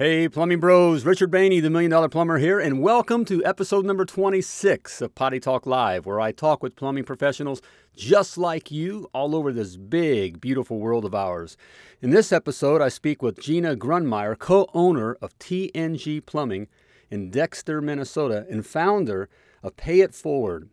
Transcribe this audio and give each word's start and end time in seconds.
Hey, 0.00 0.30
Plumbing 0.30 0.60
Bros, 0.60 1.04
Richard 1.04 1.30
Bainey, 1.30 1.60
the 1.60 1.68
Million 1.68 1.90
Dollar 1.90 2.08
Plumber 2.08 2.38
here, 2.38 2.58
and 2.58 2.80
welcome 2.80 3.22
to 3.26 3.44
episode 3.44 3.84
number 3.84 4.06
26 4.06 5.02
of 5.02 5.14
Potty 5.14 5.38
Talk 5.38 5.66
Live, 5.66 6.06
where 6.06 6.18
I 6.18 6.32
talk 6.32 6.62
with 6.62 6.74
plumbing 6.74 7.04
professionals 7.04 7.60
just 7.94 8.38
like 8.38 8.70
you 8.70 9.10
all 9.12 9.36
over 9.36 9.52
this 9.52 9.76
big, 9.76 10.40
beautiful 10.40 10.78
world 10.78 11.04
of 11.04 11.14
ours. 11.14 11.58
In 12.00 12.12
this 12.12 12.32
episode, 12.32 12.80
I 12.80 12.88
speak 12.88 13.20
with 13.20 13.42
Gina 13.42 13.76
Grunmeyer, 13.76 14.38
co 14.38 14.70
owner 14.72 15.18
of 15.20 15.38
TNG 15.38 16.24
Plumbing 16.24 16.68
in 17.10 17.28
Dexter, 17.28 17.82
Minnesota, 17.82 18.46
and 18.48 18.64
founder 18.64 19.28
of 19.62 19.76
Pay 19.76 20.00
It 20.00 20.14
Forward. 20.14 20.70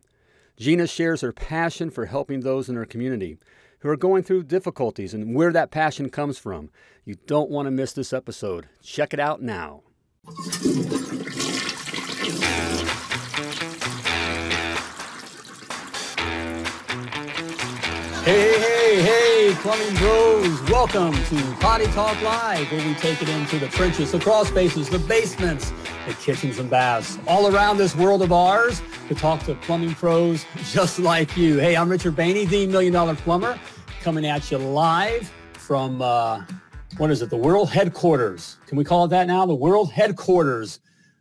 Gina 0.56 0.86
shares 0.86 1.20
her 1.20 1.34
passion 1.34 1.90
for 1.90 2.06
helping 2.06 2.40
those 2.40 2.70
in 2.70 2.76
her 2.76 2.86
community 2.86 3.36
who 3.80 3.88
are 3.88 3.96
going 3.96 4.22
through 4.22 4.42
difficulties 4.42 5.14
and 5.14 5.34
where 5.34 5.52
that 5.52 5.70
passion 5.70 6.10
comes 6.10 6.38
from. 6.38 6.70
You 7.04 7.16
don't 7.26 7.50
want 7.50 7.66
to 7.66 7.70
miss 7.70 7.92
this 7.92 8.12
episode. 8.12 8.68
Check 8.82 9.14
it 9.14 9.20
out 9.20 9.40
now. 9.40 9.82
Hey, 18.24 18.58
hey, 18.58 18.60
hey, 18.60 19.02
hey, 19.02 19.54
plumbing 19.54 19.94
bros. 19.96 20.70
Welcome 20.70 21.14
to 21.14 21.56
Potty 21.60 21.86
Talk 21.86 22.20
Live, 22.20 22.70
where 22.70 22.86
we 22.86 22.94
take 22.96 23.22
it 23.22 23.28
into 23.30 23.58
the 23.58 23.68
trenches, 23.68 24.12
the 24.12 24.18
crawl 24.18 24.44
spaces, 24.44 24.90
the 24.90 24.98
basements, 24.98 25.72
the 26.06 26.12
kitchens 26.14 26.58
and 26.58 26.68
baths, 26.68 27.18
all 27.26 27.54
around 27.54 27.78
this 27.78 27.96
world 27.96 28.20
of 28.20 28.32
ours 28.32 28.82
to 29.08 29.14
talk 29.14 29.42
to 29.44 29.54
plumbing 29.54 29.94
pros 29.94 30.44
just 30.64 30.98
like 30.98 31.36
you. 31.38 31.58
Hey, 31.58 31.74
I'm 31.74 31.88
Richard 31.88 32.16
Bainey, 32.16 32.46
the 32.46 32.66
Million 32.66 32.92
Dollar 32.92 33.14
Plumber, 33.14 33.58
coming 34.00 34.24
at 34.24 34.50
you 34.50 34.58
live 34.58 35.30
from, 35.54 36.00
uh, 36.00 36.44
what 36.96 37.10
is 37.10 37.20
it, 37.22 37.30
the 37.30 37.36
world 37.36 37.70
headquarters. 37.70 38.56
Can 38.66 38.78
we 38.78 38.84
call 38.84 39.04
it 39.04 39.08
that 39.08 39.26
now? 39.26 39.44
The 39.44 39.54
world 39.54 39.90
headquarters 39.90 40.80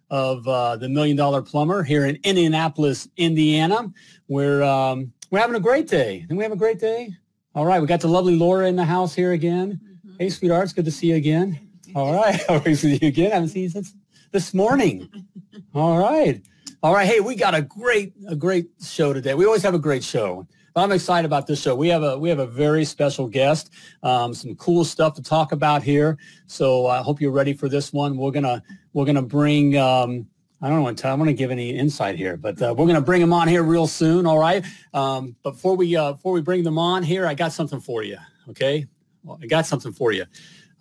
of 0.10 0.48
uh, 0.48 0.78
the 0.78 0.88
Million 0.88 1.18
Dollar 1.18 1.42
Plumber 1.42 1.84
here 1.84 2.06
in 2.06 2.18
Indianapolis, 2.24 3.08
Indiana, 3.18 3.92
where 4.28 4.64
um, 4.64 5.12
we're 5.32 5.40
having 5.40 5.56
a 5.56 5.60
great 5.60 5.88
day. 5.88 6.26
And 6.30 6.38
we 6.38 6.44
have 6.44 6.54
a 6.54 6.58
great 6.58 6.80
day? 6.80 7.14
All 7.56 7.66
right. 7.66 7.82
We 7.82 7.88
got 7.88 8.02
the 8.02 8.08
lovely 8.08 8.36
Laura 8.36 8.68
in 8.68 8.76
the 8.76 8.86
house 8.86 9.14
here 9.14 9.32
again. 9.34 9.82
Mm-hmm. 9.84 10.18
Hey, 10.20 10.30
sweetheart. 10.30 10.64
It's 10.66 10.74
good 10.74 10.86
to 10.86 10.92
see 10.92 11.08
you 11.08 11.16
again. 11.16 11.60
All 11.96 12.14
right. 12.14 12.40
How 12.48 12.60
are 12.60 12.70
you 12.70 13.00
again? 13.02 13.32
I 13.32 13.36
haven't 13.36 13.50
seen 13.50 13.64
you 13.64 13.70
since 13.70 13.94
this 14.32 14.54
morning. 14.54 15.10
All 15.74 15.98
right. 15.98 16.42
All 16.84 16.94
right. 16.94 17.08
Hey, 17.08 17.20
we 17.20 17.36
got 17.36 17.56
a 17.56 17.62
great, 17.62 18.14
a 18.28 18.36
great 18.36 18.70
show 18.82 19.12
today. 19.12 19.34
We 19.34 19.46
always 19.46 19.64
have 19.64 19.74
a 19.74 19.80
great 19.80 20.04
show. 20.04 20.48
I'm 20.78 20.92
excited 20.92 21.26
about 21.26 21.48
this 21.48 21.62
show. 21.62 21.76
We 21.76 21.88
have 21.90 22.04
a 22.04 22.18
we 22.18 22.30
have 22.30 22.40
a 22.40 22.48
very 22.48 22.86
special 22.86 23.28
guest, 23.28 23.72
um, 24.04 24.34
some 24.34 24.56
cool 24.56 24.86
stuff 24.86 25.14
to 25.16 25.24
talk 25.24 25.52
about 25.52 25.84
here. 25.84 26.18
So 26.46 26.88
I 26.88 27.02
hope 27.02 27.20
you're 27.20 27.32
ready 27.32 27.54
for 27.54 27.70
this 27.70 27.92
one. 27.92 28.18
We're 28.18 28.32
gonna 28.32 28.64
we're 28.94 29.06
gonna 29.06 29.22
bring. 29.22 29.78
Um, 29.78 30.28
I 30.62 30.70
don't 30.70 30.82
want 30.82 30.98
to. 31.00 31.08
I 31.08 31.14
want 31.14 31.30
to 31.30 31.34
give 31.34 31.52
any 31.52 31.78
insight 31.78 32.16
here, 32.16 32.36
but 32.36 32.60
uh, 32.62 32.74
we're 32.76 32.86
going 32.86 32.96
to 32.96 33.02
bring 33.02 33.22
them 33.22 33.32
on 33.32 33.48
here 33.48 33.62
real 33.62 33.86
soon. 33.86 34.26
All 34.26 34.40
right. 34.40 34.66
Um, 34.92 35.36
before 35.44 35.76
we 35.76 35.96
uh, 35.96 36.14
before 36.14 36.34
we 36.34 36.42
bring 36.42 36.64
them 36.64 36.80
on 36.80 37.04
here, 37.04 37.28
I 37.28 37.36
got 37.36 37.54
something 37.54 37.80
for 37.80 38.02
you. 38.02 38.18
Okay. 38.50 38.88
Well, 39.24 39.38
I 39.42 39.46
got 39.46 39.68
something 39.68 39.92
for 39.92 40.12
you. 40.12 40.26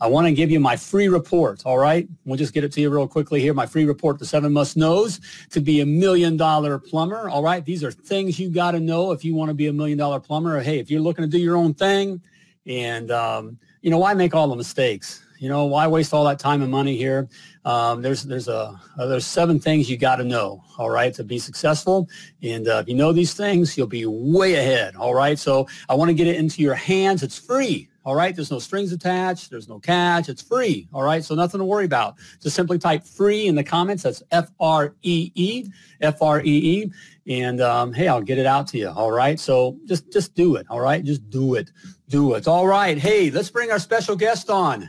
I 0.00 0.08
want 0.08 0.26
to 0.26 0.32
give 0.32 0.50
you 0.50 0.60
my 0.60 0.76
free 0.76 1.08
report. 1.08 1.62
All 1.64 1.78
right. 1.78 2.08
We'll 2.24 2.36
just 2.36 2.52
get 2.52 2.64
it 2.64 2.72
to 2.72 2.80
you 2.80 2.90
real 2.90 3.08
quickly 3.08 3.40
here. 3.40 3.54
My 3.54 3.66
free 3.66 3.84
report, 3.84 4.18
the 4.18 4.26
seven 4.26 4.52
must 4.52 4.76
knows 4.76 5.20
to 5.50 5.60
be 5.60 5.80
a 5.80 5.86
million 5.86 6.36
dollar 6.36 6.78
plumber. 6.78 7.28
All 7.30 7.42
right. 7.42 7.64
These 7.64 7.82
are 7.82 7.90
things 7.90 8.38
you 8.38 8.50
got 8.50 8.72
to 8.72 8.80
know 8.80 9.12
if 9.12 9.24
you 9.24 9.34
want 9.34 9.48
to 9.48 9.54
be 9.54 9.68
a 9.68 9.72
million 9.72 9.96
dollar 9.96 10.20
plumber. 10.20 10.58
Or, 10.58 10.60
hey, 10.60 10.78
if 10.78 10.90
you're 10.90 11.00
looking 11.00 11.24
to 11.24 11.30
do 11.30 11.38
your 11.38 11.56
own 11.56 11.72
thing 11.72 12.20
and, 12.66 13.10
um, 13.10 13.58
you 13.80 13.90
know, 13.90 13.98
why 13.98 14.12
make 14.14 14.34
all 14.34 14.48
the 14.48 14.56
mistakes? 14.56 15.22
You 15.38 15.48
know, 15.48 15.66
why 15.66 15.86
waste 15.86 16.14
all 16.14 16.24
that 16.24 16.38
time 16.38 16.62
and 16.62 16.70
money 16.70 16.96
here? 16.96 17.28
Um, 17.64 18.00
there's 18.00 18.22
there's 18.22 18.48
a 18.48 18.78
uh, 18.98 19.06
there's 19.06 19.26
seven 19.26 19.60
things 19.60 19.90
you 19.90 19.96
got 19.96 20.16
to 20.16 20.24
know. 20.24 20.62
All 20.78 20.88
right, 20.88 21.12
to 21.14 21.24
be 21.24 21.38
successful, 21.38 22.08
and 22.42 22.66
uh, 22.68 22.78
if 22.78 22.88
you 22.88 22.94
know 22.94 23.12
these 23.12 23.34
things, 23.34 23.76
you'll 23.76 23.86
be 23.86 24.06
way 24.06 24.54
ahead. 24.54 24.96
All 24.96 25.14
right, 25.14 25.38
so 25.38 25.68
I 25.88 25.94
want 25.94 26.08
to 26.08 26.14
get 26.14 26.26
it 26.26 26.36
into 26.36 26.62
your 26.62 26.74
hands. 26.74 27.22
It's 27.22 27.38
free. 27.38 27.88
All 28.06 28.14
right. 28.14 28.36
There's 28.36 28.52
no 28.52 28.60
strings 28.60 28.92
attached. 28.92 29.50
There's 29.50 29.68
no 29.68 29.80
catch. 29.80 30.28
It's 30.28 30.40
free. 30.40 30.86
All 30.94 31.02
right. 31.02 31.24
So 31.24 31.34
nothing 31.34 31.58
to 31.58 31.64
worry 31.64 31.86
about. 31.86 32.14
Just 32.40 32.54
simply 32.54 32.78
type 32.78 33.04
free 33.04 33.48
in 33.48 33.56
the 33.56 33.64
comments. 33.64 34.04
That's 34.04 34.22
F-R-E-E, 34.30 35.64
F-R-E-E. 36.00 36.92
And 37.26 37.60
um, 37.60 37.92
hey, 37.92 38.06
I'll 38.06 38.22
get 38.22 38.38
it 38.38 38.46
out 38.46 38.68
to 38.68 38.78
you. 38.78 38.90
All 38.90 39.10
right. 39.10 39.40
So 39.40 39.76
just, 39.86 40.12
just 40.12 40.36
do 40.36 40.54
it. 40.54 40.66
All 40.70 40.80
right. 40.80 41.02
Just 41.02 41.28
do 41.30 41.56
it. 41.56 41.72
Do 42.08 42.34
it. 42.34 42.46
All 42.46 42.68
right. 42.68 42.96
Hey, 42.96 43.28
let's 43.32 43.50
bring 43.50 43.72
our 43.72 43.80
special 43.80 44.14
guest 44.14 44.50
on. 44.50 44.88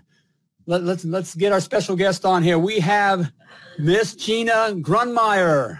Let, 0.67 0.83
let's, 0.83 1.03
let's 1.03 1.33
get 1.33 1.51
our 1.51 1.59
special 1.59 1.95
guest 1.95 2.23
on 2.23 2.44
here. 2.44 2.59
We 2.59 2.79
have 2.81 3.31
Miss 3.79 4.16
Gina 4.16 4.75
Grunmeyer. 4.75 5.79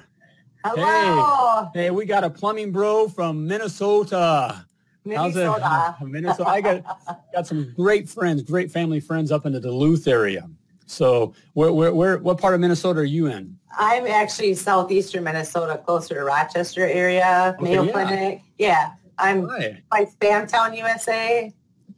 Hello. 0.66 1.70
Hey, 1.76 1.84
hey, 1.84 1.92
we 1.92 2.06
got 2.06 2.24
a 2.24 2.32
plumbing 2.32 2.72
bro 2.72 3.08
from 3.08 3.46
Minnesota. 3.46 4.67
Minnesota. 5.08 5.64
How's 5.64 6.02
it? 6.02 6.06
Minnesota. 6.12 6.50
I 6.50 6.62
got 6.62 7.00
got 7.34 7.48
some 7.48 7.74
great 7.76 8.10
friends, 8.10 8.44
great 8.44 8.72
family 8.72 9.00
friends 9.00 9.32
up 9.32 9.46
in 9.46 9.54
the 9.54 9.60
Duluth 9.60 10.08
area. 10.08 10.50
So 10.88 11.34
where, 11.54 11.72
where, 11.74 11.94
where, 11.94 12.18
what 12.18 12.40
part 12.40 12.54
of 12.54 12.62
Minnesota 12.62 13.02
are 13.02 13.04
you 13.04 13.28
in? 13.28 13.58
I'm 13.78 14.08
actually 14.08 14.56
southeastern 14.56 15.24
Minnesota, 15.24 15.78
closer 15.86 16.16
to 16.16 16.24
Rochester 16.24 16.88
area, 16.88 17.56
okay, 17.60 17.64
Mayo 17.64 17.84
yeah. 17.84 17.92
Clinic. 17.92 18.42
Yeah, 18.58 18.92
I'm 19.20 19.44
right. 19.46 19.84
by 19.92 20.06
Spamtown, 20.06 20.76
USA. 20.78 21.54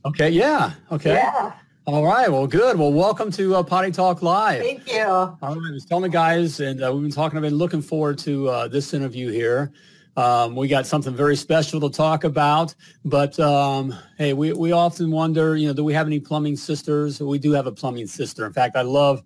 Okay, 0.06 0.30
yeah, 0.30 0.72
okay. 0.92 1.14
Yeah. 1.14 1.54
All 1.86 2.04
right, 2.04 2.32
well, 2.32 2.48
good. 2.48 2.78
Well, 2.78 2.92
welcome 2.92 3.32
to 3.32 3.56
uh, 3.56 3.64
Potty 3.64 3.92
Talk 3.92 4.22
Live. 4.22 4.62
Thank 4.62 4.92
you. 4.92 5.04
All 5.04 5.38
right, 5.42 5.58
I 5.70 5.72
was 5.72 5.86
telling 5.86 6.04
the 6.04 6.10
guys, 6.10 6.60
and 6.60 6.84
uh, 6.84 6.92
we've 6.92 7.04
been 7.04 7.12
talking, 7.12 7.38
I've 7.38 7.44
been 7.44 7.56
looking 7.56 7.82
forward 7.82 8.18
to 8.20 8.50
uh, 8.50 8.68
this 8.68 8.94
interview 8.94 9.32
here. 9.32 9.72
Um, 10.20 10.54
we 10.54 10.68
got 10.68 10.86
something 10.86 11.16
very 11.16 11.38
special 11.38 11.80
to 11.80 11.90
talk 11.90 12.26
about, 12.26 12.76
but 13.06 13.40
um, 13.40 13.96
hey, 14.18 14.34
we, 14.34 14.52
we 14.52 14.74
often 14.74 15.12
wonder, 15.12 15.56
you 15.56 15.70
know, 15.70 15.74
do 15.74 15.82
we 15.82 15.94
have 15.94 16.08
any 16.08 16.20
plumbing 16.20 16.58
sisters? 16.58 17.22
We 17.22 17.40
do 17.40 17.54
have 17.54 17.68
a 17.68 17.72
plumbing 17.72 18.08
sister. 18.08 18.46
In 18.46 18.52
fact, 18.52 18.76
I 18.76 18.82
love, 18.82 19.24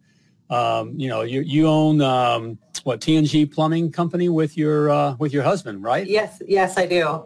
um, 0.51 0.93
you 0.95 1.09
know, 1.09 1.23
you, 1.23 1.41
you 1.41 1.67
own 1.67 1.99
um, 2.01 2.59
what 2.83 3.01
TNG 3.01 3.51
Plumbing 3.51 3.91
Company 3.91 4.29
with 4.29 4.55
your 4.55 4.91
uh, 4.91 5.15
with 5.17 5.33
your 5.33 5.41
husband, 5.41 5.81
right? 5.81 6.05
Yes, 6.05 6.39
yes, 6.47 6.77
I 6.77 6.85
do. 6.85 7.25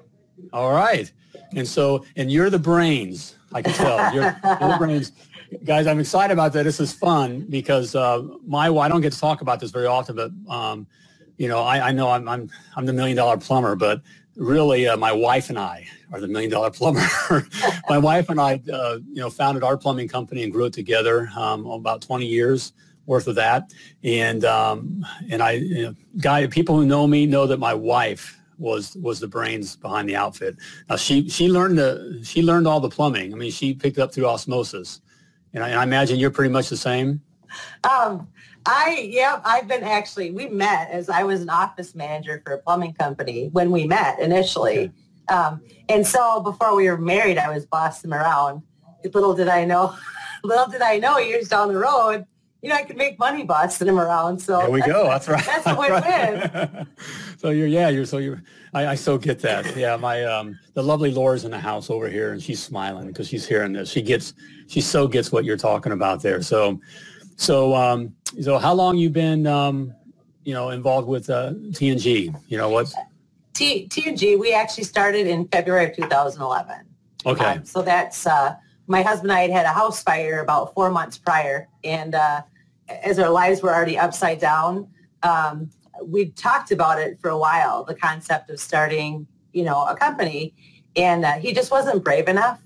All 0.53 0.71
right, 0.71 1.11
and 1.53 1.67
so 1.67 2.05
and 2.15 2.31
you're 2.31 2.49
the 2.49 2.59
brains. 2.59 3.35
I 3.53 3.61
can 3.61 3.73
tell 3.73 4.13
you're, 4.13 4.23
you're 4.61 4.69
the 4.69 4.77
brains 4.79 5.11
guys, 5.63 5.87
I'm 5.87 5.99
excited 5.99 6.33
about 6.33 6.53
that. 6.53 6.63
This 6.63 6.79
is 6.79 6.93
fun 6.93 7.45
because 7.49 7.95
uh, 7.95 8.21
my 8.45 8.67
I 8.67 8.87
don't 8.87 9.01
get 9.01 9.13
to 9.13 9.19
talk 9.19 9.41
about 9.41 9.59
this 9.59 9.71
very 9.71 9.87
often, 9.87 10.15
but 10.15 10.31
um, 10.49 10.87
you 11.37 11.47
know, 11.47 11.61
I, 11.61 11.89
I 11.89 11.91
know 11.91 12.09
I'm, 12.09 12.27
I'm, 12.27 12.49
I'm 12.75 12.85
the 12.85 12.93
million 12.93 13.17
dollar 13.17 13.37
plumber, 13.37 13.75
but 13.75 14.01
really 14.35 14.87
uh, 14.87 14.97
my 14.97 15.11
wife 15.11 15.49
and 15.49 15.57
I 15.57 15.87
are 16.11 16.19
the 16.19 16.27
million 16.27 16.51
dollar 16.51 16.71
plumber. 16.71 17.05
my 17.89 17.97
wife 17.97 18.29
and 18.29 18.39
I, 18.39 18.61
uh, 18.71 18.99
you 19.07 19.21
know, 19.21 19.29
founded 19.29 19.63
our 19.63 19.77
plumbing 19.77 20.07
company 20.07 20.43
and 20.43 20.51
grew 20.51 20.65
it 20.65 20.73
together 20.73 21.29
um, 21.35 21.65
about 21.65 22.01
20 22.01 22.25
years 22.25 22.73
worth 23.05 23.27
of 23.27 23.35
that. 23.35 23.73
And, 24.03 24.43
um, 24.45 25.05
and 25.29 25.41
I, 25.41 25.51
you 25.53 25.83
know, 25.83 25.95
guy, 26.19 26.45
people 26.47 26.75
who 26.75 26.85
know 26.85 27.07
me 27.07 27.25
know 27.25 27.47
that 27.47 27.57
my 27.57 27.73
wife 27.73 28.37
was, 28.57 28.95
was 28.97 29.19
the 29.19 29.27
brains 29.27 29.75
behind 29.75 30.09
the 30.09 30.15
outfit. 30.15 30.57
Now 30.89 30.97
she, 30.97 31.29
she 31.29 31.47
learned 31.47 31.77
the, 31.77 32.19
she 32.23 32.41
learned 32.41 32.67
all 32.67 32.79
the 32.79 32.89
plumbing. 32.89 33.33
I 33.33 33.37
mean, 33.37 33.51
she 33.51 33.73
picked 33.73 33.97
it 33.97 34.01
up 34.01 34.13
through 34.13 34.27
osmosis. 34.27 35.01
And 35.53 35.63
I, 35.63 35.69
and 35.69 35.79
I 35.79 35.83
imagine 35.83 36.19
you're 36.19 36.31
pretty 36.31 36.51
much 36.51 36.69
the 36.69 36.77
same. 36.77 37.21
Um, 37.89 38.27
I 38.67 39.09
yeah, 39.09 39.39
I've 39.45 39.67
been 39.67 39.83
actually 39.83 40.31
we 40.31 40.47
met 40.47 40.91
as 40.91 41.09
I 41.09 41.23
was 41.23 41.41
an 41.41 41.49
office 41.49 41.95
manager 41.95 42.41
for 42.45 42.53
a 42.53 42.57
plumbing 42.59 42.93
company 42.93 43.49
when 43.53 43.71
we 43.71 43.87
met 43.87 44.19
initially. 44.19 44.91
Um, 45.29 45.61
and 45.89 46.05
so 46.05 46.41
before 46.41 46.75
we 46.75 46.89
were 46.89 46.97
married, 46.97 47.37
I 47.37 47.53
was 47.53 47.65
bossing 47.65 48.11
him 48.11 48.13
around. 48.13 48.61
Little 49.03 49.33
did 49.33 49.47
I 49.47 49.65
know, 49.65 49.95
little 50.43 50.67
did 50.67 50.81
I 50.81 50.99
know 50.99 51.17
years 51.17 51.47
down 51.47 51.69
the 51.69 51.79
road, 51.79 52.25
you 52.61 52.69
know, 52.69 52.75
I 52.75 52.83
could 52.83 52.97
make 52.97 53.19
money 53.19 53.43
bossing 53.43 53.87
him 53.87 53.99
around. 53.99 54.39
So 54.39 54.59
there 54.59 54.69
we 54.69 54.81
go. 54.81 55.05
That's 55.05 55.27
right. 55.27 55.45
That's 55.45 55.67
a 55.67 55.75
win-win. 55.75 56.87
So 57.37 57.51
you're, 57.51 57.67
yeah, 57.67 57.89
you're, 57.89 58.05
so 58.05 58.17
you're, 58.17 58.41
I, 58.73 58.87
I 58.87 58.95
so 58.95 59.19
get 59.19 59.39
that. 59.41 59.77
Yeah. 59.77 59.95
My, 59.95 60.23
um, 60.23 60.57
the 60.73 60.81
lovely 60.81 61.11
Laura's 61.11 61.45
in 61.45 61.51
the 61.51 61.59
house 61.59 61.91
over 61.91 62.09
here 62.09 62.33
and 62.33 62.41
she's 62.41 62.61
smiling 62.61 63.05
because 63.05 63.27
she's 63.27 63.47
hearing 63.47 63.73
this. 63.73 63.91
She 63.91 64.01
gets, 64.01 64.33
she 64.65 64.81
so 64.81 65.07
gets 65.07 65.31
what 65.31 65.45
you're 65.45 65.55
talking 65.55 65.91
about 65.91 66.23
there. 66.23 66.41
So, 66.41 66.81
so, 67.35 67.75
um, 67.75 68.15
so 68.41 68.57
how 68.57 68.73
long 68.73 68.97
you 68.97 69.09
been, 69.09 69.47
um, 69.47 69.93
you 70.43 70.53
know, 70.53 70.69
involved 70.69 71.07
with 71.07 71.29
uh, 71.29 71.53
TNG? 71.71 72.35
You 72.47 72.57
know 72.57 72.69
what? 72.69 72.93
T- 73.53 73.87
TNG, 73.87 74.37
we 74.39 74.53
actually 74.53 74.83
started 74.83 75.27
in 75.27 75.47
February 75.47 75.85
of 75.85 75.95
2011. 75.95 76.85
Okay. 77.25 77.45
Um, 77.45 77.65
so 77.65 77.81
that's 77.81 78.25
uh, 78.27 78.55
my 78.87 79.01
husband 79.01 79.31
and 79.31 79.37
I 79.37 79.41
had 79.41 79.51
had 79.51 79.65
a 79.65 79.73
house 79.73 80.01
fire 80.03 80.41
about 80.41 80.73
four 80.73 80.89
months 80.91 81.17
prior, 81.17 81.67
and 81.83 82.15
uh, 82.15 82.41
as 82.87 83.19
our 83.19 83.29
lives 83.29 83.61
were 83.61 83.73
already 83.73 83.97
upside 83.97 84.39
down, 84.39 84.87
um, 85.23 85.69
we 86.03 86.29
talked 86.31 86.71
about 86.71 86.99
it 86.99 87.19
for 87.19 87.29
a 87.29 87.37
while. 87.37 87.83
The 87.83 87.95
concept 87.95 88.49
of 88.49 88.59
starting, 88.59 89.27
you 89.51 89.63
know, 89.63 89.85
a 89.85 89.95
company, 89.95 90.53
and 90.95 91.25
uh, 91.25 91.33
he 91.33 91.53
just 91.53 91.71
wasn't 91.71 92.03
brave 92.03 92.27
enough 92.29 92.61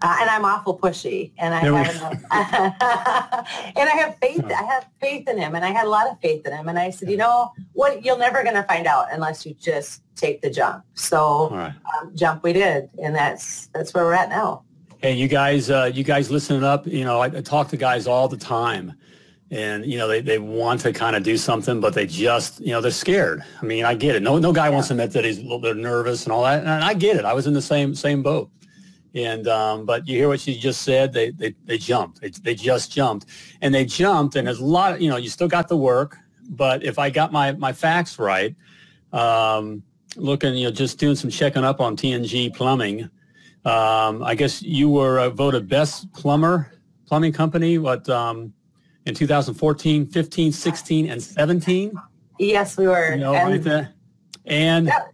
Uh, 0.00 0.16
and 0.20 0.30
I'm 0.30 0.44
awful 0.44 0.78
pushy, 0.78 1.32
and 1.38 1.52
I 1.54 1.58
have, 1.58 2.12
and 3.76 3.88
I 3.88 3.94
have 3.96 4.16
faith. 4.18 4.44
I 4.44 4.62
have 4.62 4.86
faith 5.00 5.28
in 5.28 5.38
him, 5.38 5.56
and 5.56 5.64
I 5.64 5.70
had 5.70 5.86
a 5.86 5.90
lot 5.90 6.08
of 6.08 6.20
faith 6.20 6.46
in 6.46 6.52
him. 6.52 6.68
And 6.68 6.78
I 6.78 6.90
said, 6.90 7.10
you 7.10 7.16
know 7.16 7.52
what? 7.72 8.04
You're 8.04 8.18
never 8.18 8.44
going 8.44 8.54
to 8.54 8.62
find 8.62 8.86
out 8.86 9.08
unless 9.10 9.44
you 9.44 9.54
just 9.54 10.02
take 10.14 10.40
the 10.40 10.50
jump. 10.50 10.84
So 10.94 11.50
right. 11.50 11.74
um, 12.00 12.14
jump 12.14 12.44
we 12.44 12.52
did, 12.52 12.88
and 13.02 13.14
that's 13.14 13.66
that's 13.68 13.92
where 13.92 14.04
we're 14.04 14.14
at 14.14 14.28
now. 14.28 14.62
Hey, 14.98 15.14
you 15.14 15.26
guys, 15.26 15.68
uh, 15.68 15.90
you 15.92 16.04
guys 16.04 16.30
listening 16.30 16.62
up? 16.62 16.86
You 16.86 17.04
know, 17.04 17.20
I, 17.20 17.26
I 17.26 17.40
talk 17.40 17.68
to 17.68 17.76
guys 17.76 18.06
all 18.06 18.28
the 18.28 18.36
time 18.36 18.94
and 19.50 19.86
you 19.86 19.96
know 19.96 20.06
they, 20.06 20.20
they 20.20 20.38
want 20.38 20.80
to 20.80 20.92
kind 20.92 21.16
of 21.16 21.22
do 21.22 21.36
something 21.36 21.80
but 21.80 21.94
they 21.94 22.06
just 22.06 22.60
you 22.60 22.68
know 22.68 22.80
they're 22.80 22.90
scared 22.90 23.42
i 23.62 23.64
mean 23.64 23.84
i 23.84 23.94
get 23.94 24.14
it 24.14 24.22
no 24.22 24.38
no 24.38 24.52
guy 24.52 24.66
yeah. 24.66 24.74
wants 24.74 24.88
to 24.88 24.94
admit 24.94 25.10
that 25.12 25.24
he's 25.24 25.38
a 25.38 25.42
little 25.42 25.58
bit 25.58 25.76
nervous 25.76 26.24
and 26.24 26.32
all 26.32 26.42
that 26.42 26.60
and 26.60 26.68
i 26.68 26.92
get 26.92 27.16
it 27.16 27.24
i 27.24 27.32
was 27.32 27.46
in 27.46 27.54
the 27.54 27.62
same 27.62 27.94
same 27.94 28.22
boat 28.22 28.50
and 29.14 29.48
um, 29.48 29.84
but 29.84 30.06
you 30.06 30.16
hear 30.16 30.28
what 30.28 30.40
she 30.40 30.56
just 30.56 30.82
said 30.82 31.12
they 31.12 31.30
they, 31.30 31.54
they 31.64 31.78
jumped 31.78 32.20
they, 32.20 32.30
they 32.30 32.54
just 32.54 32.92
jumped 32.92 33.26
and 33.62 33.74
they 33.74 33.84
jumped 33.84 34.36
and 34.36 34.46
there's 34.46 34.60
a 34.60 34.64
lot 34.64 34.94
of, 34.94 35.00
you 35.00 35.08
know 35.08 35.16
you 35.16 35.28
still 35.28 35.48
got 35.48 35.68
the 35.68 35.76
work 35.76 36.16
but 36.50 36.84
if 36.84 36.98
i 36.98 37.08
got 37.08 37.32
my 37.32 37.52
my 37.52 37.72
facts 37.72 38.18
right 38.18 38.54
um, 39.12 39.82
looking 40.16 40.54
you 40.54 40.64
know 40.64 40.70
just 40.70 40.98
doing 40.98 41.16
some 41.16 41.30
checking 41.30 41.64
up 41.64 41.80
on 41.80 41.96
tng 41.96 42.54
plumbing 42.54 43.02
um, 43.64 44.22
i 44.22 44.34
guess 44.34 44.62
you 44.62 44.88
were 44.88 45.20
uh, 45.20 45.30
voted 45.30 45.68
best 45.68 46.12
plumber 46.12 46.72
plumbing 47.06 47.32
company 47.32 47.78
what 47.78 48.08
um, 48.10 48.52
in 49.08 49.14
2014, 49.14 50.06
15, 50.06 50.52
16, 50.52 51.10
and 51.10 51.22
17. 51.22 51.92
Yes, 52.38 52.76
we 52.76 52.86
were. 52.86 53.12
You 53.12 53.20
know, 53.20 53.34
and, 53.34 53.66
right 53.66 53.88
and 54.44 54.86
yep. 54.86 55.12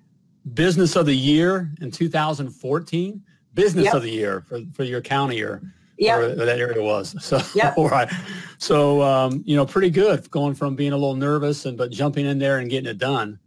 Business 0.53 0.97
of 0.97 1.07
the 1.07 1.15
Year 1.15 1.73
in 1.81 1.91
2014. 1.91 3.23
Business 3.55 3.87
yep. 3.87 3.95
of 3.95 4.03
the 4.03 4.11
Year 4.11 4.45
for, 4.49 4.61
for 4.73 4.85
your 4.85 5.01
county 5.01 5.43
or 5.43 5.63
yeah, 5.97 6.19
that 6.19 6.59
area 6.59 6.83
was. 6.83 7.15
So, 7.21 7.41
yep. 7.55 7.75
all 7.77 7.89
right. 7.99 8.11
So, 8.59 9.01
um, 9.03 9.43
you 9.47 9.57
know, 9.57 9.65
pretty 9.65 9.91
good 9.91 10.29
going 10.31 10.55
from 10.55 10.75
being 10.75 10.93
a 10.93 10.97
little 10.97 11.17
nervous 11.17 11.67
and 11.67 11.79
but 11.79 11.91
jumping 11.91 12.27
in 12.27 12.39
there 12.39 12.59
and 12.59 12.69
getting 12.69 12.91
it 12.91 12.99
done. 12.99 13.39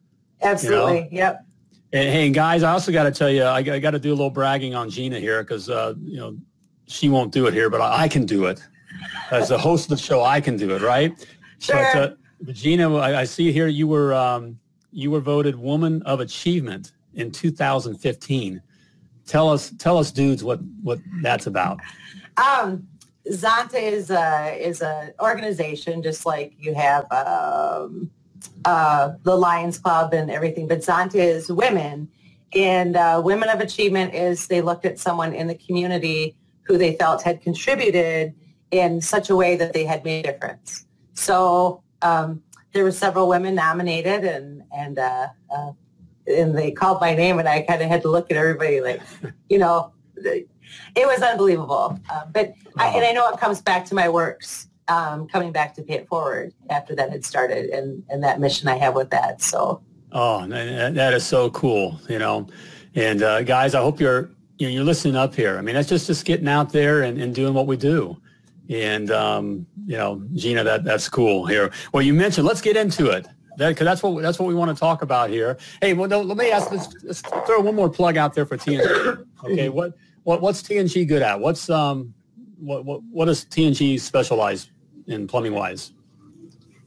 Absolutely. 0.42 0.96
You 0.96 1.02
know? 1.02 1.08
Yep. 1.12 1.46
And 1.94 2.10
hey, 2.10 2.30
guys, 2.30 2.64
I 2.64 2.72
also 2.72 2.92
got 2.92 3.04
to 3.04 3.12
tell 3.12 3.30
you, 3.30 3.44
I, 3.44 3.58
I 3.58 3.80
got 3.80 3.92
to 3.92 4.00
do 4.00 4.10
a 4.10 4.16
little 4.16 4.30
bragging 4.30 4.76
on 4.76 4.90
Gina 4.90 5.20
here 5.20 5.42
because, 5.42 5.70
uh, 5.70 5.94
you 6.02 6.18
know, 6.18 6.38
she 6.88 7.10
won't 7.10 7.32
do 7.32 7.48
it 7.48 7.54
here, 7.54 7.70
but 7.70 7.82
I, 7.82 8.04
I 8.04 8.08
can 8.08 8.26
do 8.26 8.46
it 8.46 8.62
as 9.32 9.50
the 9.50 9.58
host 9.58 9.86
of 9.86 9.98
the 9.98 10.04
show, 10.04 10.24
I 10.24 10.42
can 10.42 10.58
do 10.58 10.76
it, 10.76 10.82
right? 10.82 11.14
Sure. 11.60 11.76
But, 11.94 12.12
uh, 12.12 12.16
Regina, 12.46 12.94
I, 12.96 13.22
I, 13.22 13.24
see 13.24 13.52
here 13.52 13.68
you 13.68 13.88
were 13.88 14.14
um, 14.14 14.60
you 14.92 15.10
were 15.12 15.20
voted 15.20 15.56
Woman 15.56 16.02
of 16.04 16.20
Achievement 16.20 16.92
in 17.16 17.32
2015. 17.32 18.62
Tell 19.28 19.50
us, 19.50 19.72
tell 19.78 19.98
us, 19.98 20.12
dudes, 20.12 20.44
what 20.44 20.60
what 20.82 21.00
that's 21.22 21.48
about. 21.48 21.80
Um, 22.38 22.88
Zonta 23.30 23.82
is 23.82 24.10
a 24.10 24.58
is 24.60 24.82
an 24.82 25.14
organization 25.20 26.02
just 26.02 26.26
like 26.26 26.54
you 26.58 26.74
have 26.74 27.12
um, 27.12 28.10
uh, 28.66 29.12
the 29.24 29.36
Lions 29.36 29.78
Club 29.78 30.14
and 30.14 30.32
everything, 30.32 30.68
but 30.68 30.80
Zonta 30.80 31.16
is 31.16 31.52
women, 31.52 32.10
and 32.54 32.96
uh, 32.96 33.22
Women 33.24 33.50
of 33.50 33.60
Achievement 33.60 34.14
is 34.14 34.48
they 34.48 34.62
looked 34.62 34.86
at 34.86 34.98
someone 34.98 35.34
in 35.34 35.48
the 35.48 35.56
community 35.56 36.36
who 36.64 36.78
they 36.78 36.96
felt 36.96 37.22
had 37.22 37.42
contributed 37.42 38.34
in 38.72 39.02
such 39.02 39.30
a 39.30 39.36
way 39.36 39.56
that 39.56 39.74
they 39.74 39.86
had 39.86 40.04
made 40.04 40.26
a 40.26 40.32
difference. 40.32 40.86
So 41.14 41.84
um, 42.02 42.44
there 42.74 42.84
were 42.84 42.92
several 42.92 43.28
women 43.28 43.56
nominated, 43.56 44.24
and 44.24 44.64
and 44.72 45.00
uh, 45.00 45.28
uh, 45.54 45.72
and 46.28 46.58
they 46.58 46.72
called 46.72 47.02
my 47.02 47.16
name, 47.16 47.40
and 47.40 47.48
I 47.48 47.62
kind 47.62 47.82
of 47.82 47.88
had 47.88 48.02
to 48.04 48.10
look 48.10 48.30
at 48.32 48.38
everybody 48.38 48.82
like, 48.82 49.02
you 49.50 49.58
know, 49.58 49.94
it 50.16 51.08
was 51.08 51.22
unbelievable. 51.22 52.00
Uh, 52.10 52.26
but 52.32 52.54
I, 52.78 52.88
and 52.90 53.06
I 53.06 53.12
know 53.12 53.30
it 53.30 53.40
comes 53.40 53.62
back 53.62 53.86
to 53.86 53.96
my 53.96 54.10
works, 54.10 54.68
um, 54.88 55.28
coming 55.28 55.52
back 55.52 55.74
to 55.76 55.82
pay 55.82 55.96
it 55.96 56.08
forward 56.08 56.54
after 56.70 56.96
that 56.96 57.10
had 57.12 57.26
started, 57.26 57.70
and 57.70 58.04
and 58.10 58.24
that 58.24 58.40
mission 58.40 58.68
I 58.68 58.78
have 58.78 58.96
with 58.96 59.10
that. 59.12 59.42
So. 59.42 59.82
Oh, 60.14 60.48
that 60.48 61.14
is 61.14 61.26
so 61.26 61.50
cool, 61.50 62.00
you 62.08 62.18
know. 62.18 62.48
And 62.96 63.22
uh, 63.22 63.44
guys, 63.44 63.76
I 63.76 63.82
hope 63.82 64.00
you're 64.00 64.32
you're 64.58 64.84
listening 64.84 65.16
up 65.16 65.36
here. 65.36 65.58
I 65.58 65.62
mean, 65.62 65.76
that's 65.76 65.90
just 65.90 66.08
just 66.08 66.26
getting 66.26 66.48
out 66.48 66.72
there 66.72 67.04
and, 67.04 67.20
and 67.22 67.36
doing 67.36 67.54
what 67.54 67.68
we 67.68 67.78
do. 67.78 68.18
And 68.70 69.12
um, 69.12 69.68
you 69.86 69.98
know, 69.98 70.24
Gina, 70.34 70.64
that 70.64 70.84
that's 70.84 71.10
cool 71.10 71.46
here. 71.46 71.72
Well, 71.94 72.04
you 72.04 72.14
mentioned. 72.14 72.48
Let's 72.48 72.62
get 72.62 72.76
into 72.76 73.10
it. 73.10 73.28
That, 73.58 73.76
cause 73.76 73.86
that's 73.86 74.04
what 74.04 74.22
that's 74.22 74.38
what 74.38 74.48
we 74.48 74.54
want 74.54 74.76
to 74.76 74.80
talk 74.80 75.02
about 75.02 75.32
here. 75.32 75.58
Hey, 75.82 75.94
well, 75.94 76.08
no, 76.08 76.22
let 76.22 76.38
me 76.38 76.52
ask. 76.52 76.72
Let's, 76.72 76.94
let's, 77.04 77.22
throw 77.22 77.60
one 77.60 77.76
more 77.76 77.90
plug 77.90 78.16
out 78.16 78.36
there 78.36 78.46
for 78.46 78.56
TNG. 78.56 79.26
Okay, 79.44 79.70
what 79.70 79.94
what 80.24 80.42
what's 80.42 80.62
TNG 80.62 81.08
good 81.08 81.22
at? 81.24 81.40
What's 81.40 81.70
um 81.70 82.14
what 82.60 82.86
what 82.86 83.02
what 83.04 83.26
does 83.26 83.46
TNG 83.46 84.00
specialize 84.00 84.70
in 85.08 85.28
plumbing 85.28 85.54
wise? 85.54 85.94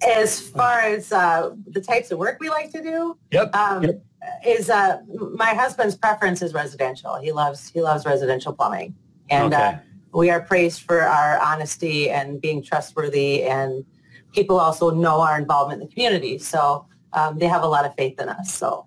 As 0.06 0.40
far 0.40 0.80
as 0.80 1.12
uh, 1.12 1.50
the 1.66 1.80
types 1.80 2.10
of 2.10 2.18
work 2.18 2.38
we 2.40 2.48
like 2.48 2.72
to 2.72 2.82
do, 2.82 3.18
yep, 3.30 3.54
um, 3.54 3.82
yep. 3.84 4.02
is 4.46 4.70
uh, 4.70 4.98
my 5.34 5.52
husband's 5.54 5.96
preference 5.96 6.40
is 6.40 6.54
residential. 6.54 7.16
He 7.16 7.32
loves 7.32 7.68
he 7.68 7.80
loves 7.80 8.06
residential 8.06 8.52
plumbing, 8.52 8.94
and 9.28 9.52
uh, 9.52 9.56
okay. 9.56 9.66
uh, 9.66 9.78
we 10.12 10.30
are 10.30 10.40
praised 10.40 10.82
for 10.82 11.02
our 11.02 11.38
honesty 11.38 12.10
and 12.10 12.40
being 12.40 12.62
trustworthy 12.62 13.42
and 13.42 13.84
people 14.32 14.58
also 14.58 14.90
know 14.90 15.20
our 15.20 15.38
involvement 15.38 15.80
in 15.80 15.88
the 15.88 15.92
community. 15.92 16.38
So 16.38 16.86
um, 17.12 17.38
they 17.38 17.46
have 17.46 17.62
a 17.62 17.66
lot 17.66 17.84
of 17.84 17.94
faith 17.94 18.20
in 18.20 18.28
us. 18.28 18.52
So 18.52 18.86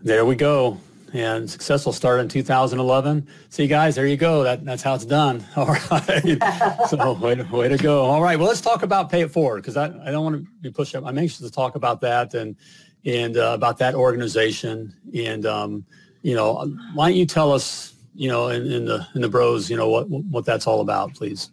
there 0.00 0.24
we 0.24 0.34
go. 0.34 0.78
And 1.12 1.48
successful 1.48 1.92
start 1.92 2.20
in 2.20 2.28
2011. 2.28 3.26
See, 3.48 3.66
guys, 3.66 3.94
there 3.94 4.06
you 4.06 4.16
go. 4.16 4.42
That, 4.42 4.64
that's 4.64 4.82
how 4.82 4.94
it's 4.94 5.04
done. 5.04 5.44
All 5.56 5.66
right. 5.66 6.38
so 6.88 7.12
way 7.14 7.36
to, 7.36 7.44
way 7.44 7.68
to 7.68 7.76
go. 7.78 8.04
All 8.04 8.22
right. 8.22 8.38
Well, 8.38 8.48
let's 8.48 8.60
talk 8.60 8.82
about 8.82 9.10
Pay 9.10 9.22
It 9.22 9.30
Forward 9.30 9.62
because 9.62 9.76
I, 9.76 9.86
I 9.86 10.10
don't 10.10 10.24
want 10.24 10.36
to 10.36 10.50
be 10.60 10.70
pushed 10.70 10.94
up. 10.94 11.04
I'm 11.06 11.16
anxious 11.16 11.40
to 11.40 11.50
talk 11.50 11.74
about 11.74 12.00
that 12.02 12.34
and 12.34 12.56
and 13.04 13.36
uh, 13.36 13.52
about 13.54 13.78
that 13.78 13.94
organization. 13.94 14.92
And, 15.14 15.46
um, 15.46 15.86
you 16.22 16.34
know, 16.34 16.66
why 16.94 17.08
don't 17.08 17.16
you 17.16 17.24
tell 17.24 17.52
us 17.52 17.96
you 18.16 18.28
know, 18.28 18.48
in, 18.48 18.66
in 18.72 18.84
the 18.86 19.06
in 19.14 19.20
the 19.20 19.28
bros, 19.28 19.70
you 19.70 19.76
know, 19.76 19.88
what 19.88 20.08
what 20.08 20.44
that's 20.44 20.66
all 20.66 20.80
about, 20.80 21.14
please. 21.14 21.50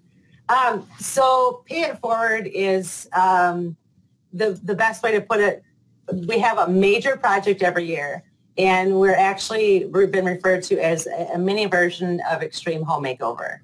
Um, 0.50 0.88
so 1.00 1.64
pay 1.66 1.84
it 1.84 2.00
forward 2.00 2.48
is 2.48 3.08
um, 3.14 3.76
the 4.34 4.60
the 4.64 4.76
best 4.76 5.04
way 5.04 5.12
to 5.14 5.22
put 5.22 5.40
it. 5.40 5.64
We 6.28 6.40
have 6.40 6.58
a 6.58 6.68
major 6.68 7.16
project 7.16 7.62
every 7.62 7.86
year, 7.86 8.24
and 8.58 9.00
we're 9.00 9.16
actually 9.16 9.86
we've 9.86 10.12
been 10.12 10.26
referred 10.26 10.64
to 10.64 10.80
as 10.80 11.08
a, 11.08 11.32
a 11.34 11.38
mini 11.38 11.66
version 11.66 12.22
of 12.30 12.44
Extreme 12.44 12.84
Home 12.84 13.04
Makeover. 13.04 13.60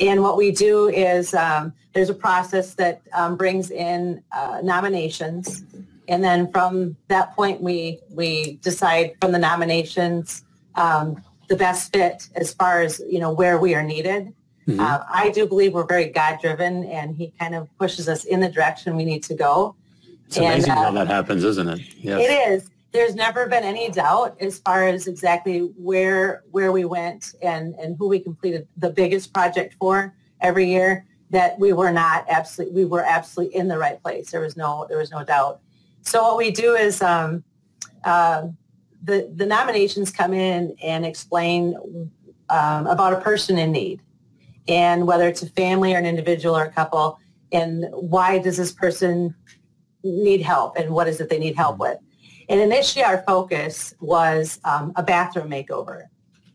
And 0.00 0.22
what 0.22 0.36
we 0.36 0.50
do 0.50 0.88
is 0.88 1.32
um, 1.34 1.72
there's 1.92 2.10
a 2.10 2.14
process 2.14 2.74
that 2.74 3.02
um, 3.12 3.36
brings 3.36 3.70
in 3.70 4.22
uh, 4.32 4.60
nominations, 4.62 5.64
and 6.08 6.22
then 6.22 6.50
from 6.52 6.96
that 7.08 7.34
point 7.34 7.62
we 7.62 8.00
we 8.10 8.58
decide 8.62 9.14
from 9.20 9.32
the 9.32 9.38
nominations 9.38 10.44
um, 10.74 11.22
the 11.48 11.56
best 11.56 11.92
fit 11.92 12.28
as 12.34 12.52
far 12.52 12.82
as 12.82 13.00
you 13.08 13.18
know 13.18 13.32
where 13.32 13.58
we 13.58 13.74
are 13.74 13.82
needed. 13.82 14.34
Mm-hmm. 14.66 14.80
Uh, 14.80 15.00
I 15.10 15.30
do 15.30 15.46
believe 15.46 15.74
we're 15.74 15.86
very 15.86 16.06
God 16.06 16.38
driven, 16.40 16.84
and 16.84 17.16
He 17.16 17.32
kind 17.38 17.54
of 17.54 17.68
pushes 17.78 18.08
us 18.08 18.24
in 18.24 18.40
the 18.40 18.48
direction 18.48 18.96
we 18.96 19.04
need 19.04 19.22
to 19.24 19.34
go. 19.34 19.74
It's 20.26 20.36
and, 20.36 20.46
amazing 20.46 20.72
uh, 20.72 20.76
how 20.76 20.90
that 20.92 21.08
happens, 21.08 21.44
isn't 21.44 21.68
it? 21.68 21.80
Yes. 21.96 22.20
It 22.20 22.52
is. 22.52 22.70
There's 22.92 23.14
never 23.14 23.46
been 23.46 23.64
any 23.64 23.90
doubt 23.90 24.36
as 24.40 24.58
far 24.58 24.86
as 24.86 25.06
exactly 25.06 25.60
where 25.76 26.42
where 26.50 26.72
we 26.72 26.84
went 26.84 27.34
and 27.42 27.74
and 27.76 27.96
who 27.98 28.08
we 28.08 28.20
completed 28.20 28.68
the 28.76 28.90
biggest 28.90 29.32
project 29.32 29.74
for 29.80 30.14
every 30.40 30.66
year. 30.66 31.06
That 31.30 31.58
we 31.58 31.72
were 31.72 31.90
not 31.90 32.26
absolutely 32.28 32.74
we 32.74 32.84
were 32.84 33.02
absolutely 33.02 33.56
in 33.56 33.66
the 33.66 33.78
right 33.78 34.00
place. 34.02 34.30
There 34.30 34.42
was 34.42 34.56
no 34.56 34.86
there 34.88 34.98
was 34.98 35.10
no 35.10 35.24
doubt. 35.24 35.60
So 36.02 36.22
what 36.22 36.36
we 36.36 36.50
do 36.50 36.74
is 36.74 37.00
um, 37.00 37.42
uh, 38.04 38.48
the, 39.02 39.30
the 39.34 39.46
nominations 39.46 40.10
come 40.10 40.32
in 40.32 40.76
and 40.82 41.04
explain 41.04 41.76
um, 42.50 42.86
about 42.86 43.12
a 43.12 43.20
person 43.20 43.58
in 43.58 43.72
need 43.72 44.02
and 44.68 45.06
whether 45.06 45.28
it's 45.28 45.42
a 45.42 45.50
family 45.50 45.94
or 45.94 45.98
an 45.98 46.06
individual 46.06 46.56
or 46.56 46.64
a 46.64 46.72
couple 46.72 47.18
and 47.52 47.86
why 47.92 48.38
does 48.38 48.56
this 48.56 48.72
person 48.72 49.34
need 50.04 50.42
help 50.42 50.76
and 50.76 50.90
what 50.90 51.08
is 51.08 51.20
it 51.20 51.28
they 51.28 51.38
need 51.38 51.56
help 51.56 51.78
with. 51.78 51.98
And 52.48 52.60
initially 52.60 53.04
our 53.04 53.22
focus 53.22 53.94
was 54.00 54.60
um, 54.64 54.92
a 54.96 55.02
bathroom 55.02 55.50
makeover. 55.50 56.06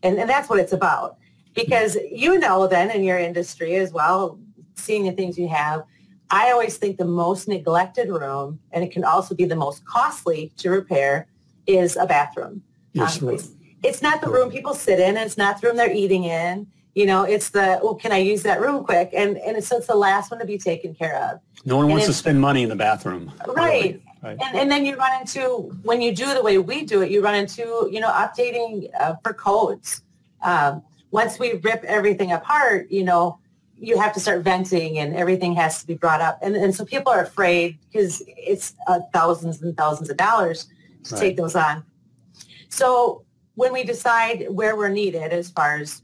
And, 0.02 0.18
and 0.18 0.28
that's 0.28 0.48
what 0.48 0.58
it's 0.58 0.72
about. 0.72 1.16
Because 1.54 1.96
you 2.10 2.38
know 2.38 2.66
then 2.66 2.90
in 2.90 3.02
your 3.02 3.18
industry 3.18 3.76
as 3.76 3.92
well, 3.92 4.38
seeing 4.76 5.04
the 5.04 5.12
things 5.12 5.38
you 5.38 5.48
have, 5.48 5.82
I 6.30 6.50
always 6.50 6.76
think 6.76 6.98
the 6.98 7.04
most 7.04 7.48
neglected 7.48 8.10
room, 8.10 8.60
and 8.70 8.84
it 8.84 8.92
can 8.92 9.02
also 9.02 9.34
be 9.34 9.44
the 9.44 9.56
most 9.56 9.84
costly 9.86 10.52
to 10.58 10.70
repair, 10.70 11.26
is 11.66 11.96
a 11.96 12.06
bathroom. 12.06 12.62
Yes, 12.92 13.22
um, 13.22 13.30
it's, 13.30 13.50
it's, 13.82 14.02
not 14.02 14.20
the 14.20 14.28
room 14.28 14.50
people 14.50 14.74
sit 14.74 15.00
in. 15.00 15.16
It's 15.16 15.38
not 15.38 15.60
the 15.60 15.68
room 15.68 15.76
they're 15.76 15.92
eating 15.92 16.24
in. 16.24 16.66
You 16.98 17.06
know, 17.06 17.22
it's 17.22 17.50
the, 17.50 17.78
oh, 17.80 17.94
can 17.94 18.10
I 18.10 18.18
use 18.18 18.42
that 18.42 18.60
room 18.60 18.82
quick? 18.82 19.10
And, 19.12 19.38
and 19.38 19.56
it's, 19.56 19.68
so 19.68 19.76
it's 19.76 19.86
the 19.86 19.94
last 19.94 20.32
one 20.32 20.40
to 20.40 20.46
be 20.46 20.58
taken 20.58 20.96
care 20.96 21.16
of. 21.26 21.38
No 21.64 21.76
one 21.76 21.84
and 21.84 21.92
wants 21.92 22.06
to 22.06 22.12
spend 22.12 22.40
money 22.40 22.64
in 22.64 22.68
the 22.68 22.74
bathroom. 22.74 23.30
Right. 23.46 24.02
Right. 24.20 24.36
And, 24.44 24.58
and 24.58 24.68
then 24.68 24.84
you 24.84 24.96
run 24.96 25.20
into, 25.20 25.70
when 25.84 26.02
you 26.02 26.12
do 26.12 26.34
the 26.34 26.42
way 26.42 26.58
we 26.58 26.84
do 26.84 27.02
it, 27.02 27.12
you 27.12 27.22
run 27.22 27.36
into, 27.36 27.88
you 27.92 28.00
know, 28.00 28.10
updating 28.10 28.88
uh, 28.98 29.14
for 29.22 29.32
codes. 29.32 30.02
Um, 30.42 30.82
once 31.12 31.38
we 31.38 31.52
rip 31.68 31.84
everything 31.84 32.32
apart, 32.32 32.90
you 32.90 33.04
know, 33.04 33.38
you 33.76 33.96
have 33.96 34.12
to 34.14 34.18
start 34.18 34.42
venting 34.42 34.98
and 34.98 35.14
everything 35.14 35.54
has 35.54 35.80
to 35.80 35.86
be 35.86 35.94
brought 35.94 36.20
up. 36.20 36.40
And, 36.42 36.56
and 36.56 36.74
so 36.74 36.84
people 36.84 37.12
are 37.12 37.22
afraid 37.22 37.78
because 37.86 38.24
it's 38.26 38.74
uh, 38.88 38.98
thousands 39.12 39.62
and 39.62 39.76
thousands 39.76 40.10
of 40.10 40.16
dollars 40.16 40.66
to 41.04 41.14
right. 41.14 41.20
take 41.20 41.36
those 41.36 41.54
on. 41.54 41.84
So 42.70 43.22
when 43.54 43.72
we 43.72 43.84
decide 43.84 44.46
where 44.50 44.74
we're 44.74 44.88
needed 44.88 45.32
as 45.32 45.48
far 45.48 45.78
as 45.78 46.02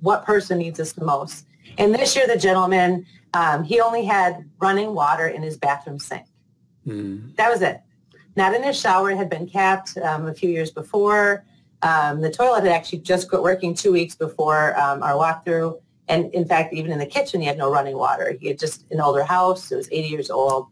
what 0.00 0.24
person 0.24 0.58
needs 0.58 0.80
us 0.80 0.92
the 0.92 1.04
most. 1.04 1.46
And 1.76 1.94
this 1.94 2.16
year, 2.16 2.26
the 2.26 2.36
gentleman, 2.36 3.06
um, 3.34 3.62
he 3.62 3.80
only 3.80 4.04
had 4.04 4.48
running 4.60 4.94
water 4.94 5.26
in 5.26 5.42
his 5.42 5.56
bathroom 5.56 5.98
sink. 5.98 6.26
Mm. 6.86 7.36
That 7.36 7.50
was 7.50 7.62
it. 7.62 7.80
Not 8.36 8.54
in 8.54 8.62
his 8.62 8.78
shower. 8.78 9.10
It 9.10 9.16
had 9.16 9.28
been 9.28 9.48
capped 9.48 9.96
um, 9.98 10.26
a 10.26 10.34
few 10.34 10.50
years 10.50 10.70
before. 10.70 11.44
Um, 11.82 12.20
the 12.20 12.30
toilet 12.30 12.64
had 12.64 12.72
actually 12.72 13.00
just 13.00 13.28
quit 13.28 13.42
working 13.42 13.74
two 13.74 13.92
weeks 13.92 14.14
before 14.14 14.78
um, 14.78 15.02
our 15.02 15.12
walkthrough. 15.12 15.80
And 16.08 16.32
in 16.32 16.46
fact, 16.46 16.72
even 16.72 16.90
in 16.90 16.98
the 16.98 17.06
kitchen, 17.06 17.40
he 17.40 17.46
had 17.46 17.58
no 17.58 17.70
running 17.70 17.96
water. 17.96 18.36
He 18.40 18.48
had 18.48 18.58
just 18.58 18.90
an 18.90 19.00
older 19.00 19.24
house. 19.24 19.70
It 19.70 19.76
was 19.76 19.88
80 19.92 20.08
years 20.08 20.30
old. 20.30 20.68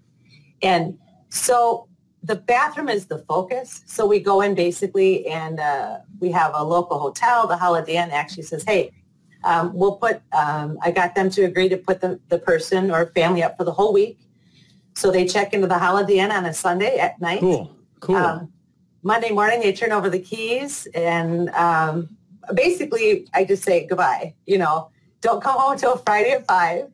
And 0.62 0.98
so 1.28 1.88
the 2.22 2.36
bathroom 2.36 2.88
is 2.88 3.06
the 3.06 3.18
focus. 3.18 3.82
So 3.86 4.06
we 4.06 4.18
go 4.18 4.40
in 4.40 4.54
basically 4.54 5.26
and 5.26 5.60
uh, 5.60 5.98
we 6.18 6.30
have 6.32 6.52
a 6.54 6.64
local 6.64 6.98
hotel. 6.98 7.46
The 7.46 7.56
Holiday 7.56 7.96
Inn 7.96 8.10
actually 8.10 8.44
says, 8.44 8.64
hey, 8.64 8.92
um, 9.46 9.72
we'll 9.72 9.96
put, 9.96 10.20
um, 10.32 10.76
I 10.82 10.90
got 10.90 11.14
them 11.14 11.30
to 11.30 11.44
agree 11.44 11.68
to 11.68 11.76
put 11.76 12.00
the, 12.00 12.20
the 12.28 12.38
person 12.38 12.90
or 12.90 13.06
family 13.14 13.42
up 13.42 13.56
for 13.56 13.64
the 13.64 13.72
whole 13.72 13.92
week. 13.92 14.18
So 14.94 15.10
they 15.12 15.24
check 15.24 15.54
into 15.54 15.68
the 15.68 15.78
Holiday 15.78 16.18
Inn 16.18 16.32
on 16.32 16.44
a 16.44 16.52
Sunday 16.52 16.98
at 16.98 17.20
night. 17.20 17.40
Cool, 17.40 17.74
cool. 18.00 18.16
Um, 18.16 18.52
Monday 19.02 19.30
morning, 19.30 19.60
they 19.60 19.72
turn 19.72 19.92
over 19.92 20.10
the 20.10 20.18
keys 20.18 20.88
and 20.94 21.48
um, 21.50 22.08
basically 22.54 23.28
I 23.32 23.44
just 23.44 23.62
say 23.62 23.86
goodbye, 23.86 24.34
you 24.46 24.58
know, 24.58 24.90
don't 25.20 25.42
come 25.42 25.58
home 25.58 25.72
until 25.72 25.96
Friday 25.98 26.32
at 26.32 26.46
five. 26.46 26.90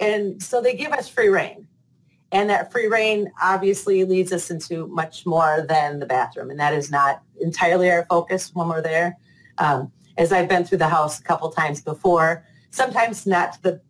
And 0.00 0.42
so 0.42 0.60
they 0.60 0.74
give 0.74 0.92
us 0.92 1.08
free 1.08 1.28
rein. 1.28 1.68
And 2.32 2.50
that 2.50 2.72
free 2.72 2.88
rein 2.88 3.30
obviously 3.40 4.04
leads 4.04 4.32
us 4.32 4.50
into 4.50 4.88
much 4.88 5.24
more 5.24 5.64
than 5.68 6.00
the 6.00 6.06
bathroom. 6.06 6.50
And 6.50 6.58
that 6.58 6.74
is 6.74 6.90
not 6.90 7.22
entirely 7.40 7.90
our 7.90 8.06
focus 8.06 8.50
when 8.54 8.68
we're 8.68 8.82
there. 8.82 9.18
Um, 9.58 9.92
as 10.22 10.32
I've 10.32 10.48
been 10.48 10.64
through 10.64 10.78
the 10.78 10.88
house 10.88 11.18
a 11.18 11.22
couple 11.22 11.50
times 11.50 11.82
before, 11.82 12.46
sometimes 12.70 13.26
not 13.26 13.54
to 13.54 13.62
the 13.62 13.80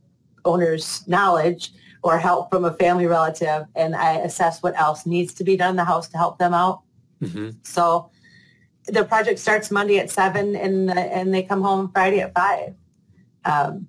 owner's 0.46 1.06
knowledge 1.06 1.72
or 2.02 2.18
help 2.18 2.50
from 2.50 2.64
a 2.64 2.72
family 2.72 3.06
relative. 3.06 3.66
And 3.76 3.94
I 3.94 4.14
assess 4.14 4.62
what 4.62 4.74
else 4.80 5.04
needs 5.04 5.34
to 5.34 5.44
be 5.44 5.56
done 5.56 5.70
in 5.70 5.76
the 5.76 5.84
house 5.84 6.08
to 6.08 6.16
help 6.16 6.38
them 6.38 6.54
out. 6.54 6.80
Mm-hmm. 7.22 7.50
So 7.62 8.10
the 8.86 9.04
project 9.04 9.38
starts 9.38 9.70
Monday 9.70 9.98
at 9.98 10.10
seven 10.10 10.56
and, 10.56 10.90
and 10.90 11.32
they 11.32 11.42
come 11.42 11.62
home 11.62 11.90
Friday 11.92 12.20
at 12.20 12.34
five. 12.34 12.74
Um, 13.44 13.86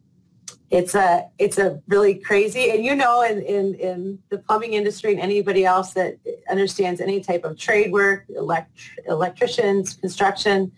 it's 0.70 0.96
a 0.96 1.28
it's 1.38 1.60
a 1.60 1.80
really 1.88 2.16
crazy 2.16 2.72
and 2.72 2.84
you 2.84 2.96
know 2.96 3.22
in, 3.22 3.44
in, 3.44 3.76
in 3.76 4.20
the 4.30 4.40
plumbing 4.40 4.74
industry 4.74 5.12
and 5.12 5.22
anybody 5.22 5.66
else 5.66 5.94
that 5.94 6.18
understands 6.50 7.00
any 7.00 7.22
type 7.22 7.44
of 7.44 7.56
trade 7.60 7.92
work 7.92 8.26
elect, 8.30 8.72
electricians 9.08 9.94
construction 9.94 10.72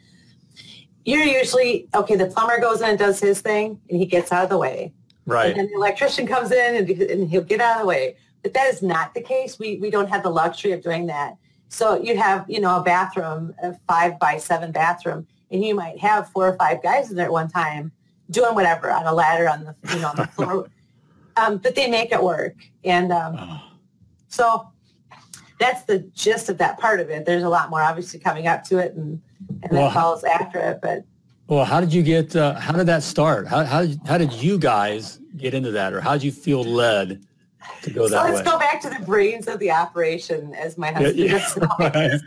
you're 1.05 1.24
usually 1.24 1.88
okay 1.95 2.15
the 2.15 2.25
plumber 2.27 2.59
goes 2.59 2.81
in 2.81 2.89
and 2.89 3.00
does 3.00 3.19
his 3.19 3.41
thing 3.41 3.79
and 3.89 4.00
he 4.00 4.05
gets 4.05 4.31
out 4.31 4.43
of 4.43 4.50
the 4.50 4.57
way 4.57 4.93
right 5.25 5.57
and 5.57 5.69
the 5.69 5.74
electrician 5.75 6.27
comes 6.27 6.51
in 6.51 6.75
and, 6.75 6.89
and 6.89 7.29
he'll 7.29 7.41
get 7.41 7.62
out 7.62 7.77
of 7.77 7.81
the 7.81 7.88
way 7.88 8.15
but 8.43 8.53
that 8.53 8.67
is 8.67 8.81
not 8.81 9.13
the 9.13 9.21
case 9.21 9.57
we 9.57 9.77
we 9.77 9.89
don't 9.89 10.09
have 10.09 10.24
the 10.24 10.29
luxury 10.29 10.71
of 10.71 10.81
doing 10.81 11.05
that 11.05 11.38
so 11.69 12.01
you 12.01 12.17
have 12.17 12.45
you 12.50 12.59
know 12.59 12.79
a 12.79 12.83
bathroom 12.83 13.53
a 13.63 13.74
five 13.88 14.19
by 14.19 14.38
seven 14.38 14.71
bathroom 14.71 15.25
and 15.51 15.63
you 15.63 15.75
might 15.75 15.97
have 16.00 16.29
four 16.29 16.47
or 16.47 16.57
five 16.57 16.81
guys 16.83 17.09
in 17.09 17.15
there 17.15 17.25
at 17.25 17.31
one 17.31 17.47
time 17.47 17.91
doing 18.29 18.55
whatever 18.55 18.91
on 18.91 19.05
a 19.05 19.13
ladder 19.13 19.50
on 19.50 19.63
the 19.63 19.93
you 19.93 20.00
know 20.00 20.09
on 20.09 20.15
the 20.15 20.27
floor. 20.35 20.69
um, 21.38 21.57
but 21.57 21.75
they 21.75 21.89
make 21.89 22.12
it 22.12 22.21
work, 22.21 22.55
and 22.83 23.12
um, 23.12 23.35
oh. 23.39 23.62
so 24.27 24.67
that's 25.59 25.83
the 25.83 26.00
gist 26.13 26.50
of 26.50 26.57
that 26.57 26.79
part 26.79 27.00
of 27.00 27.09
it. 27.09 27.25
There's 27.25 27.43
a 27.43 27.50
lot 27.50 27.69
more 27.69 27.81
obviously 27.81 28.19
coming 28.19 28.47
up 28.47 28.63
to 28.65 28.77
it, 28.77 28.93
and 28.93 29.21
and 29.49 29.71
well, 29.71 29.87
that 29.87 29.93
follows 29.93 30.23
after 30.23 30.59
it. 30.59 30.79
But 30.81 31.05
well, 31.47 31.65
how 31.65 31.79
did 31.79 31.93
you 31.93 32.03
get? 32.03 32.35
Uh, 32.35 32.55
how 32.55 32.73
did 32.73 32.87
that 32.87 33.03
start? 33.03 33.47
How 33.47 33.63
how 33.63 33.81
did, 33.81 33.99
how 34.05 34.17
did 34.17 34.33
you 34.33 34.57
guys 34.57 35.19
get 35.37 35.53
into 35.53 35.71
that, 35.71 35.93
or 35.93 36.01
how 36.01 36.13
did 36.13 36.23
you 36.23 36.31
feel 36.31 36.63
led? 36.63 37.25
To 37.81 37.89
go 37.89 38.07
that 38.07 38.09
so 38.09 38.31
let's 38.31 38.45
way? 38.45 38.51
go 38.51 38.59
back 38.59 38.79
to 38.81 38.89
the 38.89 39.03
brains 39.05 39.47
of 39.47 39.59
the 39.59 39.71
operation, 39.71 40.53
as 40.53 40.77
my 40.77 40.91
husband 40.91 41.17
yeah, 41.17 41.43
yeah. 41.79 42.17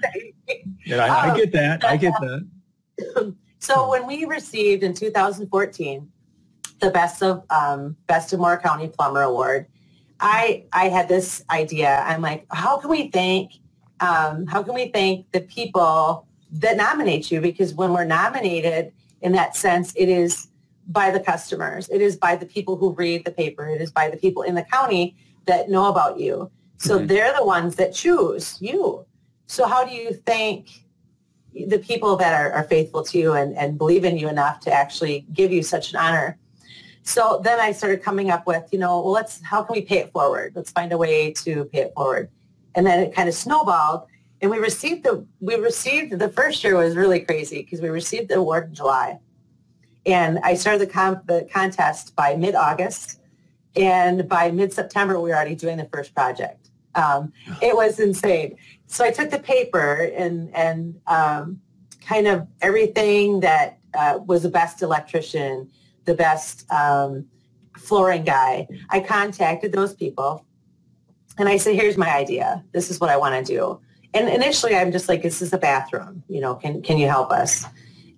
yeah 0.84 1.04
I, 1.04 1.30
I, 1.30 1.36
get 1.36 1.52
that. 1.52 1.84
I 1.84 1.96
get 1.96 2.12
that. 2.20 3.34
So 3.60 3.88
when 3.90 4.06
we 4.06 4.24
received 4.24 4.82
in 4.82 4.94
2014 4.94 6.08
the 6.80 6.90
Best 6.90 7.22
of 7.22 7.42
um, 7.50 7.96
Best 8.06 8.32
of 8.32 8.40
Mower 8.40 8.56
County 8.56 8.88
Plumber 8.88 9.22
Award, 9.22 9.66
I 10.20 10.64
I 10.72 10.88
had 10.88 11.08
this 11.08 11.44
idea. 11.50 12.04
I'm 12.06 12.22
like, 12.22 12.46
how 12.52 12.78
can 12.78 12.88
we 12.88 13.08
thank 13.08 13.52
um, 14.00 14.46
how 14.46 14.62
can 14.62 14.74
we 14.74 14.88
thank 14.88 15.30
the 15.32 15.40
people 15.40 16.27
that 16.52 16.76
nominate 16.76 17.30
you? 17.30 17.40
Because 17.40 17.74
when 17.74 17.92
we're 17.92 18.04
nominated, 18.04 18.92
in 19.20 19.32
that 19.32 19.56
sense, 19.56 19.92
it 19.96 20.08
is 20.08 20.48
by 20.86 21.10
the 21.10 21.20
customers. 21.20 21.88
It 21.88 22.00
is 22.00 22.16
by 22.16 22.36
the 22.36 22.46
people 22.46 22.76
who 22.76 22.92
read 22.94 23.24
the 23.24 23.30
paper. 23.30 23.68
It 23.68 23.80
is 23.80 23.90
by 23.90 24.08
the 24.08 24.16
people 24.16 24.42
in 24.42 24.54
the 24.54 24.62
county 24.62 25.16
that 25.46 25.68
know 25.68 25.88
about 25.88 26.18
you. 26.18 26.50
So 26.78 26.96
mm-hmm. 26.96 27.06
they're 27.06 27.34
the 27.36 27.44
ones 27.44 27.76
that 27.76 27.92
choose 27.92 28.56
you. 28.60 29.04
So 29.46 29.66
how 29.66 29.84
do 29.84 29.92
you 29.92 30.12
thank 30.12 30.84
the 31.66 31.78
people 31.78 32.16
that 32.16 32.34
are, 32.34 32.52
are 32.52 32.64
faithful 32.64 33.02
to 33.02 33.18
you 33.18 33.32
and, 33.32 33.56
and 33.56 33.78
believe 33.78 34.04
in 34.04 34.16
you 34.16 34.28
enough 34.28 34.60
to 34.60 34.72
actually 34.72 35.26
give 35.32 35.50
you 35.50 35.62
such 35.62 35.92
an 35.92 35.98
honor. 35.98 36.38
So 37.02 37.40
then 37.42 37.58
I 37.58 37.72
started 37.72 38.02
coming 38.02 38.30
up 38.30 38.46
with, 38.46 38.68
you 38.70 38.78
know, 38.78 39.00
well, 39.00 39.12
let's, 39.12 39.42
how 39.42 39.62
can 39.62 39.74
we 39.74 39.82
pay 39.82 39.98
it 39.98 40.12
forward? 40.12 40.52
Let's 40.54 40.70
find 40.70 40.92
a 40.92 40.98
way 40.98 41.32
to 41.32 41.64
pay 41.66 41.80
it 41.80 41.92
forward. 41.94 42.30
And 42.74 42.86
then 42.86 43.00
it 43.00 43.14
kind 43.14 43.28
of 43.28 43.34
snowballed 43.34 44.06
and 44.40 44.50
we 44.50 44.58
received 44.58 45.04
the, 45.04 45.26
we 45.40 45.56
received, 45.56 46.18
the 46.18 46.28
first 46.28 46.62
year 46.62 46.76
was 46.76 46.96
really 46.96 47.20
crazy 47.20 47.62
because 47.62 47.80
we 47.80 47.88
received 47.88 48.28
the 48.28 48.36
award 48.36 48.68
in 48.68 48.74
July. 48.74 49.18
And 50.06 50.38
I 50.44 50.54
started 50.54 50.80
the, 50.80 50.92
comp, 50.92 51.26
the 51.26 51.48
contest 51.52 52.14
by 52.14 52.36
mid-August. 52.36 53.20
And 53.74 54.28
by 54.28 54.50
mid-September, 54.50 55.20
we 55.20 55.30
were 55.30 55.36
already 55.36 55.56
doing 55.56 55.76
the 55.76 55.88
first 55.92 56.14
project. 56.14 56.70
Um, 56.94 57.32
it 57.62 57.74
was 57.74 57.98
insane. 57.98 58.56
So 58.86 59.04
I 59.04 59.10
took 59.10 59.30
the 59.30 59.40
paper 59.40 60.10
and, 60.16 60.54
and 60.54 61.00
um, 61.06 61.60
kind 62.00 62.26
of 62.26 62.46
everything 62.62 63.40
that 63.40 63.78
uh, 63.94 64.20
was 64.24 64.44
the 64.44 64.48
best 64.48 64.82
electrician, 64.82 65.68
the 66.04 66.14
best 66.14 66.70
um, 66.70 67.26
flooring 67.76 68.24
guy. 68.24 68.68
I 68.90 69.00
contacted 69.00 69.72
those 69.72 69.94
people 69.94 70.44
and 71.38 71.48
I 71.48 71.56
said, 71.56 71.74
here's 71.74 71.96
my 71.96 72.14
idea. 72.14 72.64
This 72.72 72.90
is 72.90 73.00
what 73.00 73.10
I 73.10 73.16
want 73.16 73.46
to 73.46 73.52
do. 73.52 73.80
And 74.14 74.28
initially 74.28 74.74
I'm 74.74 74.92
just 74.92 75.08
like, 75.08 75.22
this 75.22 75.42
is 75.42 75.52
a 75.52 75.58
bathroom, 75.58 76.22
you 76.28 76.40
know, 76.40 76.54
can, 76.54 76.82
can 76.82 76.98
you 76.98 77.08
help 77.08 77.30
us? 77.30 77.64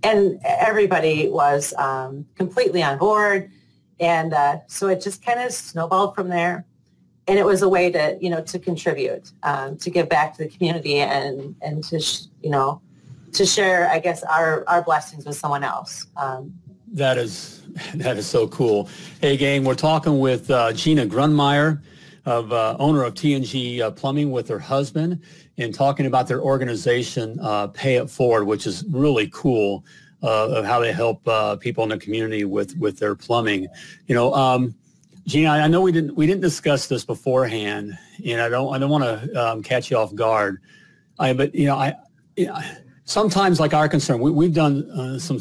And 0.02 0.40
everybody 0.44 1.28
was 1.28 1.74
um, 1.74 2.26
completely 2.36 2.82
on 2.82 2.96
board. 2.98 3.50
And 3.98 4.32
uh, 4.32 4.58
so 4.66 4.88
it 4.88 5.02
just 5.02 5.24
kind 5.24 5.40
of 5.40 5.52
snowballed 5.52 6.14
from 6.14 6.28
there 6.28 6.64
and 7.30 7.38
it 7.38 7.44
was 7.44 7.62
a 7.62 7.68
way 7.68 7.90
to 7.90 8.18
you 8.20 8.28
know 8.28 8.42
to 8.42 8.58
contribute 8.58 9.30
um, 9.44 9.76
to 9.76 9.88
give 9.88 10.08
back 10.08 10.36
to 10.36 10.44
the 10.44 10.48
community 10.48 10.96
and 10.96 11.54
and 11.62 11.84
to 11.84 12.00
sh- 12.00 12.24
you 12.42 12.50
know 12.50 12.82
to 13.32 13.46
share 13.46 13.88
i 13.90 13.98
guess 13.98 14.22
our 14.24 14.64
our 14.68 14.82
blessings 14.82 15.24
with 15.24 15.36
someone 15.36 15.62
else 15.62 16.06
um, 16.16 16.52
that 16.92 17.16
is 17.16 17.62
that 17.94 18.16
is 18.16 18.26
so 18.26 18.48
cool 18.48 18.88
hey 19.20 19.36
gang 19.36 19.64
we're 19.64 19.74
talking 19.74 20.18
with 20.18 20.50
uh, 20.50 20.72
gina 20.72 21.06
grunmeyer 21.06 21.80
of 22.26 22.52
uh, 22.52 22.76
owner 22.78 23.04
of 23.04 23.14
tng 23.14 23.80
uh, 23.80 23.90
plumbing 23.92 24.32
with 24.32 24.48
her 24.48 24.58
husband 24.58 25.22
and 25.60 25.74
talking 25.74 26.06
about 26.06 26.26
their 26.26 26.40
organization 26.40 27.38
uh, 27.40 27.66
pay 27.68 27.96
it 27.96 28.10
forward 28.10 28.44
which 28.44 28.66
is 28.66 28.84
really 28.90 29.28
cool 29.32 29.84
uh, 30.22 30.48
of 30.48 30.64
how 30.64 30.78
they 30.80 30.92
help 30.92 31.26
uh, 31.28 31.56
people 31.56 31.82
in 31.84 31.90
the 31.90 31.98
community 31.98 32.44
with 32.44 32.76
with 32.78 32.98
their 32.98 33.14
plumbing 33.14 33.68
you 34.06 34.14
know 34.14 34.34
um, 34.34 34.74
Gina, 35.26 35.50
I 35.50 35.68
know 35.68 35.80
we 35.80 35.92
didn't 35.92 36.16
we 36.16 36.26
didn't 36.26 36.40
discuss 36.40 36.88
this 36.88 37.04
beforehand, 37.04 37.96
and 38.26 38.40
I 38.40 38.48
don't 38.48 38.74
I 38.74 38.78
don't 38.78 38.90
want 38.90 39.04
to 39.04 39.34
um, 39.34 39.62
catch 39.62 39.90
you 39.90 39.96
off 39.96 40.14
guard. 40.14 40.60
I 41.18 41.32
but 41.32 41.54
you 41.54 41.66
know 41.66 41.76
I 41.76 41.94
you 42.36 42.46
know, 42.46 42.58
sometimes 43.04 43.60
like 43.60 43.74
our 43.74 43.88
concern 43.88 44.20
we, 44.20 44.30
we've 44.30 44.54
done 44.54 44.90
uh, 44.90 45.18
some 45.18 45.38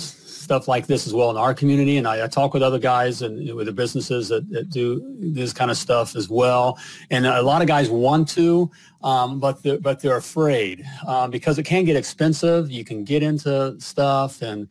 stuff 0.50 0.68
like 0.68 0.88
this 0.88 1.06
as 1.06 1.14
well 1.14 1.30
in 1.30 1.38
our 1.38 1.54
community, 1.54 1.98
and 1.98 2.08
I, 2.08 2.24
I 2.24 2.28
talk 2.28 2.56
with 2.56 2.64
other 2.64 2.80
guys 2.80 3.22
and 3.22 3.38
you 3.38 3.50
know, 3.50 3.56
with 3.56 3.68
the 3.68 3.72
businesses 3.72 4.30
that, 4.30 4.50
that, 4.50 4.72
do 4.72 5.00
this 5.20 5.54
kind 5.54 5.70
of 5.70 5.78
stuff 5.78 6.16
as 6.16 6.28
well. 6.28 6.80
And 7.12 7.28
a 7.28 7.44
lot 7.44 7.62
of 7.62 7.68
guys 7.68 7.88
want 7.88 8.28
to, 8.30 8.72
um, 9.04 9.40
but 9.40 9.62
they're, 9.62 9.80
but 9.80 10.02
they're 10.02 10.18
afraid 10.18 10.84
um, 11.08 11.30
because 11.30 11.60
it 11.60 11.68
can 11.68 11.84
get 11.84 11.96
expensive. 11.96 12.72
You 12.72 12.84
can 12.84 13.04
get 13.04 13.22
into 13.22 13.80
stuff, 13.80 14.42
and 14.42 14.68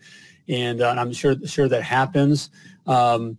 and, 0.49 0.81
uh, 0.81 0.91
and 0.91 0.99
I'm 0.99 1.13
sure 1.13 1.37
sure 1.47 1.69
that 1.69 1.85
happens. 1.85 2.51
Um, 2.89 3.37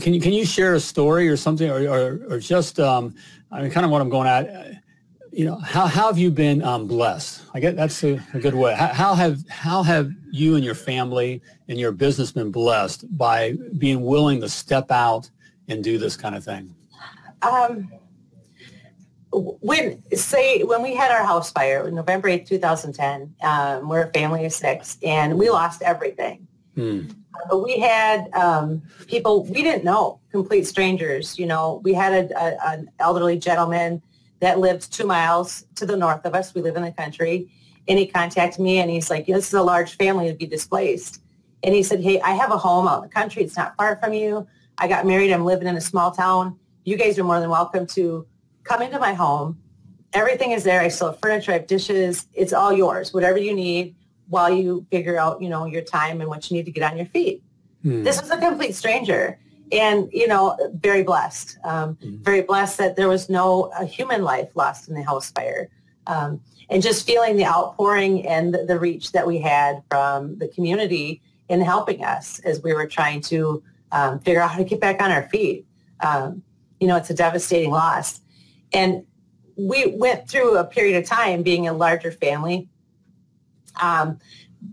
can 0.00 0.14
you 0.14 0.22
can 0.22 0.32
you 0.32 0.46
share 0.46 0.74
a 0.74 0.80
story 0.80 1.28
or 1.28 1.36
something 1.36 1.70
or 1.70 1.86
or, 1.86 2.20
or 2.30 2.38
just 2.38 2.80
um, 2.80 3.14
I 3.52 3.60
mean 3.60 3.70
kind 3.70 3.84
of 3.84 3.92
what 3.92 4.00
I'm 4.00 4.08
going 4.08 4.26
at 4.26 4.80
you 5.32 5.44
know, 5.44 5.56
how, 5.56 5.86
how 5.86 6.06
have 6.06 6.18
you 6.18 6.30
been 6.30 6.62
um, 6.62 6.86
blessed? 6.86 7.42
I 7.54 7.60
get 7.60 7.76
that's 7.76 8.02
a, 8.04 8.20
a 8.34 8.38
good 8.38 8.54
way. 8.54 8.74
How, 8.74 8.88
how, 8.88 9.14
have 9.14 9.48
how 9.48 9.82
have 9.82 10.10
you 10.30 10.56
and 10.56 10.64
your 10.64 10.74
family 10.74 11.42
and 11.68 11.78
your 11.78 11.92
business 11.92 12.32
been 12.32 12.50
blessed 12.50 13.04
by 13.16 13.54
being 13.78 14.02
willing 14.02 14.40
to 14.40 14.48
step 14.48 14.90
out 14.90 15.30
and 15.68 15.84
do 15.84 15.98
this 15.98 16.16
kind 16.16 16.34
of 16.34 16.44
thing? 16.44 16.74
Um, 17.42 17.92
when 19.32 20.02
say 20.16 20.62
when 20.62 20.82
we 20.82 20.94
had 20.94 21.10
our 21.10 21.24
house 21.24 21.52
fire, 21.52 21.90
November 21.90 22.28
eighth, 22.28 22.48
two 22.48 22.58
thousand 22.58 22.94
ten, 22.94 23.34
um, 23.42 23.88
we're 23.88 24.02
a 24.02 24.12
family 24.12 24.44
of 24.46 24.52
six, 24.52 24.98
and 25.02 25.38
we 25.38 25.50
lost 25.50 25.82
everything. 25.82 26.46
Hmm. 26.74 27.08
But 27.48 27.62
we 27.62 27.78
had 27.78 28.32
um, 28.34 28.82
people 29.06 29.44
we 29.44 29.62
didn't 29.62 29.84
know, 29.84 30.20
complete 30.32 30.66
strangers. 30.66 31.38
You 31.38 31.46
know, 31.46 31.80
we 31.84 31.92
had 31.92 32.12
a, 32.12 32.42
a, 32.42 32.72
an 32.72 32.90
elderly 32.98 33.38
gentleman 33.38 34.02
that 34.40 34.58
lived 34.58 34.92
two 34.92 35.06
miles 35.06 35.64
to 35.74 35.86
the 35.86 35.96
north 35.96 36.24
of 36.24 36.34
us. 36.34 36.54
We 36.54 36.62
live 36.62 36.76
in 36.76 36.82
the 36.82 36.92
country. 36.92 37.50
And 37.88 37.98
he 37.98 38.06
contacted 38.06 38.60
me 38.60 38.78
and 38.78 38.90
he's 38.90 39.10
like, 39.10 39.26
this 39.26 39.48
is 39.48 39.54
a 39.54 39.62
large 39.62 39.96
family 39.96 40.28
to 40.28 40.34
be 40.34 40.46
displaced. 40.46 41.22
And 41.62 41.74
he 41.74 41.82
said, 41.82 42.00
hey, 42.00 42.20
I 42.20 42.32
have 42.32 42.52
a 42.52 42.58
home 42.58 42.86
out 42.86 43.02
in 43.02 43.08
the 43.08 43.14
country. 43.14 43.42
It's 43.42 43.56
not 43.56 43.74
far 43.76 43.96
from 43.96 44.12
you. 44.12 44.46
I 44.76 44.86
got 44.86 45.06
married. 45.06 45.32
I'm 45.32 45.44
living 45.44 45.66
in 45.66 45.76
a 45.76 45.80
small 45.80 46.10
town. 46.10 46.58
You 46.84 46.96
guys 46.96 47.18
are 47.18 47.24
more 47.24 47.40
than 47.40 47.50
welcome 47.50 47.86
to 47.88 48.26
come 48.64 48.82
into 48.82 48.98
my 48.98 49.14
home. 49.14 49.58
Everything 50.12 50.52
is 50.52 50.64
there. 50.64 50.80
I 50.80 50.88
still 50.88 51.10
have 51.10 51.20
furniture. 51.20 51.52
I 51.52 51.54
have 51.54 51.66
dishes. 51.66 52.26
It's 52.32 52.52
all 52.52 52.72
yours, 52.72 53.12
whatever 53.12 53.38
you 53.38 53.54
need 53.54 53.96
while 54.28 54.50
you 54.50 54.86
figure 54.90 55.18
out, 55.18 55.40
you 55.42 55.48
know, 55.48 55.64
your 55.64 55.82
time 55.82 56.20
and 56.20 56.28
what 56.28 56.50
you 56.50 56.56
need 56.56 56.66
to 56.66 56.70
get 56.70 56.88
on 56.90 56.96
your 56.96 57.06
feet. 57.06 57.42
Hmm. 57.82 58.02
This 58.04 58.20
was 58.20 58.30
a 58.30 58.38
complete 58.38 58.74
stranger 58.74 59.38
and 59.72 60.08
you 60.12 60.26
know 60.26 60.56
very 60.74 61.02
blessed. 61.02 61.58
Um, 61.64 61.96
mm-hmm. 61.96 62.22
very 62.22 62.42
blessed 62.42 62.78
that 62.78 62.96
there 62.96 63.08
was 63.08 63.28
no 63.28 63.70
human 63.86 64.22
life 64.22 64.48
lost 64.54 64.88
in 64.88 64.94
the 64.94 65.02
house 65.02 65.30
fire 65.30 65.68
um, 66.06 66.40
and 66.70 66.82
just 66.82 67.06
feeling 67.06 67.36
the 67.36 67.44
outpouring 67.44 68.26
and 68.26 68.54
the, 68.54 68.64
the, 68.64 68.78
reach 68.78 69.12
that 69.12 69.26
we 69.26 69.38
had 69.38 69.82
from 69.90 70.38
the 70.38 70.48
community 70.48 71.20
in 71.48 71.60
helping 71.60 72.04
us 72.04 72.40
as 72.40 72.62
we 72.62 72.74
were 72.74 72.86
trying 72.86 73.20
to 73.20 73.62
um, 73.92 74.18
figure 74.20 74.40
out 74.40 74.50
how 74.50 74.58
to 74.58 74.64
get 74.64 74.80
back 74.80 75.02
on 75.02 75.10
our 75.10 75.28
feet. 75.28 75.66
Um, 76.00 76.42
you 76.80 76.86
know 76.86 76.96
it's 76.96 77.10
a 77.10 77.14
devastating 77.14 77.70
loss. 77.70 78.20
And 78.72 79.04
we 79.56 79.86
went 79.96 80.28
through 80.28 80.56
a 80.56 80.64
period 80.64 81.02
of 81.02 81.08
time 81.08 81.42
being 81.42 81.66
a 81.66 81.72
larger 81.72 82.12
family. 82.12 82.68
Um, 83.80 84.18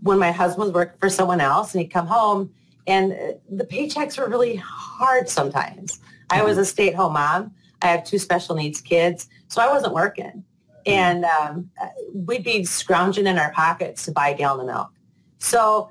when 0.02 0.18
my 0.18 0.32
husband 0.32 0.64
was 0.64 0.72
working 0.72 0.98
for 0.98 1.08
someone 1.08 1.40
else 1.40 1.72
and 1.72 1.80
he'd 1.80 1.88
come 1.88 2.06
home 2.06 2.50
and 2.86 3.36
the 3.50 3.64
paychecks 3.64 4.18
were 4.18 4.28
really 4.28 4.56
hard 4.56 5.28
sometimes. 5.28 6.00
I 6.30 6.42
was 6.42 6.52
mm-hmm. 6.52 6.60
a 6.60 6.64
stay-at-home 6.64 7.12
mom. 7.12 7.52
I 7.82 7.88
have 7.88 8.04
two 8.04 8.18
special 8.18 8.56
needs 8.56 8.80
kids, 8.80 9.28
so 9.48 9.60
I 9.60 9.68
wasn't 9.68 9.94
working. 9.94 10.44
Mm-hmm. 10.86 10.90
And 10.90 11.24
um, 11.24 11.70
we'd 12.14 12.44
be 12.44 12.64
scrounging 12.64 13.26
in 13.26 13.38
our 13.38 13.52
pockets 13.52 14.04
to 14.04 14.12
buy 14.12 14.30
a 14.30 14.36
gallon 14.36 14.68
of 14.68 14.74
milk. 14.74 14.92
So 15.38 15.90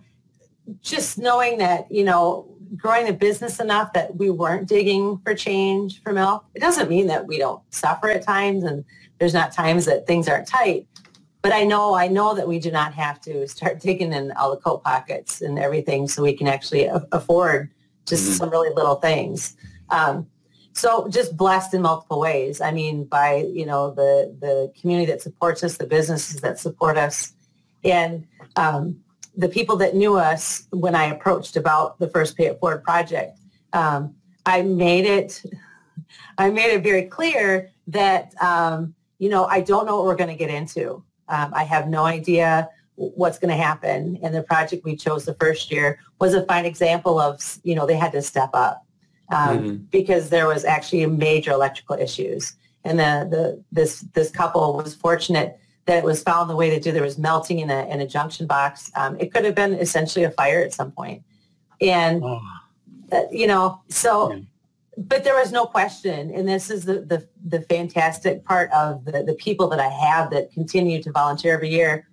just 0.81 1.17
knowing 1.17 1.57
that, 1.59 1.91
you 1.91 2.03
know, 2.03 2.51
growing 2.75 3.07
a 3.07 3.13
business 3.13 3.59
enough 3.59 3.93
that 3.93 4.15
we 4.15 4.29
weren't 4.29 4.67
digging 4.67 5.19
for 5.23 5.35
change 5.35 6.01
for 6.01 6.11
milk, 6.13 6.45
it 6.55 6.59
doesn't 6.59 6.89
mean 6.89 7.07
that 7.07 7.27
we 7.27 7.37
don't 7.37 7.61
suffer 7.73 8.09
at 8.09 8.23
times 8.23 8.63
and 8.63 8.83
there's 9.19 9.33
not 9.33 9.51
times 9.51 9.85
that 9.85 10.07
things 10.07 10.27
aren't 10.27 10.47
tight. 10.47 10.87
But 11.45 11.53
I 11.53 11.63
know, 11.63 11.93
I 11.93 12.07
know 12.07 12.33
that 12.33 12.47
we 12.47 12.57
do 12.57 12.71
not 12.71 12.95
have 12.95 13.21
to 13.21 13.47
start 13.47 13.79
digging 13.79 14.13
in 14.13 14.31
all 14.31 14.49
the 14.49 14.57
coat 14.57 14.83
pockets 14.83 15.41
and 15.41 15.59
everything 15.59 16.07
so 16.07 16.23
we 16.23 16.33
can 16.33 16.47
actually 16.47 16.89
afford 17.11 17.69
just 18.07 18.23
mm-hmm. 18.23 18.33
some 18.33 18.49
really 18.49 18.73
little 18.73 18.95
things. 18.95 19.55
Um, 19.91 20.25
so 20.73 21.07
just 21.07 21.37
blessed 21.37 21.75
in 21.75 21.83
multiple 21.83 22.19
ways. 22.19 22.61
I 22.61 22.71
mean, 22.71 23.03
by, 23.03 23.47
you 23.53 23.67
know, 23.67 23.91
the, 23.91 24.35
the 24.41 24.73
community 24.81 25.11
that 25.11 25.21
supports 25.21 25.63
us, 25.63 25.77
the 25.77 25.85
businesses 25.85 26.41
that 26.41 26.57
support 26.57 26.97
us, 26.97 27.33
and 27.83 28.25
um, 28.55 28.99
the 29.37 29.47
people 29.47 29.75
that 29.75 29.93
knew 29.93 30.15
us 30.15 30.65
when 30.71 30.95
I 30.95 31.13
approached 31.13 31.57
about 31.57 31.99
the 31.99 32.09
first 32.09 32.35
Pay 32.35 32.45
It 32.45 32.59
Forward 32.59 32.83
project. 32.83 33.37
Um, 33.71 34.15
I 34.47 34.63
made 34.63 35.05
it, 35.05 35.43
I 36.39 36.49
made 36.49 36.73
it 36.73 36.81
very 36.81 37.03
clear 37.03 37.69
that, 37.85 38.33
um, 38.41 38.95
you 39.19 39.29
know, 39.29 39.45
I 39.45 39.61
don't 39.61 39.85
know 39.85 39.97
what 39.97 40.05
we're 40.05 40.15
going 40.15 40.35
to 40.35 40.35
get 40.35 40.49
into. 40.49 41.03
Um, 41.27 41.51
I 41.53 41.63
have 41.63 41.87
no 41.87 42.05
idea 42.05 42.69
what's 42.95 43.37
going 43.37 43.49
to 43.49 43.61
happen. 43.61 44.17
And 44.23 44.33
the 44.33 44.43
project 44.43 44.85
we 44.85 44.95
chose 44.95 45.25
the 45.25 45.33
first 45.35 45.71
year 45.71 45.99
was 46.19 46.33
a 46.33 46.45
fine 46.45 46.65
example 46.65 47.19
of, 47.19 47.59
you 47.63 47.75
know, 47.75 47.85
they 47.85 47.95
had 47.95 48.11
to 48.13 48.21
step 48.21 48.49
up 48.53 48.85
um, 49.29 49.57
mm-hmm. 49.59 49.75
because 49.91 50.29
there 50.29 50.47
was 50.47 50.63
actually 50.63 51.05
major 51.05 51.51
electrical 51.51 51.97
issues. 51.97 52.55
And 52.83 52.99
the, 52.99 53.27
the 53.29 53.63
this 53.71 54.01
this 54.13 54.29
couple 54.29 54.77
was 54.77 54.93
fortunate 54.93 55.59
that 55.85 55.97
it 55.97 56.03
was 56.03 56.21
found 56.21 56.49
the 56.49 56.55
way 56.55 56.69
to 56.69 56.79
do. 56.79 56.91
There 56.91 57.01
was 57.01 57.17
melting 57.17 57.59
in 57.59 57.71
a 57.71 57.87
in 57.87 57.99
a 57.99 58.07
junction 58.07 58.45
box. 58.45 58.91
Um, 58.95 59.17
it 59.19 59.33
could 59.33 59.43
have 59.43 59.55
been 59.55 59.73
essentially 59.73 60.23
a 60.23 60.31
fire 60.31 60.63
at 60.63 60.73
some 60.73 60.91
point. 60.91 61.23
and 61.81 62.23
oh. 62.23 62.39
uh, 63.11 63.23
you 63.31 63.47
know 63.47 63.81
so 63.89 64.39
but 64.97 65.23
there 65.23 65.35
was 65.35 65.51
no 65.51 65.65
question, 65.65 66.31
and 66.33 66.47
this 66.47 66.69
is 66.69 66.85
the, 66.85 67.01
the, 67.01 67.27
the 67.45 67.61
fantastic 67.61 68.45
part 68.45 68.71
of 68.71 69.05
the, 69.05 69.23
the 69.23 69.33
people 69.35 69.67
that 69.69 69.79
I 69.79 69.89
have 69.89 70.29
that 70.31 70.51
continue 70.51 71.01
to 71.03 71.11
volunteer 71.11 71.53
every 71.53 71.69
year. 71.69 72.07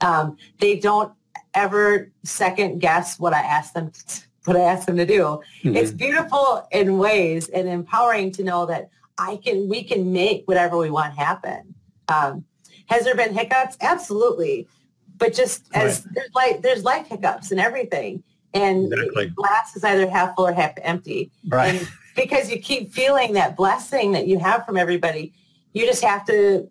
Um, 0.00 0.36
they 0.60 0.78
don't 0.78 1.12
ever 1.54 2.10
second 2.24 2.80
guess 2.80 3.18
what 3.18 3.32
I 3.32 3.40
ask 3.40 3.72
them 3.72 3.90
to, 3.90 4.22
what 4.44 4.56
I 4.56 4.60
ask 4.60 4.86
them 4.86 4.96
to 4.96 5.06
do. 5.06 5.40
Mm-hmm. 5.62 5.76
It's 5.76 5.90
beautiful 5.90 6.66
in 6.70 6.98
ways 6.98 7.48
and 7.48 7.68
empowering 7.68 8.30
to 8.32 8.44
know 8.44 8.66
that 8.66 8.90
I 9.18 9.36
can 9.36 9.68
we 9.68 9.82
can 9.82 10.12
make 10.12 10.46
whatever 10.46 10.78
we 10.78 10.90
want 10.90 11.14
happen. 11.14 11.74
Um, 12.08 12.44
has 12.86 13.04
there 13.04 13.16
been 13.16 13.34
hiccups? 13.34 13.76
Absolutely, 13.80 14.68
but 15.16 15.34
just 15.34 15.66
as 15.74 16.04
right. 16.04 16.14
there's 16.14 16.30
like 16.34 16.62
there's 16.62 16.84
life 16.84 17.08
hiccups 17.08 17.50
and 17.50 17.60
everything, 17.60 18.22
and 18.54 18.92
exactly. 18.92 19.26
glass 19.30 19.74
is 19.76 19.82
either 19.82 20.08
half 20.08 20.36
full 20.36 20.46
or 20.46 20.52
half 20.52 20.74
empty. 20.82 21.32
Right. 21.48 21.74
And 21.80 21.88
because 22.18 22.50
you 22.50 22.58
keep 22.58 22.92
feeling 22.92 23.32
that 23.34 23.56
blessing 23.56 24.12
that 24.12 24.26
you 24.26 24.38
have 24.38 24.66
from 24.66 24.76
everybody. 24.76 25.32
You 25.72 25.86
just 25.86 26.02
have 26.02 26.26
to 26.26 26.68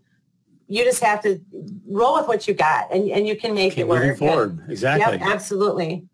you 0.68 0.84
just 0.84 1.02
have 1.02 1.22
to 1.24 1.40
roll 1.88 2.18
with 2.18 2.28
what 2.28 2.48
you 2.48 2.54
got 2.54 2.92
and, 2.92 3.10
and 3.10 3.26
you 3.26 3.38
can 3.38 3.54
make 3.54 3.74
keep 3.74 3.82
it 3.82 3.88
work. 3.88 4.02
Moving 4.02 4.18
forward. 4.18 4.60
And, 4.60 4.72
exactly. 4.72 5.18
Yep, 5.18 5.22
absolutely. 5.22 6.06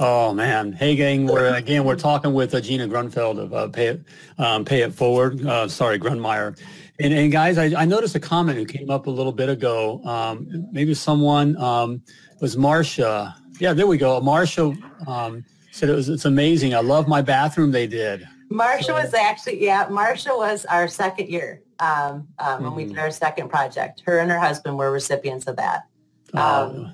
Oh 0.00 0.34
man! 0.34 0.72
Hey 0.72 0.96
gang, 0.96 1.24
we're 1.24 1.54
again 1.54 1.84
we're 1.84 1.94
talking 1.94 2.34
with 2.34 2.52
uh, 2.52 2.60
Gina 2.60 2.88
Grunfeld 2.88 3.38
of 3.38 3.54
uh, 3.54 3.68
Pay 3.68 3.86
It 3.86 4.04
um, 4.38 4.64
Pay 4.64 4.82
It 4.82 4.92
Forward. 4.92 5.46
Uh, 5.46 5.68
sorry, 5.68 6.00
Grunmeyer. 6.00 6.58
And, 7.00 7.12
and 7.12 7.30
guys, 7.30 7.58
I, 7.58 7.80
I, 7.80 7.84
noticed 7.84 8.14
a 8.14 8.20
comment 8.20 8.56
who 8.56 8.64
came 8.64 8.88
up 8.88 9.08
a 9.08 9.10
little 9.10 9.32
bit 9.32 9.48
ago. 9.48 10.00
Um, 10.04 10.68
maybe 10.70 10.94
someone 10.94 11.56
um, 11.56 12.02
was 12.40 12.56
Marsha. 12.56 13.34
Yeah, 13.60 13.72
there 13.72 13.86
we 13.86 13.96
go. 13.96 14.20
Marsha 14.20 14.76
um, 15.08 15.44
said 15.70 15.88
it 15.88 15.94
was 15.94 16.08
it's 16.08 16.24
amazing. 16.24 16.74
I 16.74 16.80
love 16.80 17.06
my 17.06 17.22
bathroom. 17.22 17.70
They 17.70 17.86
did. 17.86 18.26
Marsha 18.54 18.94
was 18.94 19.12
actually, 19.14 19.62
yeah, 19.62 19.86
Marsha 19.88 20.36
was 20.36 20.64
our 20.66 20.86
second 20.86 21.28
year 21.28 21.62
um, 21.80 21.88
um, 21.90 22.28
mm-hmm. 22.38 22.64
when 22.64 22.74
we 22.74 22.84
did 22.84 22.98
our 22.98 23.10
second 23.10 23.48
project. 23.48 24.02
Her 24.06 24.20
and 24.20 24.30
her 24.30 24.38
husband 24.38 24.78
were 24.78 24.92
recipients 24.92 25.46
of 25.48 25.56
that. 25.56 25.88
Oh. 26.34 26.66
Um, 26.66 26.92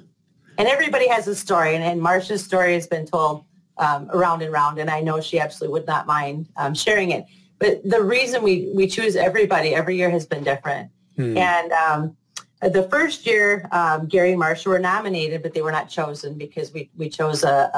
and 0.56 0.66
everybody 0.66 1.06
has 1.08 1.28
a 1.28 1.34
story, 1.34 1.74
and, 1.74 1.84
and 1.84 2.00
Marsha's 2.00 2.42
story 2.42 2.72
has 2.74 2.86
been 2.86 3.06
told 3.06 3.44
um, 3.76 4.10
around 4.10 4.42
and 4.42 4.52
around, 4.52 4.78
and 4.78 4.88
I 4.90 5.00
know 5.00 5.20
she 5.20 5.38
absolutely 5.38 5.74
would 5.74 5.86
not 5.86 6.06
mind 6.06 6.48
um, 6.56 6.74
sharing 6.74 7.10
it. 7.10 7.26
But 7.58 7.82
the 7.84 8.02
reason 8.02 8.42
we, 8.42 8.72
we 8.74 8.86
choose 8.86 9.14
everybody 9.16 9.74
every 9.74 9.96
year 9.96 10.08
has 10.10 10.26
been 10.26 10.42
different. 10.42 10.90
Hmm. 11.16 11.36
And 11.36 11.72
um, 11.72 12.16
the 12.62 12.84
first 12.84 13.26
year, 13.26 13.68
Gary 14.08 14.32
and 14.32 14.40
Marsha 14.40 14.66
were 14.66 14.78
nominated, 14.78 15.42
but 15.42 15.52
they 15.52 15.60
were 15.60 15.72
not 15.72 15.90
chosen 15.90 16.38
because 16.38 16.72
we, 16.72 16.90
we 16.96 17.10
chose 17.10 17.44
a, 17.44 17.70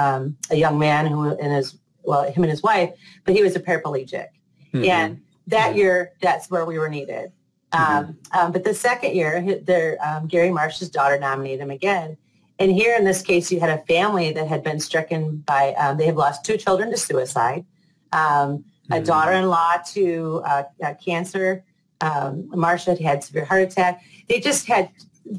a 0.51 0.57
young 0.57 0.79
man 0.79 1.07
who 1.07 1.31
and 1.31 1.53
his 1.53 1.79
well, 2.05 2.25
him 2.25 2.43
and 2.43 2.51
his 2.51 2.63
wife, 2.63 2.91
but 3.25 3.35
he 3.35 3.43
was 3.43 3.57
a 3.57 3.61
paraplegic. 3.61 4.29
Mm-hmm. 4.73 4.85
And 4.85 5.21
that 5.47 5.77
year, 5.77 6.13
that's 6.21 6.51
where 6.51 6.65
we 6.65 6.79
were 6.79 6.89
needed. 6.89 7.33
Mm-hmm. 7.73 7.93
Um, 7.93 8.19
um, 8.33 8.53
but 8.53 8.65
the 8.65 8.75
second 8.75 9.15
year, 9.15 9.61
their, 9.63 9.99
um, 10.05 10.27
Gary 10.27 10.51
Marsh's 10.51 10.91
daughter 10.91 11.19
nominated 11.19 11.61
him 11.61 11.71
again. 11.71 12.17
And 12.59 12.71
here 12.71 12.95
in 12.97 13.05
this 13.05 13.23
case, 13.23 13.51
you 13.51 13.61
had 13.61 13.71
a 13.71 13.79
family 13.87 14.33
that 14.33 14.47
had 14.47 14.63
been 14.63 14.79
stricken 14.79 15.39
by, 15.39 15.75
um, 15.75 15.97
they 15.97 16.07
have 16.07 16.17
lost 16.17 16.45
two 16.45 16.57
children 16.57 16.91
to 16.91 16.97
suicide, 16.97 17.65
um, 18.13 18.65
a 18.91 18.97
mm-hmm. 18.97 19.05
daughter-in-law 19.05 19.79
to 19.95 20.43
uh, 20.45 20.63
uh, 20.85 20.95
cancer. 21.03 21.65
Um, 22.01 22.49
Marsha 22.51 22.89
had 22.89 23.01
had 23.01 23.25
severe 23.25 23.45
heart 23.45 23.63
attack. 23.63 24.03
They 24.29 24.39
just 24.39 24.67
had, 24.67 24.91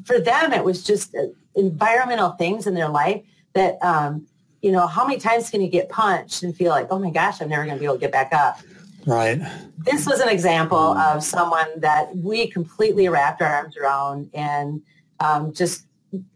for 0.05 0.19
them, 0.19 0.53
it 0.53 0.63
was 0.63 0.83
just 0.83 1.15
uh, 1.15 1.27
environmental 1.55 2.31
things 2.31 2.67
in 2.67 2.73
their 2.73 2.89
life 2.89 3.21
that 3.53 3.77
um, 3.83 4.27
you 4.63 4.71
know, 4.71 4.87
how 4.87 5.05
many 5.05 5.19
times 5.19 5.49
can 5.49 5.61
you 5.61 5.67
get 5.67 5.89
punched 5.89 6.41
and 6.41 6.55
feel 6.55 6.69
like, 6.69 6.87
oh 6.89 6.97
my 6.97 7.09
gosh, 7.09 7.41
I'm 7.41 7.49
never 7.49 7.65
going 7.65 7.75
to 7.75 7.79
be 7.79 7.85
able 7.85 7.95
to 7.95 7.99
get 7.99 8.13
back 8.13 8.33
up? 8.33 8.59
Right. 9.05 9.39
This 9.79 10.07
was 10.07 10.21
an 10.21 10.29
example 10.29 10.97
of 10.97 11.21
someone 11.21 11.67
that 11.81 12.15
we 12.15 12.47
completely 12.47 13.09
wrapped 13.09 13.41
our 13.41 13.53
arms 13.53 13.75
around 13.75 14.29
and 14.33 14.81
um, 15.19 15.53
just 15.53 15.85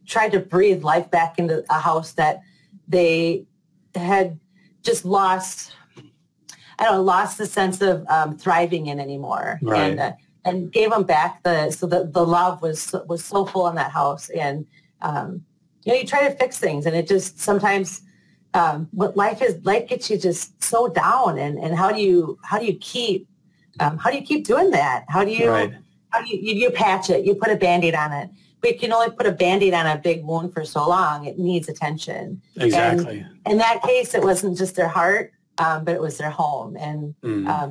tried 0.05 0.33
to 0.33 0.41
breathe 0.41 0.83
life 0.83 1.09
back 1.09 1.39
into 1.39 1.63
a 1.69 1.79
house 1.79 2.11
that 2.13 2.41
they 2.89 3.45
had 3.95 4.37
just 4.83 5.05
lost, 5.05 5.73
I 6.77 6.83
don't 6.83 6.95
know, 6.95 7.03
lost 7.03 7.37
the 7.37 7.45
sense 7.45 7.81
of 7.81 8.05
um, 8.09 8.37
thriving 8.37 8.87
in 8.87 8.99
anymore. 8.99 9.57
Right. 9.61 9.91
And, 9.91 9.99
uh, 10.01 10.11
and 10.43 10.71
gave 10.71 10.89
them 10.91 11.03
back 11.03 11.43
the 11.43 11.71
so 11.71 11.85
the, 11.85 12.05
the 12.05 12.25
love 12.25 12.61
was 12.61 12.95
was 13.07 13.23
so 13.25 13.45
full 13.45 13.67
in 13.67 13.75
that 13.75 13.91
house 13.91 14.29
and 14.29 14.65
um, 15.01 15.43
you 15.83 15.91
know 15.91 15.99
you 15.99 16.07
try 16.07 16.25
to 16.25 16.33
fix 16.35 16.57
things 16.57 16.85
and 16.85 16.95
it 16.95 17.05
just 17.05 17.37
sometimes 17.37 18.03
um, 18.57 18.87
what 18.91 19.15
life 19.15 19.41
is 19.41 19.53
life 19.71 19.87
gets 19.87 20.09
you 20.09 20.17
just 20.17 20.61
so 20.63 20.87
down 20.87 21.37
and 21.37 21.53
and 21.63 21.71
how 21.81 21.89
do 21.91 21.99
you 22.01 22.37
how 22.43 22.57
do 22.61 22.65
you 22.65 22.75
keep 22.93 23.27
um, 23.79 23.97
how 23.97 24.09
do 24.11 24.17
you 24.19 24.25
keep 24.31 24.43
doing 24.53 24.69
that 24.71 25.05
how 25.07 25.23
do 25.23 25.31
you 25.31 25.47
Right. 25.49 25.73
how 26.11 26.19
do 26.23 26.27
you, 26.31 26.37
you 26.47 26.53
you 26.63 26.69
patch 26.71 27.05
it 27.09 27.19
you 27.25 27.35
put 27.35 27.51
a 27.51 27.55
band-aid 27.65 27.95
on 27.95 28.11
it 28.13 28.29
but 28.61 28.67
you 28.73 28.79
can 28.79 28.91
only 28.91 29.11
put 29.17 29.25
a 29.27 29.31
band-aid 29.31 29.73
on 29.81 29.85
a 29.85 29.97
big 30.09 30.23
wound 30.29 30.53
for 30.53 30.63
so 30.65 30.81
long 30.87 31.25
it 31.25 31.37
needs 31.37 31.67
attention 31.69 32.41
Exactly. 32.65 33.17
in 33.45 33.57
that 33.65 33.77
case 33.83 34.09
it 34.15 34.23
wasn't 34.23 34.57
just 34.57 34.75
their 34.75 34.87
heart 34.99 35.31
um, 35.59 35.83
but 35.85 35.93
it 35.93 36.01
was 36.01 36.17
their 36.17 36.31
home 36.31 36.75
and 36.77 37.13
Mm. 37.23 37.47
um, 37.55 37.69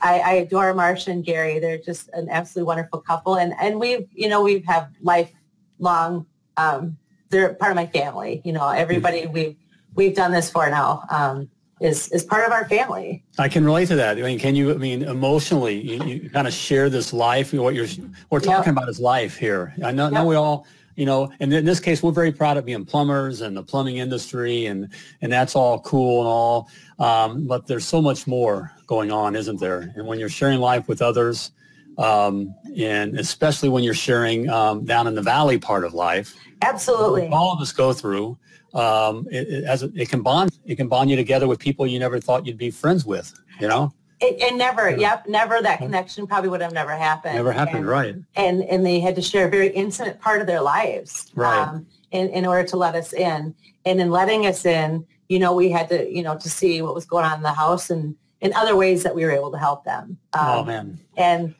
I, 0.00 0.14
I 0.20 0.32
adore 0.44 0.72
Marsha 0.72 1.08
and 1.08 1.24
Gary. 1.24 1.58
They're 1.58 1.78
just 1.90 2.08
an 2.12 2.28
absolutely 2.30 2.68
wonderful 2.68 3.00
couple, 3.00 3.34
and 3.42 3.50
and 3.60 3.80
we've 3.80 4.06
you 4.12 4.28
know 4.28 4.40
we've 4.40 4.64
have 4.66 4.86
lifelong. 5.00 6.26
Um, 6.56 6.96
they're 7.30 7.54
part 7.54 7.72
of 7.72 7.76
my 7.76 7.86
family. 7.86 8.40
You 8.44 8.52
know, 8.52 8.68
everybody 8.68 9.26
we've 9.26 9.56
we've 9.94 10.14
done 10.14 10.32
this 10.32 10.50
for 10.50 10.68
now 10.70 11.04
um, 11.10 11.48
is 11.80 12.08
is 12.12 12.24
part 12.24 12.46
of 12.46 12.52
our 12.52 12.64
family. 12.68 13.22
I 13.38 13.48
can 13.48 13.64
relate 13.64 13.88
to 13.88 13.96
that. 13.96 14.18
I 14.18 14.22
mean, 14.22 14.38
can 14.38 14.54
you? 14.54 14.72
I 14.72 14.76
mean, 14.76 15.02
emotionally, 15.02 15.80
you, 15.80 16.04
you 16.04 16.30
kind 16.30 16.46
of 16.46 16.52
share 16.54 16.88
this 16.88 17.12
life. 17.12 17.52
What 17.52 17.74
you're 17.74 17.86
we're 18.30 18.40
talking 18.40 18.70
about 18.70 18.88
is 18.88 19.00
life 19.00 19.36
here. 19.36 19.74
I 19.84 19.92
know, 19.92 20.08
know 20.08 20.20
Yep. 20.20 20.26
we 20.28 20.34
all, 20.36 20.66
you 20.96 21.06
know, 21.06 21.32
and 21.40 21.52
in 21.52 21.64
this 21.64 21.80
case, 21.80 22.02
we're 22.02 22.12
very 22.12 22.32
proud 22.32 22.56
of 22.56 22.64
being 22.64 22.84
plumbers 22.84 23.40
and 23.40 23.56
the 23.56 23.62
plumbing 23.62 23.96
industry, 23.98 24.66
and 24.66 24.88
and 25.20 25.32
that's 25.32 25.56
all 25.56 25.80
cool 25.80 26.20
and 26.20 26.28
all. 26.28 26.68
Um, 26.98 27.46
but 27.46 27.66
there's 27.66 27.86
so 27.86 28.00
much 28.00 28.26
more 28.26 28.72
going 28.86 29.10
on, 29.10 29.34
isn't 29.34 29.58
there? 29.60 29.92
And 29.96 30.06
when 30.06 30.18
you're 30.20 30.28
sharing 30.28 30.60
life 30.60 30.86
with 30.86 31.02
others, 31.02 31.50
um, 31.98 32.54
and 32.76 33.18
especially 33.18 33.68
when 33.68 33.82
you're 33.82 33.94
sharing 33.94 34.48
um, 34.48 34.84
down 34.84 35.06
in 35.08 35.14
the 35.14 35.22
valley 35.22 35.58
part 35.58 35.84
of 35.84 35.92
life, 35.92 36.36
Absolutely. 36.62 37.28
all 37.28 37.52
of 37.52 37.60
us 37.60 37.72
go 37.72 37.92
through. 37.92 38.38
Um, 38.74 39.26
it, 39.30 39.48
it, 39.48 39.64
as 39.64 39.82
a, 39.82 39.90
it 39.94 40.08
can 40.08 40.22
bond, 40.22 40.58
it 40.64 40.76
can 40.76 40.88
bond 40.88 41.10
you 41.10 41.16
together 41.16 41.46
with 41.46 41.58
people 41.58 41.86
you 41.86 41.98
never 41.98 42.18
thought 42.20 42.46
you'd 42.46 42.58
be 42.58 42.70
friends 42.70 43.04
with. 43.04 43.32
You 43.60 43.68
know. 43.68 43.92
It, 44.20 44.40
and 44.40 44.56
never, 44.58 44.90
yep, 44.96 45.26
never 45.28 45.60
that 45.60 45.78
connection 45.78 46.26
probably 46.26 46.48
would 46.48 46.60
have 46.62 46.72
never 46.72 46.92
happened. 46.96 47.34
Never 47.34 47.52
happened, 47.52 47.78
And- 47.78 47.86
right? 47.88 48.14
and 48.36 48.62
and 48.64 48.84
they 48.86 49.00
had 49.00 49.14
to 49.16 49.22
share 49.22 49.46
a 49.46 49.50
very 49.50 49.68
intimate 49.68 50.20
part 50.20 50.40
of 50.40 50.46
their 50.46 50.60
lives 50.62 51.30
Right. 51.34 51.58
um, 51.68 51.86
in, 52.12 52.28
in 52.30 52.46
order 52.46 52.66
to 52.68 52.76
let 52.76 52.94
us 52.94 53.12
in 53.12 53.54
and 53.84 54.00
in 54.00 54.10
letting 54.10 54.46
us 54.46 54.64
in 54.64 55.04
you 55.28 55.38
know 55.38 55.52
we 55.54 55.68
had 55.70 55.88
to 55.88 56.08
you 56.10 56.22
know 56.22 56.36
to 56.38 56.48
see 56.48 56.80
what 56.80 56.94
was 56.94 57.04
going 57.04 57.24
on 57.24 57.34
in 57.38 57.42
the 57.42 57.52
house 57.52 57.90
and 57.90 58.14
in 58.40 58.52
other 58.54 58.76
ways 58.76 59.02
that 59.02 59.14
we 59.14 59.24
were 59.24 59.30
able 59.32 59.50
to 59.50 59.58
help 59.58 59.84
them 59.84 60.16
um, 60.32 60.46
oh 60.48 60.64
man, 60.64 60.98
and 61.16 61.54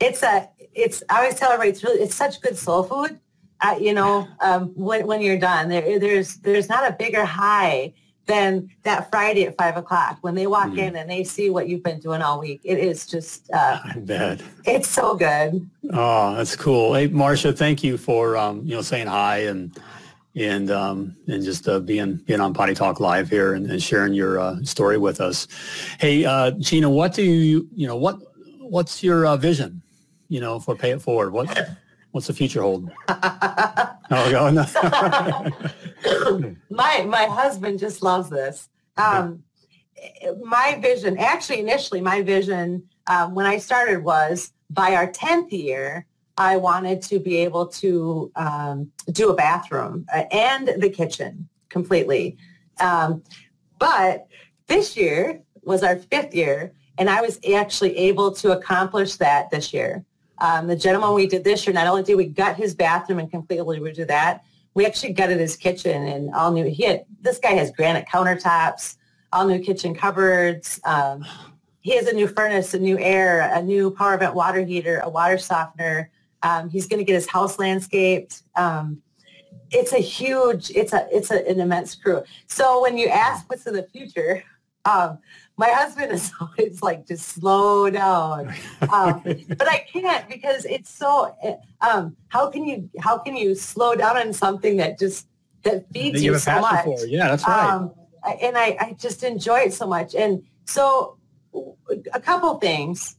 it's 0.00 0.22
a 0.22 0.48
it's 0.74 1.02
i 1.10 1.18
always 1.18 1.36
tell 1.36 1.50
everybody 1.52 1.70
it's 1.70 1.84
really 1.84 2.00
it's 2.00 2.14
such 2.14 2.40
good 2.40 2.56
soul 2.58 2.82
food 2.82 3.18
uh, 3.62 3.76
you 3.80 3.92
know 3.94 4.26
um, 4.40 4.68
when, 4.74 5.06
when 5.06 5.20
you're 5.20 5.38
done 5.38 5.68
there 5.68 5.98
there's 5.98 6.36
there's 6.36 6.68
not 6.68 6.88
a 6.88 6.92
bigger 6.94 7.24
high 7.24 7.92
than 8.26 8.68
that 8.84 9.10
friday 9.10 9.44
at 9.46 9.56
five 9.58 9.76
o'clock 9.76 10.18
when 10.20 10.34
they 10.34 10.46
walk 10.46 10.68
Mhm. 10.70 10.78
in 10.78 10.96
and 10.96 11.10
they 11.10 11.24
see 11.24 11.50
what 11.50 11.68
you've 11.68 11.82
been 11.82 11.98
doing 12.00 12.22
all 12.22 12.38
week 12.40 12.60
it 12.64 12.78
is 12.78 13.06
just 13.06 13.50
uh, 13.52 13.78
I 13.84 13.98
bet. 13.98 14.40
it's 14.64 14.88
so 14.88 15.14
good 15.16 15.68
Oh, 15.92 16.36
that's 16.36 16.54
cool. 16.54 16.94
Hey, 16.94 17.08
Marsha, 17.08 17.56
thank 17.56 17.82
you 17.82 17.98
for 17.98 18.36
um, 18.36 18.62
you 18.64 18.76
know 18.76 18.82
saying 18.82 19.08
hi 19.08 19.38
and 19.38 19.76
and 20.36 20.70
um, 20.70 21.16
and 21.26 21.42
just 21.42 21.66
uh, 21.66 21.80
being 21.80 22.16
being 22.26 22.40
on 22.40 22.54
Potty 22.54 22.74
Talk 22.74 23.00
Live 23.00 23.28
here 23.28 23.54
and, 23.54 23.68
and 23.68 23.82
sharing 23.82 24.14
your 24.14 24.38
uh, 24.38 24.62
story 24.62 24.98
with 24.98 25.20
us. 25.20 25.48
Hey, 25.98 26.24
uh, 26.24 26.52
Gina, 26.52 26.88
what 26.88 27.12
do 27.14 27.24
you 27.24 27.66
you 27.74 27.88
know 27.88 27.96
what 27.96 28.18
what's 28.60 29.02
your 29.02 29.26
uh, 29.26 29.36
vision? 29.36 29.82
You 30.28 30.40
know, 30.40 30.60
for 30.60 30.76
Pay 30.76 30.90
It 30.92 31.02
Forward. 31.02 31.32
What 31.32 31.48
what's 32.12 32.26
the 32.26 32.32
future 32.32 32.62
hold? 32.62 32.90
Oh, 34.12 34.28
go 34.28 34.50
no. 34.50 34.66
my 36.68 37.02
my 37.02 37.26
husband 37.26 37.78
just 37.78 38.02
loves 38.02 38.28
this. 38.28 38.68
Um, 38.96 39.44
my 40.42 40.80
vision, 40.82 41.16
actually, 41.16 41.60
initially, 41.60 42.00
my 42.00 42.20
vision 42.20 42.82
um, 43.06 43.36
when 43.36 43.46
I 43.46 43.58
started 43.58 44.02
was 44.02 44.52
by 44.68 44.94
our 44.96 45.10
tenth 45.10 45.52
year, 45.52 46.06
I 46.36 46.56
wanted 46.56 47.02
to 47.02 47.18
be 47.18 47.36
able 47.36 47.66
to 47.66 48.32
um, 48.34 48.90
do 49.12 49.30
a 49.30 49.34
bathroom 49.34 50.06
uh, 50.12 50.24
and 50.32 50.68
the 50.78 50.90
kitchen 50.90 51.48
completely. 51.68 52.36
Um, 52.80 53.22
but 53.78 54.26
this 54.66 54.96
year 54.96 55.42
was 55.62 55.82
our 55.82 55.96
fifth 55.96 56.34
year, 56.34 56.72
and 56.98 57.10
I 57.10 57.20
was 57.20 57.38
actually 57.54 57.96
able 57.96 58.32
to 58.36 58.52
accomplish 58.52 59.16
that 59.16 59.50
this 59.50 59.72
year. 59.72 60.04
Um, 60.40 60.66
the 60.66 60.76
gentleman 60.76 61.14
we 61.14 61.26
did 61.26 61.44
this 61.44 61.66
year, 61.66 61.74
not 61.74 61.86
only 61.86 62.02
did 62.02 62.16
we 62.16 62.26
gut 62.26 62.56
his 62.56 62.74
bathroom 62.74 63.18
and 63.18 63.30
completely 63.30 63.78
redo 63.78 64.06
that, 64.06 64.44
we 64.74 64.86
actually 64.86 65.12
gutted 65.12 65.38
his 65.38 65.56
kitchen 65.56 66.06
and 66.06 66.34
all 66.34 66.52
new. 66.52 66.64
He 66.64 66.84
had 66.84 67.04
this 67.20 67.38
guy 67.38 67.50
has 67.52 67.70
granite 67.70 68.06
countertops, 68.06 68.96
all 69.32 69.46
new 69.46 69.58
kitchen 69.58 69.94
cupboards. 69.94 70.80
Um, 70.84 71.24
he 71.80 71.96
has 71.96 72.06
a 72.06 72.12
new 72.12 72.28
furnace, 72.28 72.74
a 72.74 72.78
new 72.78 72.98
air, 72.98 73.50
a 73.54 73.62
new 73.62 73.90
power 73.90 74.16
vent 74.16 74.34
water 74.34 74.64
heater, 74.64 75.00
a 75.02 75.08
water 75.08 75.38
softener. 75.38 76.10
Um, 76.42 76.70
he's 76.70 76.86
going 76.86 76.98
to 76.98 77.04
get 77.04 77.14
his 77.14 77.28
house 77.28 77.58
landscaped. 77.58 78.42
Um, 78.56 79.02
it's 79.70 79.92
a 79.92 79.98
huge, 79.98 80.70
it's 80.70 80.92
a, 80.92 81.06
it's 81.10 81.30
a, 81.30 81.46
an 81.48 81.60
immense 81.60 81.94
crew. 81.94 82.22
So 82.46 82.82
when 82.82 82.96
you 82.98 83.08
ask 83.08 83.48
what's 83.48 83.66
in 83.66 83.74
the 83.74 83.82
future, 83.84 84.42
um, 84.84 85.18
my 85.60 85.68
husband 85.68 86.10
is 86.10 86.32
always 86.40 86.82
like, 86.82 87.06
just 87.06 87.28
slow 87.28 87.90
down. 87.90 88.52
Um, 88.92 89.22
but 89.22 89.68
I 89.68 89.84
can't 89.92 90.28
because 90.28 90.64
it's 90.64 90.90
so. 90.90 91.36
Um, 91.80 92.16
how 92.28 92.50
can 92.50 92.64
you 92.64 92.88
how 92.98 93.18
can 93.18 93.36
you 93.36 93.54
slow 93.54 93.94
down 93.94 94.16
on 94.16 94.32
something 94.32 94.78
that 94.78 94.98
just 94.98 95.28
that 95.62 95.88
feeds 95.92 96.22
you 96.22 96.32
you 96.32 96.38
so 96.38 96.60
much? 96.60 96.86
Yeah, 97.06 97.28
that's 97.28 97.46
right. 97.46 97.70
Um, 97.70 97.92
and 98.42 98.56
I, 98.56 98.76
I 98.80 98.96
just 98.98 99.22
enjoy 99.22 99.60
it 99.60 99.74
so 99.74 99.86
much. 99.86 100.14
And 100.14 100.42
so 100.64 101.18
a 102.12 102.20
couple 102.20 102.58
things. 102.58 103.16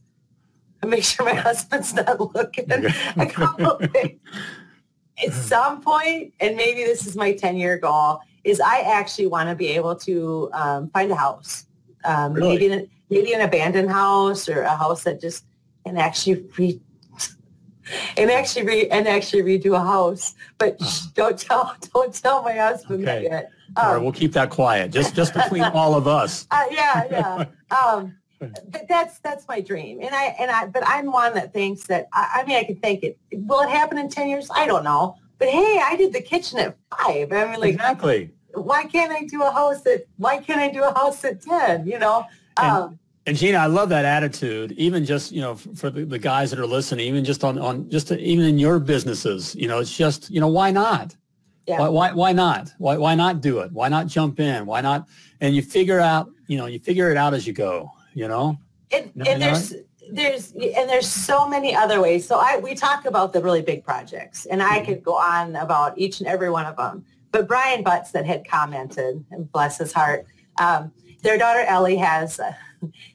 I 0.82 0.86
make 0.86 1.04
sure 1.04 1.24
my 1.24 1.34
husband's 1.48 1.94
not 1.94 2.20
looking. 2.34 2.70
a 2.70 3.26
couple 3.26 3.86
things. 3.88 4.20
At 5.24 5.32
some 5.32 5.80
point, 5.80 6.34
and 6.40 6.56
maybe 6.56 6.82
this 6.84 7.06
is 7.06 7.16
my 7.16 7.32
10 7.32 7.56
year 7.56 7.78
goal, 7.78 8.20
is 8.44 8.60
I 8.60 8.80
actually 8.80 9.28
want 9.28 9.48
to 9.48 9.54
be 9.54 9.68
able 9.68 9.94
to 9.96 10.50
um, 10.52 10.90
find 10.90 11.10
a 11.12 11.14
house. 11.14 11.66
Um, 12.04 12.32
Really? 12.34 12.58
maybe, 12.58 12.72
an, 12.72 12.90
maybe 13.10 13.32
an 13.32 13.40
abandoned 13.42 13.90
house 13.90 14.48
or 14.48 14.62
a 14.62 14.76
house 14.76 15.04
that 15.04 15.20
just 15.20 15.44
and 15.84 15.98
actually 15.98 16.44
re, 16.58 16.80
and 18.16 18.30
actually 18.30 18.64
re, 18.66 18.88
and 18.88 19.08
actually 19.08 19.42
redo 19.42 19.74
a 19.74 19.80
house. 19.80 20.34
But 20.58 20.80
shh, 20.82 21.00
don't 21.14 21.38
tell 21.38 21.74
don't 21.94 22.14
tell 22.14 22.42
my 22.42 22.52
husband 22.54 23.02
Okay. 23.08 23.24
yet. 23.24 23.50
All 23.76 23.84
right, 23.86 23.96
Um, 23.96 24.02
we'll 24.02 24.12
keep 24.12 24.32
that 24.32 24.50
quiet, 24.50 24.90
just 24.90 25.14
just 25.14 25.34
between 25.34 25.62
all 25.74 25.94
of 25.94 26.06
us. 26.06 26.46
uh, 26.50 26.64
yeah, 26.70 27.04
yeah. 27.10 27.44
Um, 27.72 28.16
but 28.70 28.86
that's 28.88 29.18
that's 29.20 29.46
my 29.48 29.60
dream, 29.60 30.00
and 30.02 30.14
I 30.14 30.34
and 30.38 30.50
I. 30.50 30.66
But 30.66 30.82
I'm 30.86 31.10
one 31.12 31.32
that 31.34 31.52
thinks 31.52 31.84
that 31.84 32.08
I, 32.12 32.40
I 32.42 32.44
mean 32.46 32.56
I 32.56 32.64
can 32.64 32.76
think 32.76 33.02
it. 33.04 33.16
Will 33.32 33.60
it 33.60 33.70
happen 33.70 33.96
in 33.98 34.08
ten 34.08 34.28
years? 34.28 34.48
I 34.54 34.66
don't 34.66 34.84
know. 34.84 35.16
But 35.38 35.48
hey, 35.48 35.80
I 35.82 35.96
did 35.96 36.12
the 36.12 36.20
kitchen 36.20 36.58
at 36.58 36.76
five. 36.90 37.32
I 37.32 37.50
mean, 37.50 37.60
like, 37.60 37.74
Exactly. 37.74 38.30
Why 38.54 38.84
can't 38.84 39.12
I 39.12 39.24
do 39.24 39.42
a 39.42 39.50
house 39.50 39.84
at? 39.86 40.04
Why 40.16 40.38
can't 40.38 40.60
I 40.60 40.68
do 40.70 40.82
a 40.84 40.92
house 40.94 41.24
at 41.24 41.42
ten? 41.42 41.86
You 41.86 41.98
know. 41.98 42.24
And- 42.58 42.70
Um, 42.70 42.98
And 43.24 43.36
Gina, 43.36 43.58
I 43.58 43.66
love 43.66 43.88
that 43.90 44.04
attitude. 44.04 44.72
Even 44.72 45.04
just 45.04 45.30
you 45.30 45.40
know, 45.40 45.54
for 45.54 45.90
the, 45.90 46.04
the 46.04 46.18
guys 46.18 46.50
that 46.50 46.58
are 46.58 46.66
listening, 46.66 47.06
even 47.06 47.24
just 47.24 47.44
on 47.44 47.56
on 47.58 47.88
just 47.88 48.08
to, 48.08 48.18
even 48.18 48.44
in 48.44 48.58
your 48.58 48.80
businesses, 48.80 49.54
you 49.54 49.68
know, 49.68 49.78
it's 49.78 49.96
just 49.96 50.28
you 50.30 50.40
know, 50.40 50.48
why 50.48 50.72
not? 50.72 51.14
Yeah. 51.68 51.78
Why, 51.78 51.88
why 51.88 52.12
why 52.12 52.32
not? 52.32 52.72
Why 52.78 52.96
why 52.96 53.14
not 53.14 53.40
do 53.40 53.60
it? 53.60 53.70
Why 53.72 53.88
not 53.88 54.08
jump 54.08 54.40
in? 54.40 54.66
Why 54.66 54.80
not? 54.80 55.06
And 55.40 55.54
you 55.54 55.62
figure 55.62 56.00
out, 56.00 56.26
you 56.48 56.58
know, 56.58 56.66
you 56.66 56.80
figure 56.80 57.10
it 57.12 57.16
out 57.16 57.32
as 57.32 57.46
you 57.46 57.52
go. 57.52 57.90
You 58.14 58.26
know. 58.28 58.58
and, 58.90 59.12
and 59.26 59.40
there's 59.40 59.72
there's 60.10 60.52
and 60.52 60.84
there's 60.90 61.08
so 61.08 61.46
many 61.48 61.74
other 61.76 62.00
ways. 62.00 62.26
So 62.26 62.34
I 62.40 62.58
we 62.58 62.74
talk 62.74 63.04
about 63.06 63.32
the 63.32 63.40
really 63.40 63.62
big 63.62 63.84
projects, 63.84 64.46
and 64.46 64.60
I 64.60 64.84
could 64.84 65.00
go 65.04 65.14
on 65.16 65.54
about 65.54 65.96
each 65.96 66.18
and 66.20 66.26
every 66.28 66.50
one 66.50 66.66
of 66.66 66.76
them. 66.76 67.04
But 67.32 67.48
Brian 67.48 67.82
Butts 67.82 68.12
that 68.12 68.26
had 68.26 68.46
commented, 68.46 69.24
and 69.30 69.50
bless 69.50 69.78
his 69.78 69.92
heart, 69.92 70.26
um, 70.60 70.92
their 71.22 71.38
daughter 71.38 71.60
Ellie 71.60 71.96
has. 71.96 72.40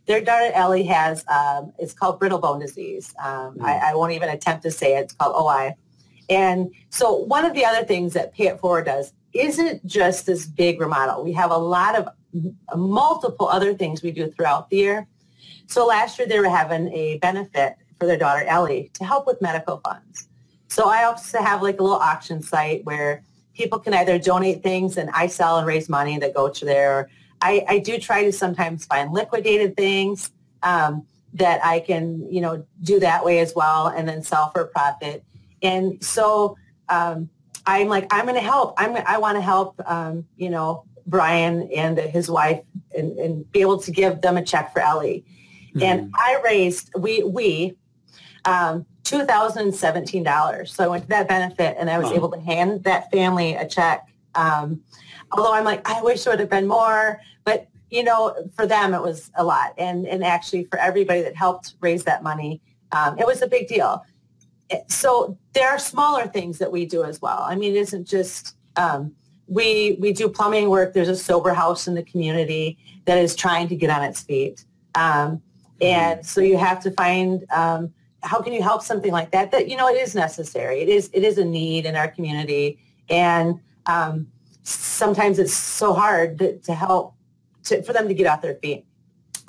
Their 0.05 0.21
daughter 0.21 0.51
Ellie 0.53 0.85
has, 0.85 1.25
um, 1.27 1.73
it's 1.77 1.93
called 1.93 2.19
brittle 2.19 2.39
bone 2.39 2.59
disease. 2.59 3.13
Um, 3.21 3.57
I, 3.61 3.77
I 3.77 3.95
won't 3.95 4.13
even 4.13 4.29
attempt 4.29 4.63
to 4.63 4.71
say 4.71 4.95
it. 4.95 5.01
It's 5.01 5.13
called 5.13 5.35
OI. 5.35 5.75
And 6.29 6.73
so 6.89 7.13
one 7.13 7.45
of 7.45 7.53
the 7.53 7.65
other 7.65 7.85
things 7.85 8.13
that 8.13 8.33
Pay 8.33 8.47
It 8.47 8.59
Forward 8.59 8.85
does 8.85 9.13
isn't 9.33 9.85
just 9.85 10.25
this 10.25 10.45
big 10.45 10.79
remodel. 10.79 11.23
We 11.23 11.33
have 11.33 11.51
a 11.51 11.57
lot 11.57 11.95
of 11.95 12.07
m- 12.33 12.57
multiple 12.75 13.47
other 13.47 13.73
things 13.73 14.01
we 14.01 14.11
do 14.11 14.31
throughout 14.31 14.69
the 14.69 14.77
year. 14.77 15.07
So 15.67 15.85
last 15.85 16.17
year 16.17 16.27
they 16.27 16.39
were 16.39 16.49
having 16.49 16.87
a 16.93 17.17
benefit 17.17 17.75
for 17.99 18.05
their 18.05 18.17
daughter 18.17 18.45
Ellie 18.45 18.89
to 18.93 19.03
help 19.03 19.27
with 19.27 19.41
medical 19.41 19.81
funds. 19.83 20.27
So 20.69 20.89
I 20.89 21.03
also 21.03 21.41
have 21.41 21.61
like 21.61 21.79
a 21.79 21.83
little 21.83 21.99
auction 21.99 22.41
site 22.41 22.85
where 22.85 23.23
people 23.57 23.79
can 23.79 23.93
either 23.93 24.17
donate 24.19 24.63
things 24.63 24.97
and 24.97 25.09
I 25.11 25.27
sell 25.27 25.57
and 25.57 25.67
raise 25.67 25.89
money 25.89 26.17
that 26.19 26.33
go 26.33 26.47
to 26.47 26.65
there. 26.65 27.09
I, 27.41 27.65
I 27.67 27.79
do 27.79 27.97
try 27.97 28.23
to 28.23 28.31
sometimes 28.31 28.85
find 28.85 29.11
liquidated 29.11 29.75
things. 29.75 30.31
Um, 30.63 31.05
that 31.37 31.63
I 31.63 31.79
can, 31.79 32.31
you 32.31 32.41
know, 32.41 32.65
do 32.81 32.99
that 32.99 33.23
way 33.23 33.39
as 33.39 33.53
well 33.55 33.87
and 33.87 34.07
then 34.07 34.23
sell 34.23 34.49
for 34.51 34.65
profit. 34.65 35.23
And 35.61 36.03
so 36.03 36.57
um, 36.89 37.29
I'm 37.65 37.87
like, 37.87 38.07
I'm 38.11 38.25
going 38.25 38.35
to 38.35 38.41
help. 38.41 38.73
I'm, 38.77 38.95
I 39.05 39.17
want 39.17 39.37
to 39.37 39.41
help, 39.41 39.79
um, 39.85 40.25
you 40.35 40.49
know, 40.49 40.85
Brian 41.05 41.69
and 41.75 41.97
his 41.97 42.29
wife 42.29 42.61
and, 42.95 43.17
and, 43.17 43.51
be 43.51 43.61
able 43.61 43.77
to 43.79 43.91
give 43.91 44.21
them 44.21 44.35
a 44.35 44.43
check 44.43 44.73
for 44.73 44.79
Ellie. 44.79 45.23
Mm-hmm. 45.69 45.83
And 45.83 46.13
I 46.15 46.41
raised, 46.43 46.91
we, 46.97 47.23
we, 47.23 47.75
um, 48.43 48.85
$2,017. 49.07 50.67
So 50.67 50.83
I 50.83 50.87
went 50.87 51.03
to 51.03 51.09
that 51.09 51.27
benefit 51.27 51.77
and 51.79 51.89
I 51.89 51.97
was 51.97 52.11
oh. 52.11 52.15
able 52.15 52.29
to 52.31 52.39
hand 52.39 52.83
that 52.83 53.09
family 53.11 53.55
a 53.55 53.65
check. 53.67 54.07
Um, 54.35 54.81
although 55.31 55.53
I'm 55.53 55.63
like, 55.63 55.87
I 55.89 56.01
wish 56.01 56.25
it 56.25 56.29
would 56.29 56.39
have 56.39 56.49
been 56.49 56.67
more, 56.67 57.21
but 57.45 57.67
you 57.89 58.03
know, 58.03 58.35
for 58.55 58.67
them 58.67 58.93
it 58.93 59.01
was 59.01 59.31
a 59.35 59.43
lot. 59.43 59.73
And, 59.77 60.05
and 60.05 60.23
actually 60.23 60.65
for 60.65 60.77
everybody 60.77 61.21
that 61.21 61.35
helped 61.35 61.75
raise 61.79 62.03
that 62.03 62.21
money, 62.21 62.61
um, 62.91 63.17
it 63.17 63.25
was 63.25 63.41
a 63.41 63.47
big 63.47 63.67
deal. 63.67 64.03
So 64.87 65.37
there 65.53 65.69
are 65.69 65.79
smaller 65.79 66.27
things 66.27 66.57
that 66.57 66.71
we 66.71 66.85
do 66.85 67.05
as 67.05 67.21
well. 67.21 67.39
I 67.47 67.55
mean, 67.55 67.75
it 67.75 67.79
isn't 67.79 68.05
just, 68.05 68.57
um, 68.75 69.13
we, 69.47 69.97
we 70.01 70.11
do 70.11 70.27
plumbing 70.27 70.69
work. 70.69 70.93
There's 70.93 71.07
a 71.07 71.15
sober 71.15 71.53
house 71.53 71.87
in 71.87 71.95
the 71.95 72.03
community 72.03 72.77
that 73.05 73.17
is 73.17 73.33
trying 73.33 73.69
to 73.69 73.75
get 73.77 73.89
on 73.89 74.03
its 74.03 74.21
feet. 74.21 74.65
Um, 74.95 75.41
and 75.79 76.25
so 76.25 76.41
you 76.41 76.57
have 76.57 76.81
to 76.83 76.91
find, 76.91 77.45
um, 77.51 77.93
how 78.27 78.41
can 78.41 78.53
you 78.53 78.61
help 78.61 78.81
something 78.83 79.11
like 79.11 79.31
that? 79.31 79.51
That, 79.51 79.69
you 79.69 79.77
know, 79.77 79.87
it 79.87 79.97
is 79.97 80.13
necessary. 80.13 80.81
It 80.81 80.89
is, 80.89 81.09
it 81.13 81.23
is 81.23 81.37
a 81.37 81.45
need 81.45 81.85
in 81.85 81.95
our 81.95 82.09
community. 82.09 82.79
And 83.09 83.59
um, 83.85 84.27
sometimes 84.63 85.39
it's 85.39 85.53
so 85.53 85.93
hard 85.93 86.37
to, 86.39 86.57
to 86.59 86.73
help 86.73 87.15
to, 87.63 87.81
for 87.83 87.93
them 87.93 88.07
to 88.07 88.13
get 88.13 88.27
off 88.27 88.41
their 88.41 88.55
feet. 88.55 88.85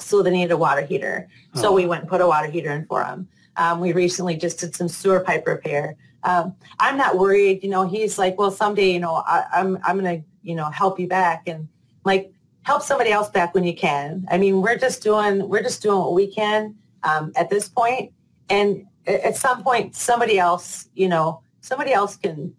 So 0.00 0.22
they 0.22 0.30
needed 0.30 0.52
a 0.52 0.56
water 0.56 0.82
heater. 0.82 1.28
Oh. 1.54 1.60
So 1.60 1.72
we 1.72 1.86
went 1.86 2.02
and 2.02 2.10
put 2.10 2.20
a 2.20 2.26
water 2.26 2.48
heater 2.48 2.70
in 2.70 2.86
for 2.86 3.02
them. 3.02 3.28
Um, 3.56 3.80
we 3.80 3.92
recently 3.92 4.36
just 4.36 4.60
did 4.60 4.74
some 4.76 4.88
sewer 4.88 5.20
pipe 5.20 5.46
repair. 5.46 5.96
Um, 6.22 6.54
I'm 6.78 6.96
not 6.96 7.18
worried. 7.18 7.62
You 7.62 7.70
know, 7.70 7.86
he's 7.88 8.18
like, 8.18 8.38
well, 8.38 8.50
someday, 8.50 8.92
you 8.92 9.00
know, 9.00 9.22
I, 9.26 9.44
I'm 9.52 9.78
I'm 9.84 9.96
gonna, 9.96 10.22
you 10.42 10.54
know, 10.54 10.70
help 10.70 11.00
you 11.00 11.08
back 11.08 11.48
and 11.48 11.68
like 12.04 12.32
help 12.62 12.82
somebody 12.82 13.10
else 13.10 13.30
back 13.30 13.54
when 13.54 13.64
you 13.64 13.74
can. 13.74 14.26
I 14.30 14.38
mean, 14.38 14.62
we're 14.62 14.78
just 14.78 15.02
doing 15.02 15.48
we're 15.48 15.62
just 15.62 15.82
doing 15.82 15.98
what 15.98 16.14
we 16.14 16.32
can 16.32 16.76
um, 17.02 17.32
at 17.36 17.50
this 17.50 17.68
point, 17.68 18.12
and 18.50 18.86
at 19.06 19.36
some 19.36 19.62
point, 19.62 19.94
somebody 19.94 20.38
else, 20.38 20.88
you 20.94 21.08
know, 21.08 21.42
somebody 21.60 21.92
else 21.92 22.16
can 22.16 22.54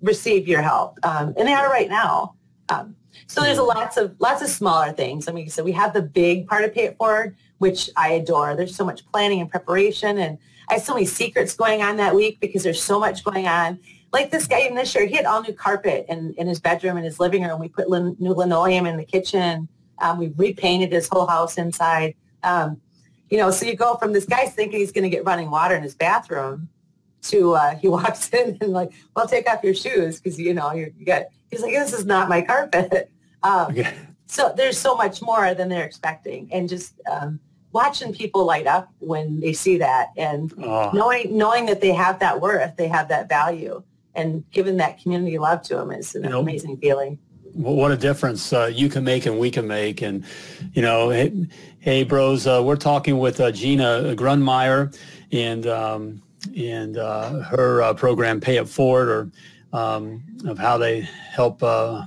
receive 0.00 0.48
your 0.48 0.62
help, 0.62 0.98
um, 1.02 1.34
and 1.36 1.46
they 1.46 1.52
are 1.52 1.68
right 1.68 1.88
now. 1.88 2.34
Um, 2.68 2.96
so 3.26 3.42
there's 3.42 3.58
a 3.58 3.62
lots 3.62 3.96
of 3.96 4.14
lots 4.18 4.42
of 4.42 4.48
smaller 4.48 4.92
things. 4.92 5.28
I 5.28 5.32
mean, 5.32 5.48
so 5.48 5.62
we 5.62 5.72
have 5.72 5.92
the 5.92 6.02
big 6.02 6.46
part 6.46 6.64
of 6.64 6.74
Pay 6.74 6.84
It 6.84 6.96
Forward, 6.96 7.36
which 7.58 7.90
I 7.96 8.12
adore. 8.12 8.56
There's 8.56 8.74
so 8.74 8.84
much 8.84 9.06
planning 9.12 9.40
and 9.40 9.50
preparation, 9.50 10.18
and 10.18 10.38
I 10.68 10.74
have 10.74 10.82
so 10.82 10.94
many 10.94 11.06
secrets 11.06 11.54
going 11.54 11.82
on 11.82 11.96
that 11.98 12.14
week 12.14 12.40
because 12.40 12.62
there's 12.62 12.82
so 12.82 12.98
much 12.98 13.24
going 13.24 13.46
on. 13.46 13.78
Like 14.12 14.30
this 14.30 14.46
guy 14.46 14.60
in 14.60 14.74
this 14.74 14.94
year, 14.94 15.06
he 15.06 15.16
had 15.16 15.24
all 15.24 15.42
new 15.42 15.54
carpet 15.54 16.04
in, 16.08 16.34
in 16.36 16.46
his 16.46 16.60
bedroom 16.60 16.96
and 16.96 17.04
his 17.04 17.18
living 17.18 17.42
room. 17.44 17.58
We 17.58 17.68
put 17.68 17.88
lin- 17.88 18.16
new 18.18 18.32
linoleum 18.32 18.86
in 18.86 18.96
the 18.96 19.04
kitchen. 19.04 19.68
Um, 19.98 20.18
we 20.18 20.32
repainted 20.36 20.92
his 20.92 21.08
whole 21.08 21.26
house 21.26 21.56
inside. 21.56 22.14
Um, 22.42 22.80
you 23.32 23.38
know, 23.38 23.50
so 23.50 23.64
you 23.64 23.74
go 23.74 23.94
from 23.94 24.12
this 24.12 24.26
guy's 24.26 24.52
thinking 24.52 24.78
he's 24.78 24.92
going 24.92 25.04
to 25.04 25.08
get 25.08 25.24
running 25.24 25.50
water 25.50 25.74
in 25.74 25.82
his 25.82 25.94
bathroom 25.94 26.68
to 27.22 27.54
uh, 27.54 27.74
he 27.80 27.88
walks 27.88 28.28
in 28.28 28.58
and 28.60 28.74
like, 28.74 28.92
well, 29.16 29.26
take 29.26 29.48
off 29.48 29.64
your 29.64 29.72
shoes 29.72 30.20
because 30.20 30.38
you 30.38 30.52
know 30.52 30.70
you're 30.74 30.90
got. 31.06 31.22
He's 31.50 31.62
like, 31.62 31.72
this 31.72 31.94
is 31.94 32.04
not 32.04 32.28
my 32.28 32.42
carpet. 32.42 33.10
Um, 33.44 33.72
okay. 33.72 33.92
So 34.26 34.54
there's 34.56 34.78
so 34.78 34.94
much 34.94 35.20
more 35.20 35.52
than 35.52 35.68
they're 35.68 35.82
expecting, 35.84 36.48
and 36.52 36.68
just 36.68 36.94
um, 37.10 37.40
watching 37.72 38.14
people 38.14 38.44
light 38.44 38.68
up 38.68 38.88
when 39.00 39.40
they 39.40 39.52
see 39.52 39.78
that, 39.78 40.10
and 40.16 40.54
oh. 40.62 40.92
knowing 40.94 41.36
knowing 41.36 41.66
that 41.66 41.80
they 41.80 41.92
have 41.92 42.20
that 42.20 42.40
worth, 42.40 42.76
they 42.76 42.86
have 42.86 43.08
that 43.08 43.28
value, 43.28 43.82
and 44.14 44.48
giving 44.52 44.76
that 44.76 45.02
community 45.02 45.38
love 45.38 45.60
to 45.62 45.74
them 45.74 45.90
is 45.90 46.14
an 46.14 46.22
you 46.22 46.30
know, 46.30 46.38
amazing 46.38 46.76
feeling. 46.76 47.18
What 47.54 47.92
a 47.92 47.96
difference 47.96 48.52
uh, 48.52 48.70
you 48.72 48.88
can 48.88 49.04
make 49.04 49.26
and 49.26 49.38
we 49.38 49.50
can 49.50 49.66
make, 49.66 50.00
and 50.00 50.24
you 50.72 50.80
know, 50.80 51.10
hey, 51.10 51.46
hey 51.80 52.02
bros, 52.02 52.46
uh, 52.46 52.62
we're 52.64 52.76
talking 52.76 53.18
with 53.18 53.40
uh, 53.40 53.52
Gina 53.52 54.14
Grunmeyer, 54.16 54.96
and 55.32 55.66
um, 55.66 56.22
and 56.56 56.96
uh, 56.96 57.40
her 57.42 57.82
uh, 57.82 57.94
program 57.94 58.40
Pay 58.40 58.56
It 58.56 58.68
Forward, 58.68 59.08
or 59.08 59.78
um, 59.78 60.22
of 60.46 60.58
how 60.58 60.78
they 60.78 61.00
help 61.00 61.62
uh, 61.62 62.06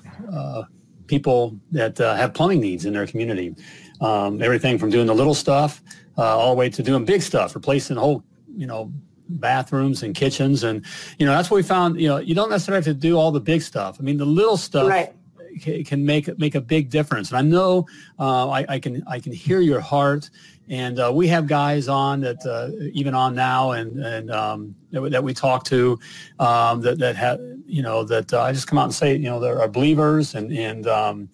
people 1.05 1.59
that 1.71 1.99
have 1.99 2.33
plumbing 2.33 2.61
needs 2.61 2.85
in 2.85 2.93
their 2.93 3.05
community. 3.05 3.55
Um, 4.01 4.41
everything 4.41 4.79
from 4.79 4.89
doing 4.89 5.05
the 5.05 5.15
little 5.15 5.35
stuff 5.35 5.81
all 6.17 6.49
the 6.49 6.57
way 6.57 6.69
to 6.69 6.81
doing 6.81 7.05
big 7.05 7.21
stuff, 7.21 7.53
replacing 7.53 7.97
whole, 7.97 8.23
you 8.55 8.65
know, 8.65 8.91
bathrooms 9.29 10.03
and 10.03 10.15
kitchens. 10.15 10.63
And, 10.63 10.85
you 11.19 11.25
know, 11.25 11.33
that's 11.33 11.49
what 11.51 11.57
we 11.57 11.63
found, 11.63 11.99
you 11.99 12.07
know, 12.07 12.17
you 12.17 12.35
don't 12.35 12.49
necessarily 12.49 12.83
have 12.83 12.93
to 12.95 12.99
do 12.99 13.17
all 13.17 13.31
the 13.31 13.39
big 13.39 13.61
stuff. 13.61 13.97
I 13.99 14.03
mean, 14.03 14.17
the 14.17 14.25
little 14.25 14.57
stuff 14.57 14.89
right. 14.89 15.13
Can 15.59 16.05
make, 16.05 16.37
make 16.39 16.55
a 16.55 16.61
big 16.61 16.89
difference. 16.89 17.29
And 17.29 17.37
I 17.37 17.41
know 17.41 17.85
I, 18.19 18.65
I, 18.67 18.79
can, 18.79 19.03
I 19.07 19.19
can 19.19 19.31
hear 19.31 19.59
your 19.59 19.79
heart 19.79 20.29
and 20.67 20.99
uh, 20.99 21.11
we 21.13 21.27
have 21.27 21.47
guys 21.47 21.87
on 21.87 22.21
that 22.21 22.43
uh, 22.45 22.69
even 22.93 23.13
on 23.13 23.35
now 23.35 23.71
and 23.71 24.03
and 24.03 24.31
um, 24.31 24.75
that, 24.91 25.11
that, 25.11 25.23
we 25.23 25.33
talk 25.33 25.63
to 25.65 25.99
um, 26.39 26.81
that 26.81 26.97
that 26.97 27.15
have 27.15 27.39
you 27.67 27.83
know 27.83 28.03
that 28.03 28.33
uh, 28.33 28.41
I 28.41 28.51
just 28.51 28.67
come 28.67 28.79
out 28.79 28.85
and 28.85 28.93
say 28.93 29.13
you 29.13 29.29
know 29.29 29.39
there 29.39 29.61
are 29.61 29.67
believers 29.67 30.35
and 30.35 30.51
and 30.51 30.87
um, 30.87 31.29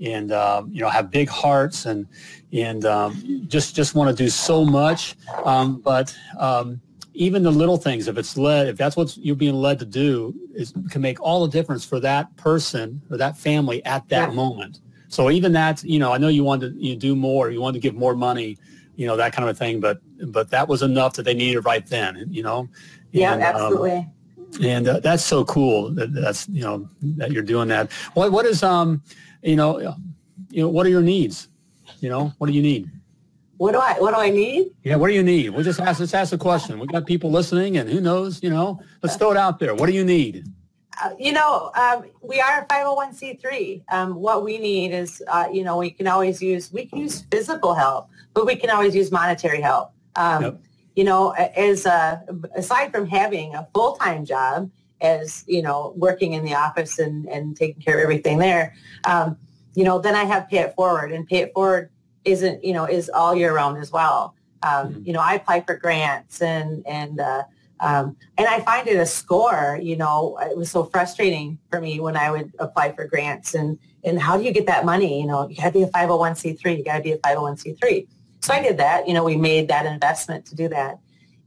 and 0.00 0.30
um, 0.32 0.70
you 0.72 0.80
know 0.80 0.88
have 0.88 1.10
big 1.10 1.28
hearts 1.28 1.86
and 1.86 2.06
and 2.52 2.84
um, 2.84 3.44
just 3.48 3.74
just 3.74 3.94
want 3.94 4.08
to 4.08 4.22
do 4.22 4.30
so 4.30 4.64
much, 4.64 5.16
um, 5.44 5.80
but 5.80 6.16
even 7.16 7.42
the 7.42 7.50
little 7.50 7.78
things 7.78 8.08
if 8.08 8.18
it's 8.18 8.36
led 8.36 8.68
if 8.68 8.76
that's 8.76 8.96
what 8.96 9.16
you're 9.16 9.34
being 9.34 9.54
led 9.54 9.78
to 9.78 9.86
do 9.86 10.34
is 10.54 10.72
can 10.90 11.00
make 11.00 11.20
all 11.20 11.46
the 11.46 11.50
difference 11.50 11.84
for 11.84 11.98
that 11.98 12.34
person 12.36 13.00
or 13.10 13.16
that 13.16 13.36
family 13.36 13.84
at 13.84 14.08
that 14.08 14.28
yeah. 14.28 14.34
moment. 14.34 14.80
So 15.08 15.30
even 15.30 15.52
that, 15.52 15.82
you 15.82 15.98
know, 15.98 16.12
I 16.12 16.18
know 16.18 16.28
you 16.28 16.44
wanted 16.44 16.74
to 16.74 16.84
you 16.84 16.96
do 16.96 17.16
more, 17.16 17.50
you 17.50 17.60
wanted 17.60 17.80
to 17.80 17.88
give 17.88 17.94
more 17.94 18.14
money, 18.14 18.58
you 18.96 19.06
know, 19.06 19.16
that 19.16 19.32
kind 19.32 19.48
of 19.48 19.56
a 19.56 19.58
thing. 19.58 19.80
But 19.80 20.00
but 20.26 20.50
that 20.50 20.68
was 20.68 20.82
enough 20.82 21.14
that 21.14 21.22
they 21.22 21.34
needed 21.34 21.60
right 21.60 21.86
then, 21.86 22.26
you 22.30 22.42
know. 22.42 22.68
Yeah, 23.12 23.32
and, 23.32 23.42
um, 23.42 23.54
absolutely. 23.54 23.96
Um, 23.96 24.12
and 24.62 24.88
uh, 24.88 25.00
that's 25.00 25.24
so 25.24 25.44
cool 25.44 25.90
that 25.94 26.12
that's 26.12 26.48
you 26.48 26.62
know 26.62 26.88
that 27.02 27.32
you're 27.32 27.42
doing 27.42 27.68
that. 27.68 27.90
What 28.14 28.32
what 28.32 28.46
is 28.46 28.62
um 28.62 29.02
you 29.42 29.56
know 29.56 29.78
you 30.50 30.62
know 30.62 30.68
what 30.68 30.86
are 30.86 30.90
your 30.90 31.02
needs? 31.02 31.48
You 32.00 32.08
know 32.08 32.32
what 32.38 32.48
do 32.48 32.52
you 32.52 32.62
need? 32.62 32.90
What 33.58 33.72
do 33.72 33.78
I 33.78 33.94
what 33.94 34.14
do 34.14 34.20
I 34.20 34.30
need? 34.30 34.72
Yeah, 34.82 34.96
what 34.96 35.08
do 35.08 35.14
you 35.14 35.22
need? 35.22 35.50
We'll 35.50 35.64
just 35.64 35.80
ask 35.80 36.00
let's 36.00 36.14
ask 36.14 36.32
a 36.32 36.38
question. 36.38 36.78
We 36.78 36.86
got 36.86 37.06
people 37.06 37.30
listening, 37.30 37.78
and 37.78 37.88
who 37.88 38.00
knows? 38.00 38.42
You 38.42 38.50
know, 38.50 38.80
let's 39.02 39.16
throw 39.16 39.30
it 39.30 39.36
out 39.36 39.58
there. 39.58 39.74
What 39.74 39.86
do 39.86 39.92
you 39.92 40.04
need? 40.04 40.46
Uh, 41.02 41.10
you 41.18 41.32
know, 41.32 41.70
um, 41.74 42.04
we 42.22 42.40
are 42.40 42.62
a 42.62 42.66
501c3. 42.66 43.82
Um, 43.90 44.14
what 44.14 44.44
we 44.44 44.58
need 44.58 44.92
is, 44.92 45.22
uh, 45.28 45.46
you 45.52 45.62
know, 45.62 45.76
we 45.76 45.90
can 45.90 46.06
always 46.06 46.40
use, 46.40 46.72
we 46.72 46.86
can 46.86 46.98
use 46.98 47.22
physical 47.30 47.74
help, 47.74 48.08
but 48.32 48.46
we 48.46 48.56
can 48.56 48.70
always 48.70 48.94
use 48.94 49.12
monetary 49.12 49.60
help. 49.60 49.92
Um, 50.14 50.42
yep. 50.42 50.60
You 50.94 51.04
know, 51.04 51.32
as 51.32 51.84
a, 51.84 52.24
aside 52.54 52.92
from 52.92 53.06
having 53.06 53.54
a 53.54 53.68
full-time 53.74 54.24
job, 54.24 54.70
as 55.02 55.44
you 55.46 55.60
know, 55.60 55.92
working 55.96 56.32
in 56.32 56.42
the 56.42 56.54
office 56.54 56.98
and, 56.98 57.26
and 57.26 57.54
taking 57.54 57.82
care 57.82 57.98
of 57.98 58.02
everything 58.02 58.38
there, 58.38 58.74
um, 59.04 59.36
you 59.74 59.84
know, 59.84 59.98
then 59.98 60.14
I 60.14 60.24
have 60.24 60.48
Pay 60.48 60.60
It 60.60 60.74
Forward, 60.74 61.12
and 61.12 61.26
Pay 61.26 61.40
It 61.40 61.52
Forward 61.52 61.90
isn't, 62.26 62.62
you 62.62 62.72
know, 62.72 62.84
is 62.84 63.08
all 63.08 63.34
year 63.34 63.54
round 63.54 63.78
as 63.78 63.90
well. 63.90 64.34
Um, 64.62 64.88
mm-hmm. 64.88 65.00
You 65.04 65.12
know, 65.14 65.20
I 65.20 65.34
apply 65.34 65.62
for 65.62 65.76
grants 65.76 66.42
and 66.42 66.86
and 66.86 67.20
uh, 67.20 67.44
um, 67.80 68.16
and 68.38 68.46
I 68.46 68.60
find 68.60 68.88
it 68.88 68.96
a 68.96 69.06
score, 69.06 69.78
you 69.82 69.96
know, 69.96 70.38
it 70.40 70.56
was 70.56 70.70
so 70.70 70.84
frustrating 70.84 71.58
for 71.70 71.80
me 71.80 72.00
when 72.00 72.16
I 72.16 72.30
would 72.30 72.52
apply 72.58 72.92
for 72.92 73.06
grants 73.06 73.54
and, 73.54 73.78
and 74.02 74.20
how 74.20 74.38
do 74.38 74.44
you 74.44 74.52
get 74.52 74.66
that 74.66 74.84
money? 74.84 75.20
You 75.20 75.26
know, 75.26 75.48
you 75.48 75.56
gotta 75.56 75.72
be 75.72 75.82
a 75.82 75.88
501c3, 75.88 76.78
you 76.78 76.84
gotta 76.84 77.02
be 77.02 77.12
a 77.12 77.18
501c3. 77.18 78.06
So 78.40 78.54
I 78.54 78.62
did 78.62 78.78
that, 78.78 79.06
you 79.06 79.12
know, 79.12 79.24
we 79.24 79.36
made 79.36 79.68
that 79.68 79.84
investment 79.84 80.46
to 80.46 80.54
do 80.54 80.68
that. 80.68 80.98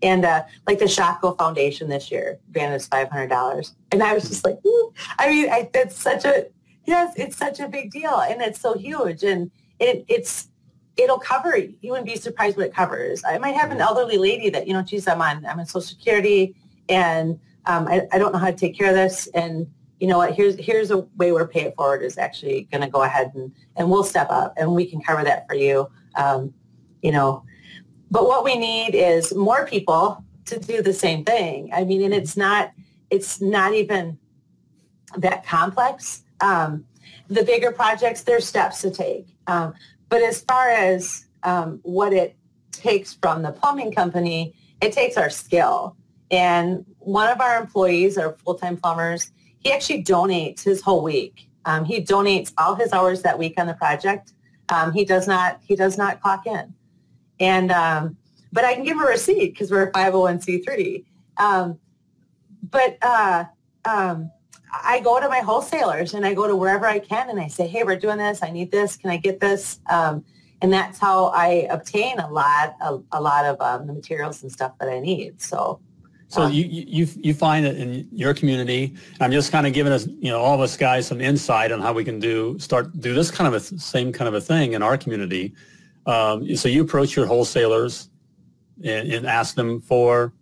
And 0.01 0.23
uh, 0.23 0.43
like 0.67 0.79
the 0.79 0.85
Shopko 0.85 1.37
Foundation 1.37 1.89
this 1.89 2.11
year 2.11 2.39
granted 2.53 2.75
us 2.75 2.87
$500. 2.87 3.73
And 3.91 4.03
I 4.03 4.13
was 4.13 4.29
just 4.29 4.45
like, 4.45 4.59
Ooh. 4.65 4.93
I 5.17 5.29
mean, 5.29 5.49
I, 5.49 5.69
it's 5.73 5.99
such 5.99 6.25
a, 6.25 6.45
yes, 6.85 7.13
it's 7.15 7.37
such 7.37 7.59
a 7.59 7.67
big 7.67 7.91
deal 7.91 8.19
and 8.19 8.41
it's 8.41 8.61
so 8.61 8.77
huge. 8.77 9.23
And 9.23 9.49
it, 9.79 10.05
it's, 10.07 10.48
it'll 10.99 11.19
cover, 11.19 11.55
you 11.57 11.75
You 11.81 11.91
wouldn't 11.91 12.07
be 12.07 12.15
surprised 12.15 12.57
what 12.57 12.67
it 12.67 12.73
covers. 12.73 13.23
I 13.23 13.37
might 13.37 13.55
have 13.55 13.71
an 13.71 13.81
elderly 13.81 14.17
lady 14.17 14.49
that, 14.49 14.67
you 14.67 14.73
know, 14.73 14.81
geez, 14.81 15.07
I'm 15.07 15.21
on, 15.21 15.45
I'm 15.45 15.59
on 15.59 15.65
social 15.65 15.81
security 15.81 16.55
and 16.89 17.39
um, 17.65 17.87
I, 17.87 18.07
I 18.11 18.17
don't 18.17 18.33
know 18.33 18.39
how 18.39 18.51
to 18.51 18.55
take 18.55 18.77
care 18.77 18.89
of 18.89 18.95
this. 18.95 19.27
And 19.33 19.67
you 19.99 20.07
know 20.07 20.17
what, 20.17 20.33
here's, 20.33 20.55
here's 20.55 20.91
a 20.91 20.99
way 21.17 21.31
where 21.31 21.47
Pay 21.47 21.61
It 21.61 21.75
Forward 21.75 22.01
is 22.03 22.17
actually 22.17 22.67
going 22.71 22.81
to 22.81 22.89
go 22.89 23.03
ahead 23.03 23.31
and, 23.35 23.51
and 23.75 23.89
we'll 23.89 24.03
step 24.03 24.29
up 24.29 24.53
and 24.57 24.73
we 24.73 24.85
can 24.85 25.01
cover 25.01 25.23
that 25.23 25.47
for 25.47 25.55
you. 25.55 25.89
Um, 26.15 26.53
you 27.01 27.11
know, 27.11 27.43
but 28.11 28.27
what 28.27 28.43
we 28.43 28.57
need 28.57 28.95
is 28.95 29.33
more 29.35 29.65
people 29.65 30.23
to 30.45 30.59
do 30.59 30.81
the 30.81 30.93
same 30.93 31.23
thing. 31.23 31.69
I 31.73 31.83
mean, 31.83 32.01
and 32.01 32.13
it's 32.13 32.35
not, 32.35 32.71
it's 33.09 33.39
not 33.39 33.73
even 33.73 34.17
that 35.17 35.45
complex. 35.45 36.23
Um, 36.41 36.85
the 37.27 37.43
bigger 37.43 37.71
projects, 37.71 38.23
there's 38.23 38.45
steps 38.45 38.81
to 38.81 38.91
take. 38.91 39.27
Um, 39.47 39.73
but 40.09 40.21
as 40.21 40.41
far 40.41 40.69
as 40.69 41.25
um, 41.43 41.79
what 41.83 42.13
it 42.13 42.35
takes 42.71 43.13
from 43.13 43.41
the 43.41 43.51
plumbing 43.51 43.91
company, 43.91 44.53
it 44.81 44.91
takes 44.91 45.17
our 45.17 45.29
skill. 45.29 45.95
And 46.31 46.85
one 46.99 47.29
of 47.29 47.41
our 47.41 47.59
employees, 47.61 48.17
our 48.17 48.33
full-time 48.43 48.77
plumbers, 48.77 49.31
he 49.59 49.71
actually 49.71 50.03
donates 50.03 50.63
his 50.63 50.81
whole 50.81 51.03
week. 51.03 51.49
Um, 51.65 51.85
he 51.85 52.01
donates 52.01 52.53
all 52.57 52.75
his 52.75 52.93
hours 52.93 53.21
that 53.23 53.37
week 53.37 53.55
on 53.57 53.67
the 53.67 53.73
project. 53.73 54.33
Um, 54.69 54.91
he 54.91 55.03
does 55.03 55.27
not 55.27 55.59
he 55.63 55.75
does 55.75 55.97
not 55.97 56.21
clock 56.21 56.45
in, 56.45 56.73
and 57.39 57.71
um, 57.71 58.17
but 58.53 58.63
I 58.63 58.75
can 58.75 58.83
give 58.83 58.99
a 58.99 59.03
receipt 59.03 59.53
because 59.53 59.71
we're 59.71 59.83
a 59.83 59.91
501c3. 59.91 61.03
Um, 61.37 61.79
but 62.69 62.97
uh, 63.01 63.45
um, 63.85 64.31
I 64.71 64.99
go 64.99 65.19
to 65.19 65.27
my 65.27 65.39
wholesalers 65.39 66.13
and 66.13 66.25
I 66.25 66.33
go 66.33 66.47
to 66.47 66.55
wherever 66.55 66.85
I 66.85 66.99
can 66.99 67.29
and 67.29 67.39
I 67.39 67.47
say, 67.47 67.67
hey, 67.67 67.83
we're 67.83 67.95
doing 67.95 68.17
this. 68.17 68.43
I 68.43 68.51
need 68.51 68.71
this. 68.71 68.95
Can 68.95 69.09
I 69.09 69.17
get 69.17 69.39
this? 69.39 69.79
Um, 69.89 70.23
and 70.61 70.71
that's 70.71 70.99
how 70.99 71.27
I 71.27 71.67
obtain 71.69 72.19
a 72.19 72.29
lot, 72.29 72.75
a, 72.81 72.99
a 73.13 73.21
lot 73.21 73.45
of 73.45 73.59
um, 73.61 73.87
the 73.87 73.93
materials 73.93 74.43
and 74.43 74.51
stuff 74.51 74.73
that 74.79 74.89
I 74.89 74.99
need. 74.99 75.41
So, 75.41 75.79
so 76.27 76.43
um, 76.43 76.51
you, 76.51 76.65
you 76.65 77.07
you 77.15 77.33
find 77.33 77.65
that 77.65 77.75
in 77.75 78.07
your 78.11 78.33
community, 78.33 78.95
I'm 79.19 79.31
just 79.31 79.51
kind 79.51 79.65
of 79.65 79.73
giving 79.73 79.91
us, 79.91 80.05
you 80.05 80.29
know, 80.29 80.39
all 80.39 80.53
of 80.53 80.61
us 80.61 80.77
guys 80.77 81.07
some 81.07 81.21
insight 81.21 81.71
on 81.71 81.81
how 81.81 81.93
we 81.93 82.03
can 82.03 82.19
do 82.19 82.59
start 82.59 82.99
do 82.99 83.15
this 83.15 83.31
kind 83.31 83.47
of 83.47 83.53
a 83.53 83.79
same 83.79 84.11
kind 84.11 84.27
of 84.27 84.35
a 84.35 84.41
thing 84.41 84.73
in 84.73 84.83
our 84.83 84.97
community. 84.97 85.53
Um, 86.05 86.55
so 86.55 86.69
you 86.69 86.83
approach 86.83 87.15
your 87.15 87.25
wholesalers 87.25 88.09
and, 88.83 89.11
and 89.11 89.25
ask 89.25 89.55
them 89.55 89.81
for 89.81 90.33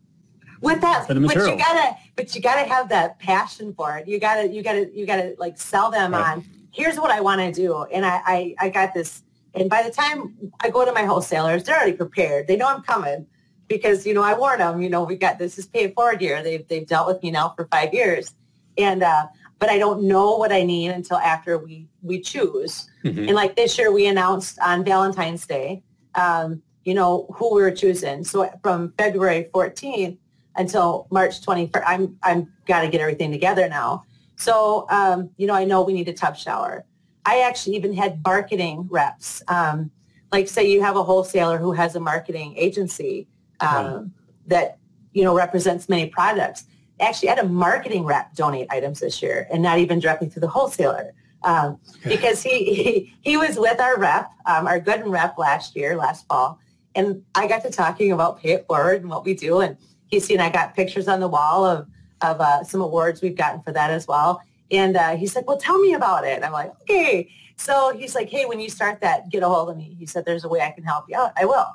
with 0.61 0.81
that, 0.81 1.07
but 1.07 1.17
you 1.17 1.57
gotta, 1.57 1.97
but 2.15 2.35
you 2.35 2.41
gotta 2.41 2.67
have 2.67 2.89
that 2.89 3.19
passion 3.19 3.73
for 3.73 3.97
it. 3.97 4.07
You 4.07 4.19
gotta, 4.19 4.47
you 4.47 4.63
gotta, 4.63 4.89
you 4.93 5.05
gotta 5.05 5.35
like 5.37 5.59
sell 5.59 5.91
them 5.91 6.13
right. 6.13 6.37
on. 6.37 6.45
Here's 6.71 6.97
what 6.97 7.11
I 7.11 7.21
want 7.21 7.41
to 7.41 7.51
do, 7.51 7.83
and 7.83 8.05
I, 8.05 8.21
I, 8.25 8.55
I 8.59 8.69
got 8.69 8.93
this. 8.93 9.23
And 9.53 9.69
by 9.69 9.81
the 9.83 9.91
time 9.91 10.51
I 10.59 10.69
go 10.69 10.85
to 10.85 10.91
my 10.91 11.03
wholesalers, 11.03 11.63
they're 11.63 11.75
already 11.75 11.93
prepared. 11.93 12.47
They 12.47 12.55
know 12.55 12.67
I'm 12.67 12.83
coming 12.83 13.25
because 13.67 14.05
you 14.05 14.13
know 14.13 14.23
I 14.23 14.33
warn 14.33 14.59
them. 14.59 14.81
You 14.81 14.89
know 14.89 15.03
we 15.03 15.15
got 15.15 15.39
this 15.39 15.57
is 15.57 15.65
paid 15.65 15.93
forward 15.93 16.21
here. 16.21 16.41
They've 16.43 16.67
they've 16.67 16.87
dealt 16.87 17.07
with 17.07 17.21
me 17.23 17.31
now 17.31 17.53
for 17.55 17.67
five 17.71 17.93
years, 17.93 18.33
and 18.77 19.03
uh, 19.03 19.27
but 19.59 19.69
I 19.69 19.77
don't 19.77 20.03
know 20.03 20.37
what 20.37 20.51
I 20.51 20.63
need 20.63 20.89
until 20.89 21.17
after 21.17 21.57
we 21.57 21.87
we 22.01 22.21
choose. 22.21 22.89
Mm-hmm. 23.03 23.19
And 23.19 23.33
like 23.33 23.55
this 23.55 23.77
year, 23.77 23.91
we 23.91 24.07
announced 24.07 24.59
on 24.59 24.83
Valentine's 24.83 25.45
Day, 25.45 25.83
um, 26.15 26.61
you 26.83 26.93
know 26.93 27.27
who 27.33 27.55
we 27.55 27.61
were 27.61 27.71
choosing. 27.71 28.23
So 28.23 28.49
from 28.61 28.93
February 28.97 29.49
14th 29.53 30.17
until 30.57 31.07
March 31.11 31.41
21st. 31.41 31.83
I'm 31.85 32.17
I'm 32.23 32.51
got 32.65 32.81
to 32.81 32.89
get 32.89 32.99
everything 32.99 33.31
together 33.31 33.69
now. 33.69 34.03
So 34.35 34.85
um, 34.89 35.29
you 35.37 35.47
know, 35.47 35.53
I 35.53 35.63
know 35.63 35.83
we 35.83 35.93
need 35.93 36.09
a 36.09 36.13
tub 36.13 36.35
shower. 36.35 36.85
I 37.25 37.41
actually 37.41 37.75
even 37.75 37.93
had 37.93 38.21
marketing 38.25 38.87
reps. 38.89 39.41
Um, 39.47 39.91
like 40.31 40.47
say 40.47 40.69
you 40.69 40.81
have 40.81 40.95
a 40.95 41.03
wholesaler 41.03 41.57
who 41.57 41.71
has 41.71 41.95
a 41.95 41.99
marketing 41.99 42.53
agency 42.57 43.27
um, 43.59 43.85
right. 43.85 44.05
that 44.47 44.77
you 45.13 45.23
know 45.23 45.35
represents 45.35 45.87
many 45.87 46.07
products. 46.07 46.65
Actually, 46.99 47.29
I 47.29 47.35
had 47.35 47.45
a 47.45 47.47
marketing 47.47 48.03
rep 48.05 48.33
donate 48.33 48.67
items 48.71 48.99
this 48.99 49.21
year, 49.21 49.47
and 49.51 49.61
not 49.61 49.77
even 49.77 49.99
directly 49.99 50.29
to 50.29 50.39
the 50.39 50.47
wholesaler. 50.47 51.13
Um, 51.43 51.79
because 52.03 52.41
he, 52.41 52.73
he, 52.73 53.13
he 53.21 53.37
was 53.37 53.59
with 53.59 53.79
our 53.79 53.97
rep, 53.99 54.31
um, 54.47 54.65
our 54.65 54.79
good 54.79 55.07
rep 55.07 55.37
last 55.37 55.75
year, 55.75 55.95
last 55.95 56.27
fall, 56.27 56.59
and 56.95 57.23
I 57.35 57.47
got 57.47 57.61
to 57.61 57.69
talking 57.69 58.11
about 58.11 58.41
pay 58.41 58.53
it 58.53 58.65
forward 58.67 59.01
and 59.01 59.09
what 59.09 59.23
we 59.23 59.35
do, 59.35 59.59
and 59.59 59.77
he's 60.07 60.25
seen 60.25 60.39
I 60.39 60.49
got 60.49 60.75
pictures 60.75 61.07
on 61.07 61.19
the 61.19 61.27
wall 61.27 61.65
of 61.65 61.87
of 62.21 62.41
uh, 62.41 62.63
some 62.63 62.81
awards 62.81 63.21
we've 63.21 63.37
gotten 63.37 63.61
for 63.61 63.71
that 63.71 63.91
as 63.91 64.07
well. 64.07 64.41
And 64.71 64.97
uh, 64.97 65.15
he's 65.15 65.35
like, 65.35 65.47
well, 65.47 65.57
tell 65.57 65.77
me 65.79 65.93
about 65.93 66.25
it. 66.25 66.35
And 66.35 66.43
I'm 66.43 66.51
like, 66.51 66.71
okay. 66.81 67.29
So 67.57 67.95
he's 67.95 68.15
like, 68.15 68.29
hey, 68.29 68.45
when 68.45 68.59
you 68.59 68.69
start 68.69 69.01
that, 69.01 69.29
get 69.29 69.43
a 69.43 69.47
hold 69.47 69.69
of 69.69 69.77
me. 69.77 69.95
He 69.97 70.05
said, 70.05 70.25
there's 70.25 70.43
a 70.43 70.49
way 70.49 70.61
I 70.61 70.71
can 70.71 70.83
help 70.83 71.05
you 71.07 71.17
out. 71.17 71.31
I 71.37 71.45
will. 71.45 71.67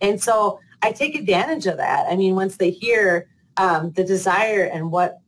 And 0.00 0.20
so 0.20 0.58
I 0.82 0.92
take 0.92 1.14
advantage 1.14 1.66
of 1.66 1.76
that. 1.76 2.06
I 2.10 2.16
mean, 2.16 2.34
once 2.34 2.56
they 2.56 2.70
hear 2.70 3.28
um, 3.56 3.92
the 3.92 4.02
desire 4.02 4.64
and 4.64 4.90
what, 4.90 5.20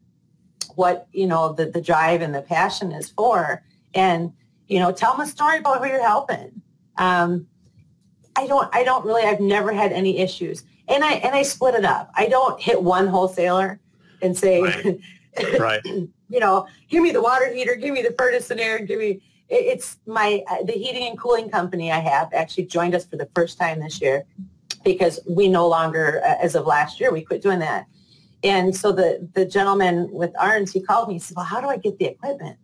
what, 0.75 1.07
you 1.13 1.27
know, 1.27 1.53
the, 1.53 1.67
the 1.67 1.81
drive 1.81 2.21
and 2.21 2.35
the 2.35 2.43
passion 2.43 2.91
is 2.91 3.11
for, 3.11 3.63
and, 3.95 4.33
you 4.67 4.81
know, 4.81 4.91
tell 4.91 5.13
them 5.13 5.21
a 5.21 5.27
story 5.27 5.59
about 5.59 5.85
who 5.85 5.89
you're 5.89 6.03
helping. 6.03 6.61
Um, 6.97 7.47
I 8.35 8.47
don't, 8.47 8.75
I 8.75 8.83
don't 8.83 9.05
really, 9.05 9.23
I've 9.23 9.41
never 9.41 9.73
had 9.73 9.93
any 9.93 10.19
issues 10.19 10.65
and 10.89 11.05
I 11.05 11.15
and 11.15 11.35
I 11.35 11.43
split 11.43 11.75
it 11.75 11.85
up. 11.85 12.11
I 12.15 12.29
don't 12.29 12.61
hit 12.61 12.83
one 12.83 13.07
wholesaler 13.07 13.81
and 14.23 14.37
say, 14.37 14.63
right, 14.63 15.01
right. 15.59 15.85
you 15.85 16.41
know, 16.41 16.67
give 16.89 17.03
me 17.03 17.11
the 17.11 17.23
water 17.23 17.53
heater, 17.53 17.75
give 17.75 17.95
me 17.95 18.03
the 18.03 18.15
furnace 18.19 18.51
and 18.51 18.61
air, 18.61 18.79
give 18.81 18.99
me. 18.99 19.21
It's 19.49 19.99
my 20.07 20.43
the 20.65 20.73
heating 20.73 21.07
and 21.07 21.19
cooling 21.19 21.51
company 21.51 21.93
I 21.93 21.99
have 21.99 22.33
actually 22.33 22.65
joined 22.65 22.95
us 22.95 23.05
for 23.05 23.17
the 23.17 23.29
first 23.35 23.59
time 23.59 23.81
this 23.81 24.01
year 24.01 24.25
because 24.85 25.21
we 25.29 25.49
no 25.49 25.69
longer, 25.69 26.23
uh, 26.25 26.37
as 26.41 26.55
of 26.55 26.67
last 26.67 26.99
year, 26.99 27.13
we 27.13 27.23
quit 27.23 27.43
doing 27.43 27.59
that. 27.59 27.87
And 28.43 28.75
so 28.75 28.91
the 28.91 29.29
the 29.35 29.45
gentleman 29.45 30.11
with 30.11 30.33
Arns, 30.35 30.73
he 30.73 30.81
called 30.81 31.09
me. 31.09 31.15
He 31.15 31.21
said, 31.21 31.37
"Well, 31.37 31.47
how 31.47 31.61
do 31.61 31.69
I 31.69 31.77
get 31.77 31.99
the 31.99 32.07
equipment?" 32.07 32.59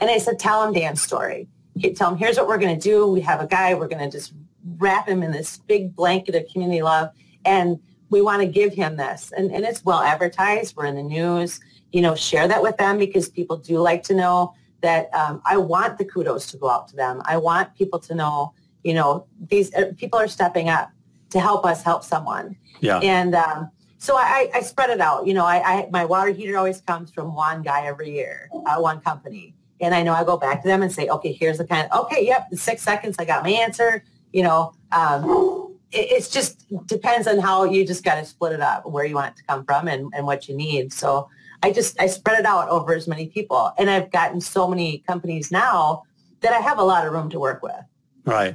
And 0.00 0.10
I 0.10 0.18
said, 0.18 0.38
"Tell 0.38 0.64
him 0.66 0.72
Dan's 0.72 1.02
story. 1.02 1.48
Tell 1.94 2.10
him 2.10 2.18
here's 2.18 2.36
what 2.36 2.48
we're 2.48 2.58
going 2.58 2.78
to 2.78 2.80
do. 2.80 3.06
We 3.06 3.20
have 3.22 3.40
a 3.40 3.46
guy. 3.46 3.74
We're 3.74 3.88
going 3.88 4.10
to 4.10 4.10
just 4.10 4.32
wrap 4.76 5.08
him 5.08 5.22
in 5.22 5.32
this 5.32 5.58
big 5.58 5.94
blanket 5.94 6.34
of 6.34 6.44
community 6.52 6.82
love." 6.82 7.10
And 7.44 7.78
we 8.12 8.20
want 8.20 8.42
to 8.42 8.46
give 8.46 8.74
him 8.74 8.96
this. 8.96 9.32
And, 9.36 9.50
and 9.50 9.64
it's 9.64 9.84
well 9.84 10.00
advertised. 10.00 10.76
We're 10.76 10.86
in 10.86 10.96
the 10.96 11.02
news. 11.02 11.60
You 11.92 12.00
know 12.00 12.14
share 12.14 12.48
that 12.48 12.62
with 12.62 12.76
them 12.78 12.96
because 12.98 13.28
people 13.28 13.56
do 13.58 13.78
like 13.78 14.02
to 14.04 14.14
know 14.14 14.54
that 14.80 15.14
um, 15.14 15.42
i 15.44 15.56
want 15.56 15.98
the 15.98 16.04
kudos 16.04 16.46
to 16.50 16.56
go 16.56 16.70
out 16.70 16.88
to 16.88 16.96
them. 16.96 17.20
I 17.26 17.36
want 17.36 17.74
people 17.74 17.98
to 18.00 18.14
know 18.14 18.54
you 18.82 18.94
know 18.94 19.26
these 19.50 19.74
uh, 19.74 19.92
people 19.96 20.18
are 20.18 20.28
stepping 20.28 20.68
up 20.68 20.90
to 21.30 21.40
help 21.40 21.64
us 21.66 21.82
help 21.82 22.04
someone. 22.04 22.56
Yeah. 22.80 22.98
And 22.98 23.34
um, 23.34 23.70
so 23.98 24.16
I, 24.16 24.50
I 24.54 24.60
spread 24.60 24.90
it 24.90 25.00
out. 25.00 25.26
You 25.26 25.34
know 25.34 25.44
I, 25.44 25.58
I, 25.72 25.88
my 25.90 26.04
water 26.06 26.30
heater 26.30 26.56
always 26.56 26.80
comes 26.80 27.10
from 27.10 27.34
one 27.34 27.62
guy 27.62 27.86
every 27.86 28.10
year 28.10 28.48
uh, 28.66 28.76
one 28.80 29.00
company. 29.00 29.54
And 29.80 29.94
i 29.94 30.02
know 30.02 30.14
i 30.14 30.22
go 30.22 30.36
back 30.36 30.62
to 30.62 30.68
them 30.68 30.82
and 30.82 30.92
say 30.92 31.08
okay 31.08 31.32
here's 31.32 31.58
the 31.58 31.66
kind 31.66 31.88
of 31.90 32.04
okay 32.04 32.24
yep 32.24 32.46
in 32.52 32.56
six 32.56 32.82
seconds 32.82 33.16
i 33.18 33.24
got 33.24 33.42
my 33.42 33.50
answer 33.50 34.04
you 34.32 34.44
know 34.44 34.72
um, 34.92 35.61
it's 35.92 36.28
just 36.28 36.66
depends 36.86 37.26
on 37.26 37.38
how 37.38 37.64
you 37.64 37.86
just 37.86 38.02
got 38.02 38.16
to 38.16 38.24
split 38.24 38.52
it 38.52 38.60
up 38.60 38.86
where 38.86 39.04
you 39.04 39.14
want 39.14 39.32
it 39.32 39.36
to 39.36 39.44
come 39.44 39.64
from 39.64 39.88
and, 39.88 40.12
and 40.14 40.26
what 40.26 40.48
you 40.48 40.56
need. 40.56 40.92
So 40.92 41.28
i 41.62 41.70
just 41.70 42.00
i 42.00 42.06
spread 42.06 42.40
it 42.40 42.46
out 42.46 42.68
over 42.68 42.94
as 42.94 43.06
many 43.06 43.26
people. 43.26 43.72
And 43.78 43.90
i've 43.90 44.10
gotten 44.10 44.40
so 44.40 44.66
many 44.66 44.98
companies 45.06 45.50
now 45.50 46.02
that 46.40 46.52
i 46.52 46.58
have 46.58 46.78
a 46.78 46.82
lot 46.82 47.06
of 47.06 47.12
room 47.12 47.30
to 47.30 47.38
work 47.38 47.62
with. 47.62 47.84
Right. 48.24 48.54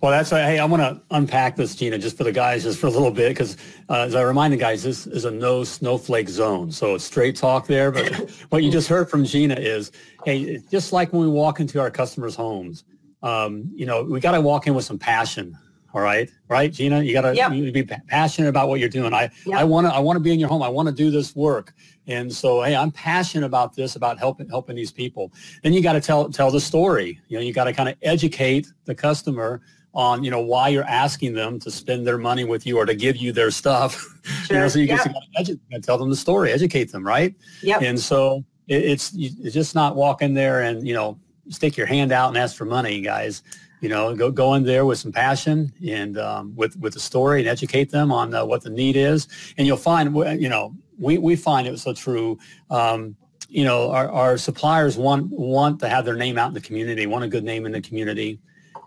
Well 0.00 0.10
that's 0.10 0.30
why 0.30 0.42
hey 0.42 0.58
i 0.58 0.64
want 0.64 0.82
to 0.82 1.00
unpack 1.10 1.56
this 1.56 1.74
gina 1.74 1.98
just 1.98 2.16
for 2.16 2.24
the 2.24 2.32
guys 2.32 2.64
just 2.64 2.78
for 2.78 2.88
a 2.88 2.90
little 2.90 3.10
bit 3.10 3.30
because 3.30 3.56
uh, 3.88 4.00
as 4.00 4.14
i 4.14 4.22
remind 4.22 4.52
the 4.52 4.58
guys 4.58 4.82
this 4.82 5.06
is 5.06 5.24
a 5.24 5.30
no 5.30 5.64
snowflake 5.64 6.28
zone. 6.28 6.70
So 6.70 6.94
it's 6.94 7.04
straight 7.04 7.36
talk 7.36 7.66
there 7.66 7.90
but 7.90 8.30
what 8.50 8.62
you 8.62 8.70
just 8.70 8.88
heard 8.88 9.08
from 9.08 9.24
gina 9.24 9.54
is 9.54 9.90
hey 10.24 10.58
just 10.70 10.92
like 10.92 11.12
when 11.12 11.22
we 11.22 11.28
walk 11.28 11.60
into 11.60 11.80
our 11.80 11.90
customers 11.90 12.34
homes 12.34 12.84
um, 13.22 13.70
you 13.74 13.86
know 13.86 14.04
we 14.04 14.20
got 14.20 14.32
to 14.32 14.40
walk 14.40 14.66
in 14.66 14.74
with 14.74 14.84
some 14.84 14.98
passion 14.98 15.56
all 15.94 16.00
right. 16.00 16.28
Right, 16.48 16.72
Gina? 16.72 17.02
You 17.02 17.12
gotta 17.12 17.34
yep. 17.34 17.52
you 17.52 17.70
be 17.70 17.84
passionate 17.84 18.48
about 18.48 18.68
what 18.68 18.80
you're 18.80 18.88
doing. 18.88 19.14
I, 19.14 19.30
yep. 19.46 19.60
I 19.60 19.64
wanna 19.64 19.88
I 19.88 20.00
wanna 20.00 20.18
be 20.18 20.32
in 20.32 20.40
your 20.40 20.48
home. 20.48 20.62
I 20.62 20.68
wanna 20.68 20.92
do 20.92 21.10
this 21.10 21.36
work. 21.36 21.72
And 22.08 22.32
so 22.32 22.62
hey, 22.62 22.74
I'm 22.74 22.90
passionate 22.90 23.46
about 23.46 23.76
this, 23.76 23.94
about 23.94 24.18
helping 24.18 24.48
helping 24.48 24.74
these 24.74 24.90
people. 24.90 25.32
Then 25.62 25.72
you 25.72 25.82
gotta 25.82 26.00
tell 26.00 26.28
tell 26.30 26.50
the 26.50 26.60
story. 26.60 27.20
You 27.28 27.38
know, 27.38 27.44
you 27.44 27.52
gotta 27.52 27.72
kind 27.72 27.88
of 27.88 27.94
educate 28.02 28.66
the 28.86 28.94
customer 28.94 29.62
on 29.94 30.24
you 30.24 30.30
know 30.32 30.40
why 30.40 30.68
you're 30.68 30.84
asking 30.84 31.34
them 31.34 31.60
to 31.60 31.70
spend 31.70 32.04
their 32.04 32.18
money 32.18 32.44
with 32.44 32.66
you 32.66 32.76
or 32.76 32.86
to 32.86 32.94
give 32.96 33.16
you 33.16 33.30
their 33.30 33.52
stuff. 33.52 33.94
Sure. 34.24 34.34
you 34.56 34.62
know, 34.62 34.68
so 34.68 34.78
you, 34.80 34.86
yep. 34.86 35.06
you 35.46 35.60
gotta 35.70 35.80
tell 35.80 35.96
them 35.96 36.10
the 36.10 36.16
story, 36.16 36.50
educate 36.50 36.90
them, 36.90 37.06
right? 37.06 37.36
Yeah. 37.62 37.78
And 37.80 37.98
so 37.98 38.44
it, 38.66 38.82
it's 38.82 39.12
it's 39.16 39.54
just 39.54 39.76
not 39.76 39.94
walk 39.94 40.22
in 40.22 40.34
there 40.34 40.62
and 40.62 40.86
you 40.86 40.94
know 40.94 41.20
stick 41.50 41.76
your 41.76 41.86
hand 41.86 42.10
out 42.10 42.28
and 42.30 42.36
ask 42.36 42.56
for 42.56 42.64
money, 42.64 43.00
guys 43.00 43.44
you 43.84 43.90
know, 43.90 44.16
go 44.16 44.30
go 44.30 44.54
in 44.54 44.64
there 44.64 44.86
with 44.86 44.98
some 44.98 45.12
passion 45.12 45.70
and 45.86 46.16
um, 46.16 46.56
with 46.56 46.74
with 46.78 46.94
the 46.94 47.00
story 47.00 47.40
and 47.40 47.48
educate 47.48 47.90
them 47.90 48.10
on 48.10 48.32
uh, 48.34 48.42
what 48.42 48.62
the 48.62 48.70
need 48.70 48.96
is, 48.96 49.28
and 49.58 49.66
you'll 49.66 49.76
find, 49.76 50.16
you 50.40 50.48
know, 50.48 50.74
we 50.98 51.18
we 51.18 51.36
find 51.36 51.66
it 51.66 51.70
was 51.70 51.82
so 51.82 51.92
true. 51.92 52.38
Um, 52.70 53.14
you 53.50 53.62
know, 53.62 53.90
our, 53.90 54.10
our 54.10 54.38
suppliers 54.38 54.96
want 54.96 55.30
want 55.30 55.80
to 55.80 55.88
have 55.90 56.06
their 56.06 56.16
name 56.16 56.38
out 56.38 56.48
in 56.48 56.54
the 56.54 56.62
community, 56.62 57.06
want 57.06 57.24
a 57.24 57.28
good 57.28 57.44
name 57.44 57.66
in 57.66 57.72
the 57.72 57.82
community, 57.82 58.40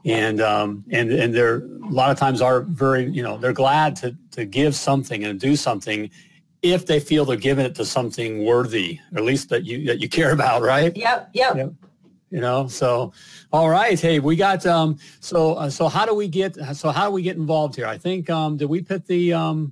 and 0.04 0.42
um, 0.42 0.84
and 0.90 1.12
and 1.12 1.32
they're 1.32 1.58
a 1.58 1.92
lot 1.92 2.10
of 2.10 2.18
times 2.18 2.42
are 2.42 2.62
very, 2.62 3.08
you 3.08 3.22
know, 3.22 3.38
they're 3.38 3.54
glad 3.54 3.96
to 3.98 4.18
to 4.32 4.46
give 4.46 4.74
something 4.74 5.24
and 5.26 5.40
do 5.40 5.56
something 5.56 6.10
if 6.64 6.88
they 6.88 7.00
feel 7.00 7.24
they're 7.24 7.38
giving 7.38 7.68
it 7.68 7.76
to 7.76 7.86
something 7.86 8.44
worthy, 8.46 9.00
or 9.12 9.20
at 9.20 9.26
least 9.26 9.50
that 9.50 9.64
you 9.64 9.86
that 9.86 10.00
you 10.02 10.10
care 10.20 10.32
about, 10.32 10.64
right? 10.64 10.98
Yep, 10.98 11.30
yep. 11.34 11.56
yep 11.56 11.72
you 12.30 12.40
know 12.40 12.68
so 12.68 13.12
all 13.54 13.70
right 13.70 14.00
hey 14.00 14.20
we 14.20 14.36
got 14.36 14.66
um 14.66 14.98
so 15.20 15.54
uh, 15.54 15.70
so 15.70 15.88
how 15.88 16.06
do 16.06 16.14
we 16.14 16.28
get 16.28 16.56
so 16.76 16.90
how 16.90 17.06
do 17.06 17.12
we 17.12 17.22
get 17.22 17.38
involved 17.38 17.76
here 17.76 17.88
i 17.88 17.98
think 17.98 18.30
um 18.30 18.58
did 18.58 18.66
we 18.66 18.82
put 18.82 19.06
the 19.08 19.34
um 19.34 19.72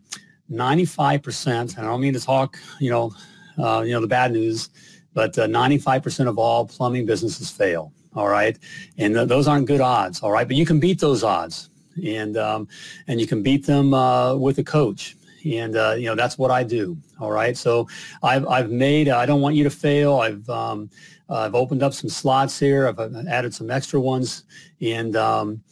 95%. 0.51 1.49
And 1.49 1.87
I 1.87 1.91
don't 1.91 2.03
mean 2.03 2.12
to 2.12 2.20
talk, 2.20 2.59
you 2.80 2.91
know, 2.91 3.14
uh, 3.59 3.83
you 3.83 3.93
know 3.93 4.01
the 4.01 4.07
bad 4.07 4.33
news, 4.33 4.70
but 5.14 5.32
95% 5.34 6.26
uh, 6.26 6.30
of 6.30 6.38
all 6.38 6.66
plumbing 6.66 7.06
businesses 7.06 7.50
fail. 7.50 7.92
All 8.14 8.28
right, 8.28 8.58
and 8.98 9.14
th- 9.14 9.28
those 9.28 9.48
aren't 9.48 9.66
good 9.66 9.80
odds. 9.80 10.20
All 10.22 10.30
right, 10.30 10.46
but 10.46 10.56
you 10.56 10.66
can 10.66 10.78
beat 10.78 11.00
those 11.00 11.24
odds, 11.24 11.70
and 12.04 12.36
um, 12.36 12.68
and 13.08 13.20
you 13.20 13.26
can 13.26 13.42
beat 13.42 13.64
them 13.66 13.94
uh, 13.94 14.36
with 14.36 14.58
a 14.58 14.64
coach 14.64 15.16
and 15.44 15.76
uh, 15.76 15.94
you 15.96 16.06
know 16.06 16.14
that's 16.14 16.38
what 16.38 16.50
I 16.50 16.62
do. 16.62 16.96
All 17.20 17.30
right, 17.30 17.56
so 17.56 17.88
I've 18.22 18.46
I've 18.46 18.70
made. 18.70 19.08
I 19.08 19.26
don't 19.26 19.40
want 19.40 19.54
you 19.54 19.64
to 19.64 19.70
fail. 19.70 20.20
I've 20.20 20.48
um, 20.48 20.90
uh, 21.28 21.40
I've 21.40 21.54
opened 21.54 21.82
up 21.82 21.94
some 21.94 22.10
slots 22.10 22.58
here. 22.58 22.88
I've 22.88 22.98
added 23.26 23.54
some 23.54 23.70
extra 23.70 24.00
ones, 24.00 24.44
and 24.80 25.16
um, 25.16 25.62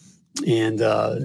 and 0.46 0.80
uh, 0.80 1.16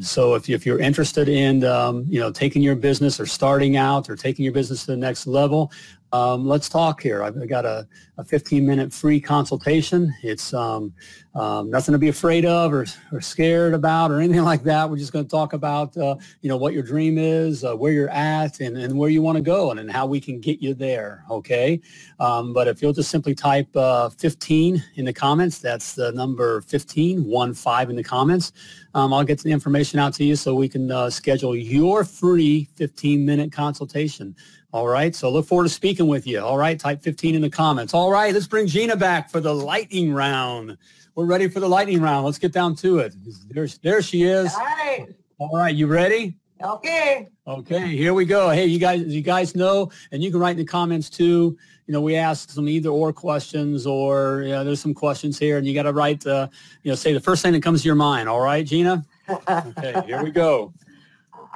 so 0.00 0.34
if, 0.34 0.48
if 0.48 0.64
you're 0.64 0.78
interested 0.78 1.28
in 1.28 1.64
um, 1.64 2.04
you 2.08 2.20
know 2.20 2.30
taking 2.30 2.62
your 2.62 2.76
business 2.76 3.20
or 3.20 3.26
starting 3.26 3.76
out 3.76 4.08
or 4.08 4.16
taking 4.16 4.44
your 4.44 4.54
business 4.54 4.84
to 4.86 4.92
the 4.92 4.96
next 4.96 5.26
level, 5.26 5.70
um, 6.12 6.46
let's 6.46 6.68
talk 6.68 7.02
here. 7.02 7.22
I've 7.22 7.48
got 7.48 7.64
a, 7.64 7.88
a 8.18 8.24
15 8.24 8.66
minute 8.66 8.92
free 8.92 9.20
consultation. 9.20 10.14
It's 10.22 10.52
um, 10.52 10.92
um, 11.34 11.70
nothing 11.70 11.92
to 11.92 11.98
be 11.98 12.08
afraid 12.08 12.44
of 12.44 12.74
or, 12.74 12.84
or 13.10 13.20
scared 13.22 13.72
about 13.72 14.10
or 14.10 14.20
anything 14.20 14.44
like 14.44 14.62
that. 14.64 14.90
We're 14.90 14.98
just 14.98 15.12
going 15.12 15.24
to 15.24 15.30
talk 15.30 15.54
about, 15.54 15.96
uh, 15.96 16.16
you 16.42 16.50
know, 16.50 16.58
what 16.58 16.74
your 16.74 16.82
dream 16.82 17.16
is, 17.16 17.64
uh, 17.64 17.74
where 17.74 17.92
you're 17.92 18.10
at 18.10 18.60
and, 18.60 18.76
and 18.76 18.98
where 18.98 19.08
you 19.08 19.22
want 19.22 19.36
to 19.36 19.42
go 19.42 19.70
and, 19.70 19.80
and 19.80 19.90
how 19.90 20.06
we 20.06 20.20
can 20.20 20.38
get 20.38 20.60
you 20.60 20.74
there. 20.74 21.24
Okay. 21.30 21.80
Um, 22.20 22.52
but 22.52 22.68
if 22.68 22.82
you'll 22.82 22.92
just 22.92 23.10
simply 23.10 23.34
type 23.34 23.74
uh, 23.74 24.10
15 24.10 24.82
in 24.96 25.04
the 25.06 25.12
comments, 25.14 25.58
that's 25.58 25.94
the 25.94 26.12
number 26.12 26.60
15, 26.62 27.24
one 27.24 27.54
five 27.54 27.88
in 27.88 27.96
the 27.96 28.04
comments. 28.04 28.52
Um, 28.94 29.14
I'll 29.14 29.24
get 29.24 29.38
the 29.38 29.50
information 29.50 29.98
out 29.98 30.12
to 30.14 30.24
you 30.24 30.36
so 30.36 30.54
we 30.54 30.68
can 30.68 30.90
uh, 30.90 31.08
schedule 31.08 31.56
your 31.56 32.04
free 32.04 32.68
15 32.76 33.24
minute 33.24 33.50
consultation. 33.50 34.36
All 34.72 34.88
right. 34.88 35.14
So 35.14 35.30
look 35.30 35.46
forward 35.46 35.64
to 35.64 35.68
speaking 35.68 36.06
with 36.06 36.26
you. 36.26 36.40
All 36.40 36.56
right. 36.56 36.78
Type 36.80 37.02
15 37.02 37.34
in 37.34 37.42
the 37.42 37.50
comments. 37.50 37.92
All 37.92 38.10
right. 38.10 38.32
Let's 38.32 38.46
bring 38.46 38.66
Gina 38.66 38.96
back 38.96 39.30
for 39.30 39.38
the 39.40 39.54
lightning 39.54 40.14
round. 40.14 40.78
We're 41.14 41.26
ready 41.26 41.48
for 41.48 41.60
the 41.60 41.68
lightning 41.68 42.00
round. 42.00 42.24
Let's 42.24 42.38
get 42.38 42.52
down 42.52 42.74
to 42.76 42.98
it. 43.00 43.14
There, 43.50 43.68
there 43.82 44.00
she 44.00 44.22
is. 44.22 44.52
All 44.54 44.60
right. 44.60 45.06
All 45.38 45.56
right. 45.56 45.74
You 45.74 45.86
ready? 45.88 46.36
Okay. 46.62 47.28
Okay. 47.46 47.88
Here 47.88 48.14
we 48.14 48.24
go. 48.24 48.48
Hey, 48.48 48.64
you 48.64 48.78
guys, 48.78 49.02
you 49.02 49.20
guys 49.20 49.54
know, 49.54 49.90
and 50.10 50.22
you 50.22 50.30
can 50.30 50.40
write 50.40 50.52
in 50.52 50.58
the 50.58 50.64
comments 50.64 51.10
too. 51.10 51.56
You 51.86 51.92
know, 51.92 52.00
we 52.00 52.16
ask 52.16 52.50
some 52.50 52.66
either 52.68 52.88
or 52.88 53.12
questions 53.12 53.86
or, 53.86 54.42
you 54.42 54.50
know, 54.50 54.64
there's 54.64 54.80
some 54.80 54.94
questions 54.94 55.38
here 55.38 55.58
and 55.58 55.66
you 55.66 55.74
got 55.74 55.82
to 55.82 55.92
write, 55.92 56.24
uh, 56.26 56.48
you 56.82 56.90
know, 56.90 56.94
say 56.94 57.12
the 57.12 57.20
first 57.20 57.42
thing 57.42 57.52
that 57.52 57.62
comes 57.62 57.82
to 57.82 57.86
your 57.86 57.96
mind. 57.96 58.28
All 58.28 58.40
right, 58.40 58.64
Gina? 58.64 59.04
Okay. 59.48 60.02
Here 60.06 60.22
we 60.22 60.30
go. 60.30 60.72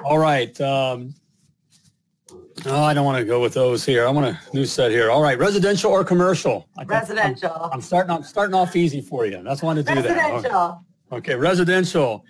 All 0.05 0.17
right. 0.17 0.59
Um, 0.61 1.13
Oh, 2.65 2.83
I 2.83 2.93
don't 2.93 3.05
want 3.05 3.17
to 3.19 3.25
go 3.25 3.41
with 3.41 3.53
those 3.53 3.85
here. 3.85 4.07
I 4.07 4.11
want 4.11 4.25
a 4.25 4.39
new 4.53 4.65
set 4.65 4.91
here. 4.91 5.11
All 5.11 5.21
right, 5.21 5.37
residential 5.37 5.91
or 5.91 6.03
commercial? 6.03 6.67
residential. 6.85 7.51
I'm, 7.51 7.73
I'm, 7.73 7.81
starting. 7.81 8.11
I'm 8.11 8.23
starting 8.23 8.55
off 8.55 8.75
easy 8.75 9.01
for 9.01 9.25
you. 9.25 9.41
That's 9.43 9.61
why 9.61 9.71
I 9.71 9.75
want 9.75 9.87
to 9.87 9.93
do 9.93 10.01
residential. 10.01 10.41
that. 10.41 11.15
Okay. 11.15 11.31
okay, 11.33 11.35
residential. 11.35 12.25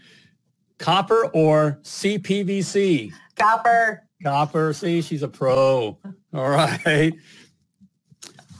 Copper 0.79 1.27
or 1.33 1.79
CPVC? 1.83 3.11
Copper. 3.35 4.03
Copper. 4.21 4.73
See, 4.73 5.01
she's 5.01 5.23
a 5.23 5.27
pro. 5.27 5.97
All 6.33 6.49
right. 6.49 7.13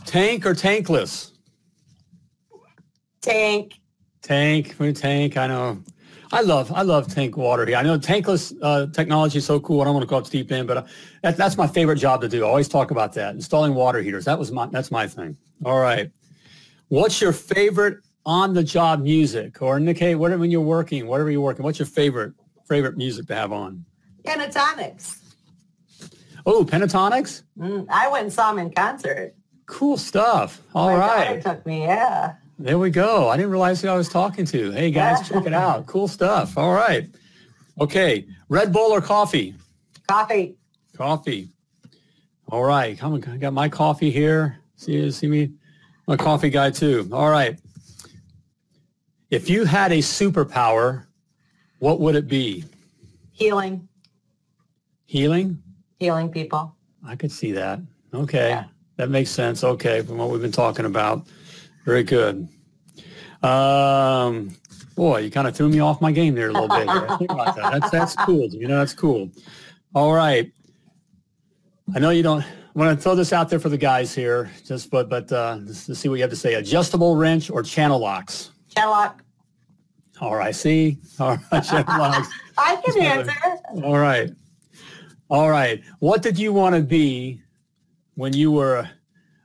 Tank 0.06 0.46
or 0.46 0.54
tankless? 0.54 1.32
Tank. 3.22 3.74
Tank. 4.22 4.76
We 4.80 4.94
tank. 4.94 5.36
I 5.38 5.48
know. 5.48 5.84
I 6.32 6.42
love 6.42 6.72
I 6.74 6.82
love 6.82 7.14
tank 7.14 7.38
water 7.38 7.66
here. 7.66 7.78
I 7.78 7.84
know 7.84 7.98
tankless 7.98 8.54
uh, 8.62 8.88
technology 8.88 9.38
is 9.38 9.46
so 9.46 9.60
cool. 9.60 9.82
I 9.82 9.86
don't 9.86 9.94
want 9.94 10.04
to 10.04 10.10
go 10.10 10.18
up 10.18 10.30
deep 10.30 10.52
in, 10.52 10.66
but 10.66 10.78
uh, 10.78 10.84
that, 11.24 11.38
that's 11.38 11.58
my 11.58 11.68
favorite 11.68 11.98
job 11.98 12.22
to 12.22 12.28
do. 12.30 12.44
I 12.44 12.48
always 12.48 12.68
talk 12.68 12.92
about 12.92 13.14
that. 13.14 13.36
Installing 13.36 13.74
water 13.74 14.02
heaters. 14.02 14.26
That 14.26 14.38
was 14.38 14.52
my 14.52 14.66
that's 14.68 14.92
my 14.92 15.08
thing. 15.08 15.38
All 15.66 15.80
right. 15.80 16.12
What's 16.90 17.22
your 17.22 17.34
favorite 17.34 18.00
on 18.26 18.54
the 18.54 18.64
job 18.64 19.02
music 19.02 19.62
or 19.62 19.78
indicate 19.78 20.16
whatever 20.16 20.42
when 20.42 20.52
you're 20.52 20.60
working, 20.62 21.08
whatever 21.08 21.32
you're 21.32 21.42
working, 21.42 21.64
what's 21.64 21.80
your 21.80 21.86
favorite 21.86 22.34
favorite 22.68 22.98
music 22.98 23.26
to 23.28 23.36
have 23.36 23.54
on? 23.54 23.86
Pentatonix. 24.24 25.20
Oh, 26.46 26.66
Pentatonix? 26.66 27.44
Mm, 27.58 27.88
I 27.90 28.10
went 28.10 28.24
and 28.26 28.34
saw 28.34 28.52
them 28.52 28.60
in 28.60 28.72
concert. 28.74 29.34
Cool 29.66 29.98
stuff. 29.98 30.62
All 30.76 30.90
My 30.90 30.98
right. 30.98 31.42
took 31.42 31.66
me, 31.66 31.84
yeah. 31.84 32.36
There 32.60 32.80
we 32.80 32.90
go. 32.90 33.30
I 33.30 33.38
didn't 33.38 33.52
realize 33.52 33.82
who 33.84 33.88
I 33.90 33.96
was 33.96 34.10
talking 34.10 34.44
to. 34.46 34.72
Hey 34.72 34.90
guys, 34.90 35.28
check 35.30 35.46
it 35.46 35.54
out. 35.54 35.86
Cool 35.86 36.08
stuff. 36.08 36.58
All 36.58 36.74
right. 36.74 37.08
Okay. 37.80 38.26
Red 38.50 38.74
Bull 38.74 38.92
or 38.92 39.02
coffee? 39.02 39.54
Coffee. 40.08 40.56
Coffee. 40.96 41.50
All 42.50 42.64
right. 42.64 42.98
Come 42.98 43.14
on. 43.14 43.24
I 43.26 43.38
got 43.38 43.54
my 43.54 43.70
coffee 43.70 44.10
here. 44.10 44.58
See, 44.76 45.12
see 45.12 45.28
me? 45.28 45.52
I'm 46.08 46.16
a 46.16 46.18
coffee 46.18 46.50
guy 46.50 46.72
too. 46.72 47.08
All 47.12 47.30
right. 47.30 47.60
If 49.30 49.50
you 49.52 49.66
had 49.66 49.92
a 49.92 49.98
superpower, 49.98 51.06
what 51.78 52.00
would 52.00 52.16
it 52.16 52.28
be? 52.28 52.64
Healing. 53.34 53.88
Healing? 55.06 55.62
Healing 56.00 56.30
people. 56.30 56.76
I 57.06 57.16
could 57.16 57.32
see 57.32 57.52
that. 57.52 57.80
Okay. 58.16 58.50
Yeah. 58.50 58.64
That 58.96 59.12
makes 59.12 59.30
sense. 59.30 59.64
Okay. 59.64 60.02
From 60.02 60.18
what 60.18 60.32
we've 60.32 60.42
been 60.42 60.52
talking 60.52 60.86
about. 60.86 61.28
Very 61.88 62.04
good. 62.04 62.50
Um, 63.42 64.54
boy, 64.98 65.20
you 65.20 65.32
kind 65.32 65.48
of 65.48 65.56
threw 65.56 65.70
me 65.70 65.80
off 65.80 66.02
my 66.02 66.12
game 66.12 66.36
there 66.36 66.50
a 66.50 66.52
little 66.52 66.68
bit. 66.68 66.86
That. 66.86 67.70
That's 67.72 67.90
that's 67.90 68.14
cool. 68.14 68.50
You 68.50 68.68
know, 68.68 68.80
that's 68.80 68.94
cool. 68.94 69.32
All 69.96 70.12
right. 70.12 70.52
I 71.96 72.00
know 72.00 72.10
you 72.10 72.24
don't 72.24 72.44
want 72.74 72.98
to 72.98 73.02
throw 73.02 73.16
this 73.16 73.32
out 73.32 73.50
there 73.50 73.60
for 73.60 73.70
the 73.70 73.78
guys 73.78 74.14
here, 74.14 74.52
just 74.66 74.92
but 74.92 75.08
but 75.08 75.32
uh, 75.32 75.60
to 75.66 75.96
see 75.96 76.10
what 76.10 76.16
you 76.16 76.24
have 76.24 76.30
to 76.30 76.36
say. 76.36 76.56
Adjustable 76.56 77.16
wrench 77.16 77.50
or 77.50 77.64
channel 77.64 78.00
locks? 78.00 78.52
Channel 78.76 78.92
lock. 78.92 79.24
All 80.20 80.36
right. 80.36 80.54
See. 80.54 80.98
All 81.22 81.38
right. 81.54 81.64
Channel 81.64 81.98
locks. 81.98 82.28
I 82.58 82.82
can 82.84 83.02
answer. 83.02 83.34
All 83.82 83.98
right. 83.98 84.30
All 85.30 85.50
right. 85.50 85.82
What 86.00 86.22
did 86.22 86.38
you 86.38 86.52
want 86.52 86.76
to 86.76 86.82
be 86.82 87.42
when 88.16 88.34
you 88.34 88.52
were 88.52 88.90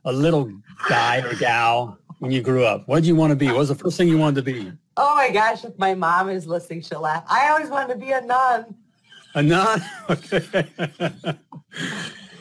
a 0.03 0.11
little 0.11 0.51
guy 0.89 1.19
or 1.19 1.35
gal? 1.35 1.99
When 2.23 2.31
you 2.31 2.41
grew 2.41 2.63
up? 2.63 2.87
What 2.87 3.01
did 3.01 3.07
you 3.07 3.17
want 3.17 3.31
to 3.31 3.35
be? 3.35 3.47
What 3.47 3.57
was 3.57 3.67
the 3.67 3.75
first 3.75 3.97
thing 3.97 4.07
you 4.07 4.17
wanted 4.17 4.45
to 4.45 4.53
be? 4.53 4.71
Oh 4.95 5.13
my 5.13 5.29
gosh, 5.29 5.65
if 5.65 5.77
my 5.77 5.93
mom 5.93 6.29
is 6.29 6.47
listening, 6.47 6.81
she'll 6.81 7.01
laugh. 7.01 7.25
I 7.27 7.49
always 7.49 7.67
wanted 7.67 7.95
to 7.95 7.99
be 7.99 8.13
a 8.13 8.21
nun. 8.21 8.73
A 9.35 9.43
nun? 9.43 9.83
Okay. 10.09 10.65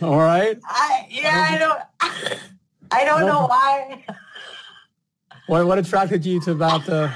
All 0.00 0.18
right. 0.18 0.56
I, 0.64 1.06
yeah, 1.10 1.48
I 1.50 1.58
don't, 1.58 2.38
I 2.92 3.04
don't 3.04 3.26
know 3.26 3.46
why. 3.48 4.04
What, 5.48 5.66
what 5.66 5.78
attracted 5.78 6.24
you 6.24 6.40
to 6.42 6.52
about 6.52 6.86
the, 6.86 7.12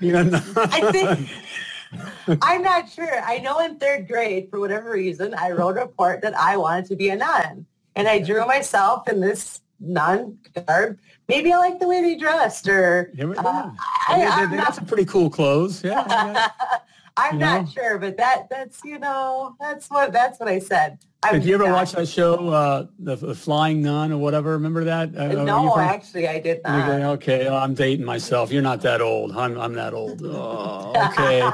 you 0.00 0.12
know, 0.12 0.40
I 0.54 0.92
think, 0.92 2.38
I'm 2.42 2.62
not 2.62 2.88
sure. 2.88 3.22
I 3.24 3.38
know 3.38 3.58
in 3.58 3.80
third 3.80 4.06
grade, 4.06 4.50
for 4.50 4.60
whatever 4.60 4.92
reason, 4.92 5.34
I 5.34 5.50
wrote 5.50 5.78
a 5.78 5.80
report 5.80 6.22
that 6.22 6.36
I 6.36 6.58
wanted 6.58 6.84
to 6.86 6.96
be 6.96 7.08
a 7.08 7.16
nun. 7.16 7.66
And 7.96 8.06
I 8.06 8.20
drew 8.20 8.46
myself 8.46 9.08
in 9.08 9.20
this 9.20 9.62
nun 9.80 10.38
garb. 10.66 10.98
Maybe 11.28 11.52
I 11.52 11.56
like 11.58 11.78
the 11.80 11.88
way 11.88 12.02
they 12.02 12.16
dressed 12.16 12.68
or 12.68 13.10
we- 13.16 13.22
uh, 13.36 13.42
yeah. 13.42 13.70
I, 14.08 14.18
They- 14.18 14.24
they- 14.44 14.50
they 14.50 14.56
not 14.56 14.66
got 14.66 14.74
some 14.74 14.86
pretty 14.86 15.04
cool 15.06 15.30
clothes. 15.30 15.82
Yeah. 15.82 16.04
yeah. 16.08 16.48
I'm 17.16 17.34
You 17.34 17.40
not 17.40 17.62
know? 17.62 17.70
sure, 17.70 17.98
but 17.98 18.16
that 18.16 18.48
that's 18.50 18.80
you 18.84 18.98
know 18.98 19.54
that's 19.60 19.88
what 19.88 20.12
that's 20.12 20.40
what 20.40 20.48
I 20.48 20.58
said. 20.58 20.98
Did 21.30 21.44
you 21.44 21.54
ever 21.54 21.72
watch 21.72 21.92
that 21.92 22.06
show, 22.08 22.48
uh, 22.50 22.86
the, 22.98 23.16
the 23.16 23.34
Flying 23.34 23.80
Nun 23.80 24.12
or 24.12 24.18
whatever? 24.18 24.50
Remember 24.50 24.84
that? 24.84 25.16
Uh, 25.16 25.28
No, 25.44 25.70
from- 25.72 25.80
actually, 25.80 26.28
I 26.28 26.38
did 26.40 26.60
not. 26.64 26.86
going, 26.86 27.02
okay, 27.04 27.48
I'm 27.48 27.72
dating 27.72 28.04
myself. 28.04 28.50
You're 28.52 28.60
not 28.62 28.82
that 28.82 29.00
old. 29.00 29.34
I'm, 29.34 29.58
I'm 29.58 29.72
that 29.74 29.94
old. 29.94 30.20
Oh, 30.22 30.92
okay. 31.12 31.48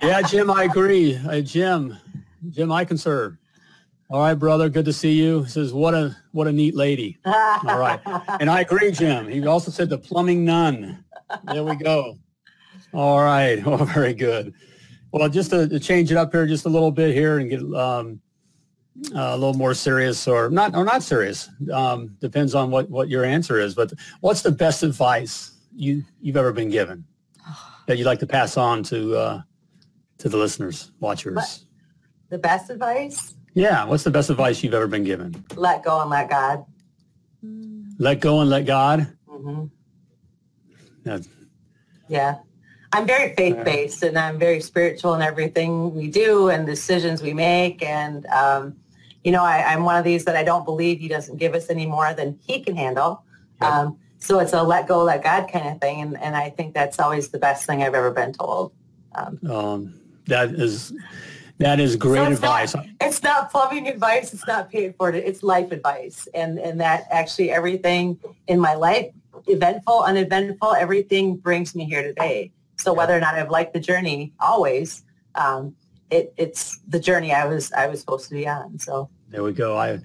yeah, 0.06 0.22
Jim, 0.22 0.48
I 0.48 0.64
agree. 0.64 1.16
Uh, 1.16 1.40
Jim, 1.40 1.96
Jim, 2.50 2.70
I 2.70 2.84
can 2.84 2.96
serve. 2.98 3.36
All 4.08 4.20
right, 4.20 4.34
brother. 4.34 4.68
Good 4.68 4.84
to 4.84 4.92
see 4.92 5.12
you. 5.12 5.42
He 5.42 5.50
says, 5.50 5.72
what 5.72 5.94
a, 5.94 6.16
what 6.30 6.46
a 6.46 6.52
neat 6.52 6.76
lady. 6.76 7.18
All 7.24 7.78
right. 7.78 8.00
And 8.40 8.48
I 8.48 8.60
agree, 8.60 8.92
Jim. 8.92 9.28
He 9.28 9.44
also 9.46 9.70
said 9.70 9.88
the 9.88 9.98
plumbing 9.98 10.44
nun. 10.44 11.04
There 11.52 11.64
we 11.64 11.74
go. 11.76 12.16
All 12.92 13.20
right. 13.20 13.62
Oh, 13.66 13.76
very 13.84 14.14
good. 14.14 14.54
Well, 15.12 15.28
just 15.28 15.50
to, 15.50 15.68
to 15.68 15.80
change 15.80 16.12
it 16.12 16.16
up 16.16 16.32
here 16.32 16.46
just 16.46 16.66
a 16.66 16.68
little 16.68 16.90
bit 16.92 17.14
here 17.14 17.38
and 17.38 17.50
get 17.50 17.60
um, 17.74 18.20
uh, 19.14 19.34
a 19.34 19.36
little 19.36 19.54
more 19.54 19.74
serious 19.74 20.28
or 20.28 20.50
not 20.50 20.74
or 20.74 20.84
not 20.84 21.02
serious. 21.02 21.48
Um, 21.72 22.16
depends 22.20 22.54
on 22.54 22.70
what, 22.70 22.88
what 22.90 23.08
your 23.08 23.24
answer 23.24 23.60
is. 23.60 23.74
But 23.74 23.92
what's 24.20 24.42
the 24.42 24.52
best 24.52 24.82
advice 24.82 25.52
you, 25.74 26.04
you've 26.20 26.36
ever 26.36 26.52
been 26.52 26.70
given 26.70 27.04
that 27.86 27.98
you'd 27.98 28.06
like 28.06 28.20
to 28.20 28.26
pass 28.26 28.56
on 28.56 28.82
to 28.84 29.16
uh, 29.16 29.42
to 30.18 30.28
the 30.28 30.36
listeners, 30.36 30.92
watchers? 31.00 31.66
the 32.30 32.38
best 32.38 32.70
advice: 32.70 33.34
Yeah. 33.56 33.84
What's 33.84 34.04
the 34.04 34.10
best 34.10 34.28
advice 34.28 34.62
you've 34.62 34.74
ever 34.74 34.86
been 34.86 35.02
given? 35.02 35.34
let 35.56 35.82
go 35.82 36.02
and 36.02 36.10
let 36.10 36.28
God. 36.28 36.64
Let 37.98 38.20
go 38.20 38.40
and 38.40 38.50
let 38.50 38.66
God. 38.66 39.08
hmm 39.26 39.64
Yeah. 41.04 41.18
Yeah. 42.08 42.34
I'm 42.92 43.06
very 43.06 43.34
faith 43.34 43.64
based 43.64 44.02
and 44.02 44.18
I'm 44.18 44.38
very 44.38 44.60
spiritual 44.60 45.14
in 45.14 45.22
everything 45.22 45.94
we 45.94 46.08
do 46.08 46.50
and 46.50 46.66
decisions 46.66 47.22
we 47.22 47.32
make. 47.32 47.82
And, 47.82 48.26
um, 48.26 48.76
you 49.24 49.32
know, 49.32 49.42
I, 49.42 49.72
I'm 49.72 49.84
one 49.84 49.96
of 49.96 50.04
these 50.04 50.24
that 50.26 50.36
I 50.36 50.44
don't 50.44 50.64
believe 50.64 51.00
he 51.00 51.08
doesn't 51.08 51.38
give 51.38 51.54
us 51.54 51.70
any 51.70 51.86
more 51.86 52.12
than 52.12 52.38
he 52.46 52.60
can 52.60 52.76
handle. 52.76 53.24
Yep. 53.62 53.70
Um, 53.70 53.98
so 54.18 54.38
it's 54.38 54.52
a 54.52 54.62
let 54.62 54.86
go, 54.86 55.02
let 55.02 55.24
God 55.24 55.50
kind 55.50 55.68
of 55.68 55.80
thing. 55.80 56.02
And, 56.02 56.20
and 56.20 56.36
I 56.36 56.50
think 56.50 56.74
that's 56.74 56.98
always 56.98 57.28
the 57.30 57.38
best 57.38 57.64
thing 57.66 57.82
I've 57.82 57.94
ever 57.94 58.10
been 58.10 58.32
told. 58.34 58.72
Um, 59.14 59.40
Um, 59.50 60.00
that 60.26 60.50
is 60.50 60.92
that 61.58 61.80
is 61.80 61.96
great 61.96 62.26
so 62.26 62.32
advice. 62.32 62.74
Not, 62.74 62.86
it's 63.00 63.22
not 63.22 63.50
plumbing 63.50 63.88
advice. 63.88 64.34
It's 64.34 64.46
not 64.46 64.70
paid 64.70 64.94
for 64.96 65.10
it. 65.10 65.16
It's 65.16 65.42
life 65.42 65.72
advice. 65.72 66.28
And, 66.34 66.58
and 66.58 66.80
that 66.80 67.06
actually 67.10 67.50
everything 67.50 68.18
in 68.46 68.60
my 68.60 68.74
life, 68.74 69.10
eventful, 69.46 70.02
uneventful, 70.02 70.74
everything 70.74 71.36
brings 71.36 71.74
me 71.74 71.84
here 71.84 72.02
today. 72.02 72.52
So 72.78 72.92
whether 72.92 73.16
or 73.16 73.20
not 73.20 73.34
I've 73.34 73.50
liked 73.50 73.72
the 73.72 73.80
journey 73.80 74.32
always, 74.38 75.04
um, 75.34 75.74
it, 76.10 76.34
it's 76.36 76.78
the 76.88 77.00
journey 77.00 77.32
I 77.32 77.46
was, 77.46 77.72
I 77.72 77.86
was 77.86 78.00
supposed 78.00 78.28
to 78.28 78.34
be 78.34 78.46
on. 78.46 78.78
So 78.78 79.08
There 79.30 79.42
we 79.42 79.52
go. 79.52 79.76
I, 79.76 80.00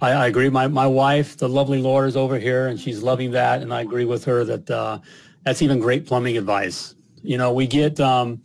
I, 0.00 0.10
I 0.12 0.26
agree. 0.26 0.48
My, 0.48 0.66
my 0.66 0.86
wife, 0.86 1.36
the 1.36 1.48
lovely 1.48 1.80
Laura, 1.80 2.06
is 2.06 2.16
over 2.16 2.38
here, 2.38 2.68
and 2.68 2.78
she's 2.78 3.02
loving 3.02 3.30
that. 3.32 3.62
And 3.62 3.72
I 3.72 3.82
agree 3.82 4.04
with 4.04 4.24
her 4.24 4.44
that 4.44 4.70
uh, 4.70 4.98
that's 5.44 5.62
even 5.62 5.78
great 5.80 6.06
plumbing 6.06 6.36
advice. 6.36 6.94
You 7.22 7.38
know, 7.38 7.52
we 7.52 7.66
get 7.66 7.98
um, 7.98 8.42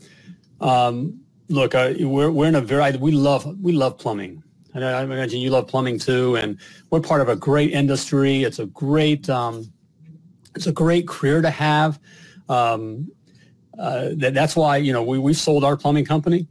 um, 0.61 1.19
look. 1.53 1.75
Uh, 1.75 1.93
we're 1.99 2.31
we're 2.31 2.47
in 2.47 2.55
a 2.55 2.61
very 2.61 2.97
we 2.97 3.11
love 3.11 3.45
we 3.61 3.71
love 3.71 3.97
plumbing. 3.97 4.43
And 4.73 4.83
I 4.83 5.03
imagine 5.03 5.39
you 5.39 5.51
love 5.51 5.67
plumbing 5.67 5.99
too. 5.99 6.35
And 6.35 6.57
we're 6.89 6.99
part 6.99 7.21
of 7.21 7.29
a 7.29 7.35
great 7.35 7.71
industry. 7.71 8.43
It's 8.43 8.59
a 8.59 8.65
great 8.65 9.29
um, 9.29 9.71
it's 10.55 10.67
a 10.67 10.71
great 10.71 11.07
career 11.07 11.41
to 11.41 11.49
have. 11.49 11.99
Um, 12.49 13.11
uh, 13.77 14.09
that, 14.17 14.33
that's 14.33 14.55
why 14.55 14.77
you 14.77 14.93
know 14.93 15.03
we 15.03 15.19
we 15.19 15.33
sold 15.33 15.63
our 15.63 15.77
plumbing 15.77 16.05
company 16.05 16.47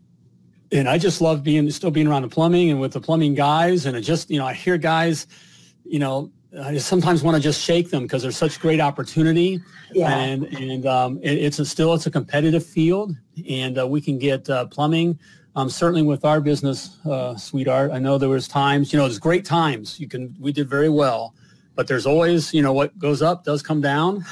and 0.72 0.88
I 0.88 0.98
just 0.98 1.20
love 1.20 1.42
being 1.42 1.70
still 1.70 1.90
being 1.90 2.06
around 2.06 2.22
the 2.22 2.28
plumbing 2.28 2.70
and 2.70 2.80
with 2.80 2.92
the 2.92 3.00
plumbing 3.00 3.34
guys. 3.34 3.86
And 3.86 3.96
it 3.96 4.00
just 4.00 4.30
you 4.30 4.38
know 4.38 4.46
I 4.46 4.54
hear 4.54 4.78
guys, 4.78 5.26
you 5.84 5.98
know, 5.98 6.30
I 6.60 6.76
sometimes 6.78 7.22
want 7.22 7.36
to 7.36 7.42
just 7.42 7.62
shake 7.62 7.90
them 7.90 8.02
because 8.02 8.22
there's 8.22 8.36
such 8.36 8.60
great 8.60 8.80
opportunity. 8.80 9.60
yeah, 9.92 10.14
And 10.14 10.44
and 10.44 10.86
um, 10.86 11.18
it, 11.22 11.38
it's 11.38 11.58
a, 11.58 11.64
still 11.64 11.94
it's 11.94 12.06
a 12.06 12.10
competitive 12.10 12.64
field, 12.64 13.16
and 13.48 13.78
uh, 13.78 13.86
we 13.86 14.00
can 14.00 14.18
get 14.18 14.48
uh, 14.50 14.66
plumbing. 14.66 15.18
Um, 15.54 15.68
certainly 15.68 16.02
with 16.02 16.24
our 16.24 16.40
business, 16.40 16.98
uh, 17.04 17.36
sweetheart, 17.36 17.90
I 17.92 17.98
know 17.98 18.16
there 18.16 18.30
was 18.30 18.48
times, 18.48 18.90
you 18.90 18.98
know, 18.98 19.04
there's 19.04 19.18
great 19.18 19.44
times. 19.44 20.00
You 20.00 20.08
can 20.08 20.34
we 20.38 20.52
did 20.52 20.68
very 20.68 20.88
well, 20.88 21.34
but 21.74 21.86
there's 21.86 22.06
always, 22.06 22.52
you 22.54 22.62
know, 22.62 22.72
what 22.72 22.98
goes 22.98 23.22
up 23.22 23.44
does 23.44 23.62
come 23.62 23.80
down 23.80 24.24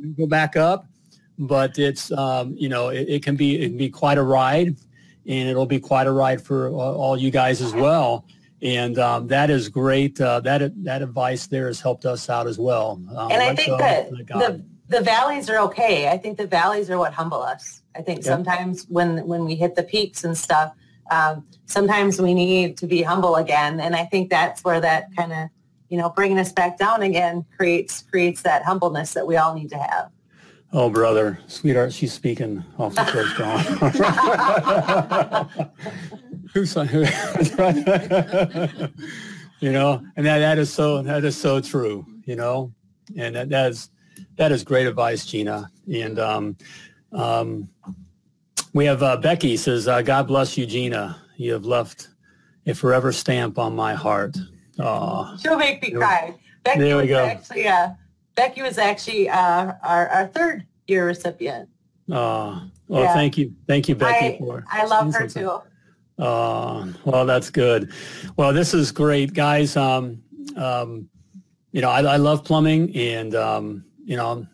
we 0.00 0.08
go 0.10 0.26
back 0.26 0.56
up. 0.56 0.86
But 1.38 1.78
it's 1.78 2.10
um, 2.12 2.54
you 2.56 2.68
know 2.68 2.88
it, 2.88 3.08
it 3.08 3.22
can 3.22 3.36
be 3.36 3.60
it 3.60 3.68
can 3.68 3.76
be 3.76 3.90
quite 3.90 4.18
a 4.18 4.22
ride, 4.22 4.74
and 5.26 5.48
it'll 5.48 5.66
be 5.66 5.78
quite 5.78 6.06
a 6.06 6.12
ride 6.12 6.40
for 6.40 6.70
all, 6.70 6.94
all 6.94 7.16
you 7.16 7.30
guys 7.30 7.60
as 7.60 7.74
well. 7.74 8.24
And 8.62 8.98
um, 8.98 9.26
that 9.28 9.50
is 9.50 9.68
great. 9.68 10.20
Uh, 10.20 10.40
that 10.40 10.72
that 10.84 11.02
advice 11.02 11.46
there 11.46 11.66
has 11.66 11.80
helped 11.80 12.06
us 12.06 12.30
out 12.30 12.46
as 12.46 12.58
well. 12.58 13.00
Um, 13.14 13.30
and 13.30 13.42
I 13.42 13.54
think 13.54 13.78
that 13.78 14.08
the 14.10 14.64
the 14.88 15.00
valleys 15.00 15.50
are 15.50 15.58
okay. 15.58 16.08
I 16.08 16.16
think 16.16 16.38
the 16.38 16.46
valleys 16.46 16.90
are 16.90 16.98
what 16.98 17.12
humble 17.12 17.42
us. 17.42 17.82
I 17.94 18.02
think 18.02 18.24
Yeah. 18.24 18.32
sometimes 18.32 18.86
when 18.88 19.26
when 19.26 19.44
we 19.44 19.56
hit 19.56 19.74
the 19.74 19.82
peaks 19.82 20.24
and 20.24 20.36
stuff, 20.36 20.72
um, 21.10 21.46
sometimes 21.66 22.20
we 22.20 22.34
need 22.34 22.78
to 22.78 22.86
be 22.86 23.02
humble 23.02 23.36
again. 23.36 23.80
And 23.80 23.94
I 23.94 24.04
think 24.04 24.30
that's 24.30 24.64
where 24.64 24.80
that 24.80 25.14
kind 25.16 25.32
of 25.32 25.48
you 25.88 25.98
know 25.98 26.10
bringing 26.10 26.38
us 26.38 26.52
back 26.52 26.78
down 26.78 27.02
again 27.02 27.44
creates 27.56 28.02
creates 28.02 28.42
that 28.42 28.64
humbleness 28.64 29.12
that 29.14 29.26
we 29.26 29.36
all 29.36 29.54
need 29.54 29.68
to 29.70 29.78
have. 29.78 30.10
Oh, 30.72 30.90
brother, 30.90 31.38
sweetheart, 31.46 31.92
she's 31.92 32.12
speaking 32.12 32.64
off 32.78 32.94
the 32.94 33.04
church 33.04 33.36
gone. 33.38 33.62
Who's 36.52 36.74
who? 36.74 36.82
you 39.60 39.72
know, 39.72 40.02
and 40.16 40.26
that, 40.26 40.38
that 40.40 40.58
is 40.58 40.72
so 40.72 41.02
that 41.02 41.24
is 41.24 41.36
so 41.36 41.60
true. 41.60 42.04
You 42.24 42.36
know, 42.36 42.72
and 43.16 43.34
that, 43.36 43.48
that 43.50 43.70
is 43.70 43.90
that 44.36 44.50
is 44.52 44.64
great 44.64 44.86
advice, 44.86 45.24
Gina. 45.26 45.70
And 45.92 46.18
um, 46.18 46.56
um, 47.12 47.68
we 48.72 48.84
have 48.86 49.02
uh, 49.02 49.16
Becky 49.18 49.56
says, 49.56 49.86
uh, 49.88 50.02
"God 50.02 50.26
bless 50.26 50.56
you, 50.58 50.66
Gina. 50.66 51.16
You 51.36 51.52
have 51.52 51.64
left 51.64 52.08
a 52.66 52.74
forever 52.74 53.12
stamp 53.12 53.58
on 53.58 53.74
my 53.76 53.94
heart." 53.94 54.36
Aw. 54.80 55.36
She'll 55.38 55.56
make 55.58 55.80
me 55.82 55.90
There- 55.90 55.98
cry. 56.00 56.34
Becky 56.64 56.80
there 56.80 56.96
we 56.96 57.06
go. 57.06 57.24
actually 57.24 57.68
uh, 57.68 57.90
Becky 58.36 58.62
was 58.62 58.78
actually 58.78 59.28
uh, 59.28 59.72
our 59.82 60.08
our 60.08 60.26
third 60.28 60.66
year 60.86 61.06
recipient. 61.06 61.68
Uh, 62.10 62.60
well, 62.86 63.02
Yeah. 63.02 63.14
thank 63.14 63.36
you. 63.36 63.52
Thank 63.66 63.88
you, 63.88 63.96
Becky, 63.96 64.36
I, 64.36 64.38
for 64.38 64.64
I 64.70 64.84
love 64.84 65.06
her 65.06 65.28
something. 65.28 65.42
too. 65.42 66.22
Uh, 66.22 66.86
well, 67.04 67.26
that's 67.26 67.50
good. 67.50 67.90
Well, 68.36 68.52
this 68.52 68.72
is 68.72 68.92
great, 68.92 69.34
guys. 69.34 69.76
Um, 69.76 70.22
um, 70.56 71.08
you 71.72 71.80
know, 71.82 71.90
I, 71.90 72.00
I 72.02 72.16
love 72.16 72.44
plumbing, 72.44 72.94
and 72.96 73.34
um, 73.34 73.84
you 74.04 74.16
know, 74.16 74.46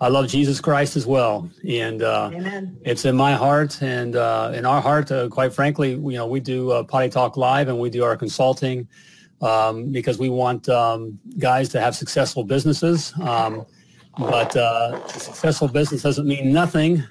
I 0.00 0.08
love 0.08 0.28
Jesus 0.28 0.60
Christ 0.60 0.96
as 0.96 1.06
well, 1.06 1.48
and 1.66 2.02
uh, 2.02 2.30
Amen. 2.34 2.76
it's 2.84 3.04
in 3.06 3.16
my 3.16 3.32
heart 3.34 3.80
and 3.82 4.14
uh, 4.14 4.52
in 4.54 4.66
our 4.66 4.80
heart. 4.80 5.10
Uh, 5.10 5.28
quite 5.28 5.52
frankly, 5.54 5.92
you 5.92 6.12
know, 6.18 6.26
we 6.26 6.38
do 6.40 6.70
uh, 6.70 6.82
Potty 6.84 7.08
Talk 7.08 7.36
Live, 7.36 7.68
and 7.68 7.78
we 7.78 7.88
do 7.90 8.04
our 8.04 8.16
consulting 8.16 8.86
um, 9.42 9.90
because 9.90 10.18
we 10.18 10.28
want 10.28 10.68
um, 10.68 11.18
guys 11.38 11.68
to 11.70 11.80
have 11.80 11.94
successful 11.94 12.44
businesses. 12.44 13.12
Um, 13.20 13.66
but 14.18 14.56
uh, 14.56 15.00
a 15.04 15.18
successful 15.18 15.68
business 15.68 16.02
doesn't 16.02 16.26
mean 16.26 16.52
nothing. 16.52 17.02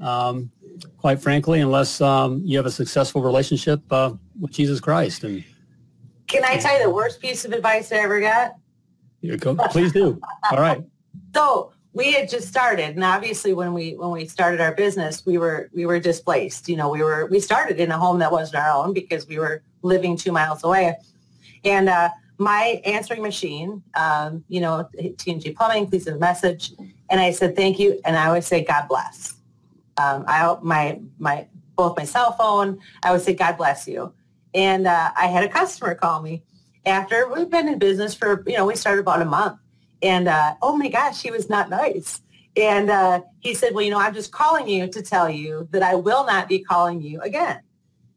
Um, 0.00 0.50
quite 0.98 1.20
frankly, 1.20 1.60
unless 1.60 2.00
um, 2.00 2.40
you 2.44 2.56
have 2.56 2.66
a 2.66 2.70
successful 2.70 3.22
relationship 3.22 3.80
uh, 3.90 4.12
with 4.40 4.52
Jesus 4.52 4.80
Christ. 4.80 5.24
And 5.24 5.44
Can 6.26 6.44
I 6.44 6.56
tell 6.56 6.76
you 6.76 6.84
the 6.84 6.90
worst 6.90 7.20
piece 7.20 7.44
of 7.44 7.52
advice 7.52 7.92
I 7.92 7.96
ever 7.96 8.20
got? 8.20 8.56
you 9.20 9.36
go, 9.36 9.56
please 9.70 9.92
do. 9.92 10.20
All 10.50 10.58
right. 10.58 10.82
So 11.34 11.72
we 11.92 12.12
had 12.12 12.30
just 12.30 12.48
started, 12.48 12.94
and 12.94 13.04
obviously 13.04 13.52
when 13.52 13.74
we 13.74 13.92
when 13.92 14.10
we 14.10 14.26
started 14.26 14.58
our 14.58 14.72
business, 14.72 15.26
we 15.26 15.36
were 15.36 15.68
we 15.74 15.84
were 15.84 16.00
displaced. 16.00 16.66
You 16.66 16.76
know, 16.76 16.88
we 16.88 17.02
were 17.02 17.26
we 17.30 17.40
started 17.40 17.78
in 17.78 17.90
a 17.90 17.98
home 17.98 18.20
that 18.20 18.32
wasn't 18.32 18.62
our 18.62 18.84
own 18.84 18.94
because 18.94 19.26
we 19.26 19.38
were 19.38 19.62
living 19.82 20.16
two 20.16 20.32
miles 20.32 20.64
away, 20.64 20.94
and 21.66 21.88
uh, 21.88 22.10
my 22.38 22.80
answering 22.84 23.22
machine, 23.22 23.82
um, 23.94 24.44
you 24.48 24.60
know, 24.60 24.88
TNG 24.96 25.54
Plumbing, 25.54 25.88
please 25.88 26.06
leave 26.06 26.16
a 26.16 26.18
message, 26.18 26.72
and 27.10 27.20
I 27.20 27.30
said 27.30 27.56
thank 27.56 27.78
you, 27.78 28.00
and 28.04 28.16
I 28.16 28.28
always 28.28 28.46
say 28.46 28.64
God 28.64 28.88
bless. 28.88 29.34
Um, 29.98 30.24
I 30.26 30.56
my 30.62 31.00
my 31.18 31.46
both 31.76 31.96
my 31.96 32.04
cell 32.04 32.32
phone, 32.32 32.78
I 33.02 33.12
would 33.12 33.20
say 33.20 33.34
God 33.34 33.58
bless 33.58 33.86
you, 33.86 34.12
and 34.54 34.86
uh, 34.86 35.10
I 35.16 35.26
had 35.26 35.44
a 35.44 35.48
customer 35.48 35.94
call 35.94 36.22
me 36.22 36.42
after 36.86 37.28
we've 37.28 37.50
been 37.50 37.68
in 37.68 37.78
business 37.78 38.14
for 38.14 38.42
you 38.46 38.56
know 38.56 38.64
we 38.64 38.76
started 38.76 39.00
about 39.00 39.20
a 39.20 39.26
month 39.26 39.58
and 40.02 40.28
uh, 40.28 40.54
oh 40.62 40.76
my 40.76 40.88
gosh, 40.88 41.22
he 41.22 41.30
was 41.30 41.48
not 41.48 41.70
nice. 41.70 42.20
And 42.56 42.90
uh, 42.90 43.20
he 43.40 43.54
said, 43.54 43.74
well, 43.74 43.84
you 43.84 43.90
know, 43.90 43.98
I'm 43.98 44.14
just 44.14 44.32
calling 44.32 44.68
you 44.68 44.88
to 44.88 45.02
tell 45.02 45.28
you 45.28 45.68
that 45.72 45.82
I 45.82 45.94
will 45.94 46.24
not 46.24 46.48
be 46.48 46.60
calling 46.60 47.02
you 47.02 47.20
again. 47.20 47.60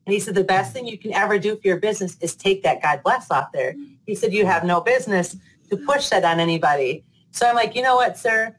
And 0.10 0.16
he 0.16 0.20
said, 0.20 0.34
the 0.34 0.43
best 0.43 0.74
thing 0.74 0.88
you 0.88 0.97
can 0.97 1.14
ever 1.14 1.38
do 1.38 1.55
for 1.55 1.68
your 1.68 1.78
business 1.78 2.18
is 2.20 2.36
take 2.36 2.64
that 2.64 2.82
God 2.82 3.01
bless 3.03 3.30
off 3.30 3.51
there. 3.51 3.76
He 4.07 4.16
said, 4.16 4.34
you 4.34 4.43
have 4.43 4.64
no 4.64 4.82
business 4.82 5.38
to 5.70 5.78
push 5.78 6.10
that 6.10 6.26
on 6.26 6.39
anybody. 6.39 7.05
So 7.30 7.45
I'm 7.45 7.53
like, 7.53 7.76
you 7.76 7.84
know 7.84 7.95
what, 7.95 8.18
sir? 8.18 8.57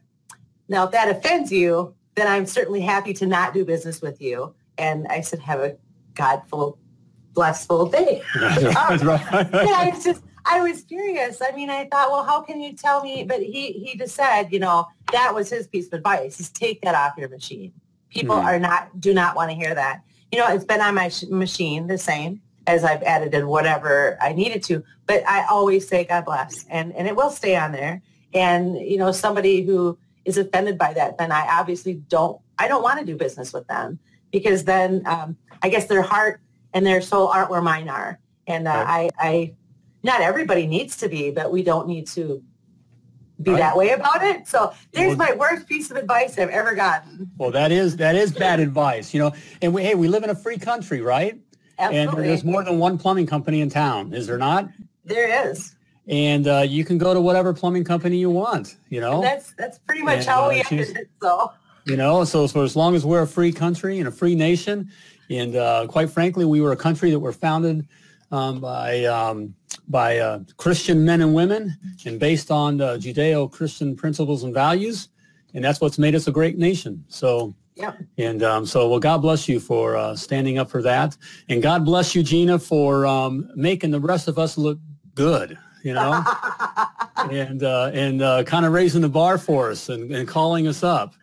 Now, 0.69 0.85
if 0.85 0.91
that 0.91 1.09
offends 1.09 1.51
you, 1.51 1.93
then 2.15 2.25
I'm 2.25 2.45
certainly 2.45 2.79
happy 2.79 3.13
to 3.15 3.25
not 3.25 3.53
do 3.53 3.65
business 3.65 4.01
with 4.01 4.21
you. 4.21 4.55
And 4.77 5.05
I 5.09 5.19
said, 5.19 5.39
have 5.39 5.59
a 5.59 5.75
Godful, 6.13 6.79
blessful 7.33 7.87
day. 7.87 8.21
That's 8.39 9.03
right. 9.03 9.19
yeah, 9.33 9.49
I 9.51 9.91
was 9.93 10.05
just, 10.05 10.23
I 10.45 10.61
was 10.61 10.83
furious. 10.83 11.41
I 11.41 11.51
mean, 11.51 11.69
I 11.69 11.83
thought, 11.91 12.11
well, 12.11 12.23
how 12.23 12.39
can 12.39 12.61
you 12.61 12.71
tell 12.71 13.03
me? 13.03 13.25
But 13.25 13.41
he, 13.41 13.73
he 13.73 13.97
just 13.97 14.15
said, 14.15 14.53
you 14.53 14.59
know, 14.59 14.87
that 15.11 15.35
was 15.35 15.49
his 15.49 15.67
piece 15.67 15.87
of 15.87 15.95
advice 15.95 16.39
is 16.39 16.49
take 16.49 16.79
that 16.83 16.95
off 16.95 17.17
your 17.17 17.27
machine. 17.27 17.73
People 18.09 18.37
mm-hmm. 18.37 18.47
are 18.47 18.59
not, 18.59 19.01
do 19.01 19.13
not 19.13 19.35
want 19.35 19.51
to 19.51 19.55
hear 19.55 19.75
that. 19.75 20.03
You 20.31 20.39
know, 20.39 20.47
it's 20.47 20.65
been 20.65 20.81
on 20.81 20.95
my 20.95 21.09
sh- 21.09 21.23
machine 21.23 21.87
the 21.87 21.97
same 21.97 22.41
as 22.67 22.83
I've 22.83 23.03
edited 23.03 23.45
whatever 23.45 24.17
I 24.21 24.33
needed 24.33 24.63
to, 24.63 24.83
but 25.05 25.27
I 25.27 25.45
always 25.45 25.87
say 25.87 26.03
God 26.05 26.25
bless 26.25 26.65
and, 26.69 26.93
and 26.93 27.07
it 27.07 27.15
will 27.15 27.31
stay 27.31 27.55
on 27.55 27.71
there. 27.71 28.01
And, 28.33 28.77
you 28.77 28.97
know, 28.97 29.11
somebody 29.11 29.63
who 29.63 29.97
is 30.25 30.37
offended 30.37 30.77
by 30.77 30.93
that, 30.93 31.17
then 31.17 31.31
I 31.31 31.47
obviously 31.59 31.95
don't, 31.95 32.39
I 32.57 32.67
don't 32.67 32.83
want 32.83 32.99
to 32.99 33.05
do 33.05 33.17
business 33.17 33.51
with 33.51 33.67
them 33.67 33.99
because 34.31 34.63
then 34.63 35.03
um, 35.05 35.35
I 35.61 35.69
guess 35.69 35.87
their 35.87 36.01
heart 36.01 36.39
and 36.73 36.85
their 36.85 37.01
soul 37.01 37.27
aren't 37.27 37.49
where 37.49 37.61
mine 37.61 37.89
are. 37.89 38.19
And 38.47 38.67
uh, 38.67 38.71
right. 38.71 39.11
I, 39.19 39.27
I, 39.27 39.53
not 40.03 40.21
everybody 40.21 40.65
needs 40.65 40.97
to 40.97 41.09
be, 41.09 41.31
but 41.31 41.51
we 41.51 41.63
don't 41.63 41.87
need 41.87 42.07
to 42.07 42.43
be 43.43 43.51
that 43.51 43.75
way 43.75 43.89
about 43.91 44.23
it. 44.23 44.47
So 44.47 44.73
there's 44.91 45.15
well, 45.15 45.29
my 45.29 45.35
worst 45.35 45.67
piece 45.67 45.91
of 45.91 45.97
advice 45.97 46.37
I've 46.37 46.49
ever 46.49 46.73
gotten. 46.75 47.29
Well, 47.37 47.51
that 47.51 47.71
is 47.71 47.97
that 47.97 48.15
is 48.15 48.31
bad 48.31 48.59
advice, 48.59 49.13
you 49.13 49.19
know. 49.19 49.33
And 49.61 49.73
we, 49.73 49.83
hey, 49.83 49.95
we 49.95 50.07
live 50.07 50.23
in 50.23 50.29
a 50.29 50.35
free 50.35 50.57
country, 50.57 51.01
right? 51.01 51.39
Absolutely. 51.79 52.21
And 52.21 52.29
there's 52.29 52.43
more 52.43 52.63
than 52.63 52.79
one 52.79 52.97
plumbing 52.97 53.27
company 53.27 53.61
in 53.61 53.69
town, 53.69 54.13
is 54.13 54.27
there 54.27 54.37
not? 54.37 54.69
There 55.05 55.49
is. 55.49 55.75
And 56.07 56.47
uh, 56.47 56.59
you 56.67 56.83
can 56.83 56.97
go 56.97 57.13
to 57.13 57.21
whatever 57.21 57.53
plumbing 57.53 57.83
company 57.83 58.17
you 58.17 58.29
want, 58.29 58.75
you 58.89 59.01
know. 59.01 59.15
And 59.15 59.23
that's 59.23 59.53
that's 59.57 59.79
pretty 59.79 60.03
much 60.03 60.19
and, 60.19 60.25
how 60.27 60.45
uh, 60.45 60.49
we 60.49 60.63
ended 60.69 60.97
it. 60.97 61.09
So. 61.21 61.51
You 61.85 61.97
know, 61.97 62.23
so 62.25 62.47
for 62.47 62.63
as 62.63 62.75
long 62.75 62.93
as 62.93 63.05
we're 63.05 63.23
a 63.23 63.27
free 63.27 63.51
country 63.51 63.97
and 63.97 64.07
a 64.07 64.11
free 64.11 64.35
nation, 64.35 64.91
and 65.31 65.55
uh, 65.55 65.87
quite 65.87 66.11
frankly, 66.11 66.45
we 66.45 66.61
were 66.61 66.73
a 66.73 66.77
country 66.77 67.09
that 67.09 67.19
were 67.19 67.33
founded 67.33 67.87
um, 68.31 68.59
by 68.59 69.05
um, 69.05 69.55
by 69.87 70.17
uh, 70.17 70.39
Christian 70.57 71.03
men 71.05 71.21
and 71.21 71.33
women, 71.33 71.77
and 72.05 72.19
based 72.19 72.51
on 72.51 72.77
Judeo-Christian 72.77 73.95
principles 73.95 74.43
and 74.43 74.53
values, 74.53 75.09
and 75.53 75.63
that's 75.63 75.81
what's 75.81 75.97
made 75.97 76.15
us 76.15 76.27
a 76.27 76.31
great 76.31 76.57
nation. 76.57 77.03
So. 77.07 77.53
Yeah. 77.75 77.93
And 78.17 78.43
um, 78.43 78.65
so, 78.65 78.89
well, 78.89 78.99
God 78.99 79.19
bless 79.19 79.47
you 79.47 79.59
for 79.59 79.95
uh, 79.95 80.15
standing 80.15 80.59
up 80.59 80.69
for 80.69 80.81
that, 80.83 81.15
and 81.49 81.63
God 81.63 81.85
bless 81.85 82.13
you, 82.13 82.21
Gina, 82.21 82.59
for 82.59 83.07
um, 83.07 83.49
making 83.55 83.91
the 83.91 83.99
rest 83.99 84.27
of 84.27 84.37
us 84.37 84.57
look 84.57 84.77
good. 85.15 85.57
You 85.81 85.93
know, 85.93 86.23
and 87.31 87.63
uh, 87.63 87.89
and 87.93 88.21
uh, 88.21 88.43
kind 88.43 88.65
of 88.65 88.73
raising 88.73 89.01
the 89.01 89.09
bar 89.09 89.37
for 89.37 89.71
us 89.71 89.87
and, 89.87 90.11
and 90.11 90.27
calling 90.27 90.67
us 90.67 90.83
up. 90.83 91.15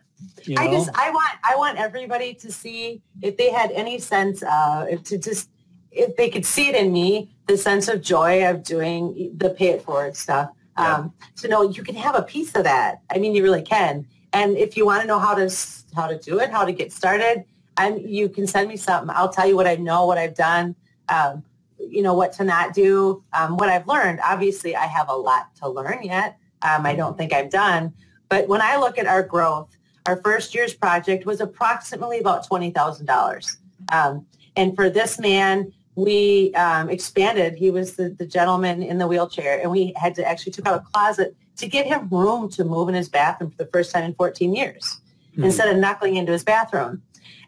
You 0.43 0.55
know? 0.55 0.63
I 0.63 0.71
just 0.71 0.91
I 0.95 1.11
want 1.11 1.31
I 1.45 1.57
want 1.57 1.79
everybody 1.79 2.35
to 2.35 2.51
see 2.51 3.03
if 3.23 3.37
they 3.37 3.51
had 3.51 3.71
any 3.73 3.99
sense 3.99 4.43
uh 4.43 4.87
to 5.05 5.19
just 5.19 5.51
if 5.91 6.17
they 6.17 6.29
could 6.29 6.45
see 6.45 6.69
it 6.69 6.75
in 6.75 6.93
me 6.93 7.31
the 7.49 7.57
sense 7.57 7.89
of 7.89 8.01
joy 8.01 8.49
of 8.49 8.63
doing 8.63 9.33
the 9.37 9.51
pay 9.51 9.71
it 9.71 9.83
forward 9.83 10.17
stuff. 10.17 10.51
Yeah. 10.79 10.97
um 10.97 11.13
to 11.37 11.49
know 11.49 11.63
you 11.63 11.83
can 11.83 11.97
have 11.97 12.15
a 12.15 12.23
piece 12.23 12.55
of 12.55 12.65
that. 12.65 13.01
I 13.11 13.19
mean 13.19 13.35
you 13.35 13.43
really 13.43 13.63
can. 13.63 14.07
And 14.33 14.57
if 14.57 14.77
you 14.77 14.87
want 14.87 15.01
to 15.03 15.09
know 15.09 15.19
how 15.19 15.35
to 15.35 15.51
how 15.97 16.07
to 16.07 16.19
do 16.19 16.39
it 16.39 16.51
how 16.51 16.65
to 16.65 16.73
get 16.73 16.93
started 16.93 17.45
and 17.77 18.09
you 18.09 18.29
can 18.29 18.47
send 18.47 18.69
me 18.69 18.77
something. 18.77 19.11
I'll 19.17 19.29
tell 19.29 19.49
you 19.49 19.57
what 19.57 19.67
I 19.67 19.75
know 19.77 20.07
what 20.07 20.19
I've 20.19 20.35
done 20.35 20.77
um 21.09 21.43
you 21.79 22.03
know 22.03 22.15
what 22.15 22.33
to 22.35 22.45
not 22.45 22.75
do 22.75 23.25
um, 23.33 23.57
what 23.57 23.69
I've 23.69 23.89
learned. 23.89 24.21
Obviously 24.25 24.77
I 24.77 24.87
have 24.87 25.09
a 25.09 25.17
lot 25.17 25.55
to 25.57 25.69
learn 25.69 26.01
yet. 26.03 26.39
Um, 26.63 26.85
I 26.87 26.95
don't 26.95 27.17
think 27.17 27.33
I've 27.33 27.51
done. 27.51 27.95
But 28.29 28.47
when 28.49 28.61
I 28.61 28.77
look 28.77 28.99
at 28.99 29.07
our 29.07 29.23
growth 29.23 29.79
our 30.09 30.17
first 30.23 30.55
year's 30.55 30.73
project 30.73 31.27
was 31.27 31.43
approximately 31.43 32.19
about 32.19 32.49
$20,000. 32.49 33.57
Um, 33.93 34.27
and 34.57 34.75
for 34.75 34.89
this 34.89 35.19
man, 35.19 35.71
we 35.99 36.55
um, 36.55 36.89
expanded. 36.89 37.55
He 37.57 37.73
was 37.73 37.97
the, 37.97 38.11
the 38.11 38.25
gentleman 38.25 38.85
in 38.85 38.99
the 38.99 39.09
wheelchair, 39.09 39.61
and 39.61 39.69
we 39.69 39.93
had 39.97 40.15
to 40.15 40.25
actually 40.25 40.53
took 40.53 40.69
out 40.69 40.81
a 40.81 40.85
closet 40.93 41.37
to 41.57 41.67
get 41.67 41.87
him 41.87 42.09
room 42.09 42.49
to 42.51 42.65
move 42.65 42.89
in 42.89 42.95
his 42.95 43.09
bathroom 43.09 43.51
for 43.51 43.57
the 43.57 43.71
first 43.73 43.93
time 43.93 44.05
in 44.05 44.15
14 44.15 44.55
years 44.55 45.01
mm-hmm. 45.33 45.43
instead 45.43 45.69
of 45.69 45.77
knuckling 45.77 46.15
into 46.15 46.31
his 46.31 46.45
bathroom. 46.45 47.03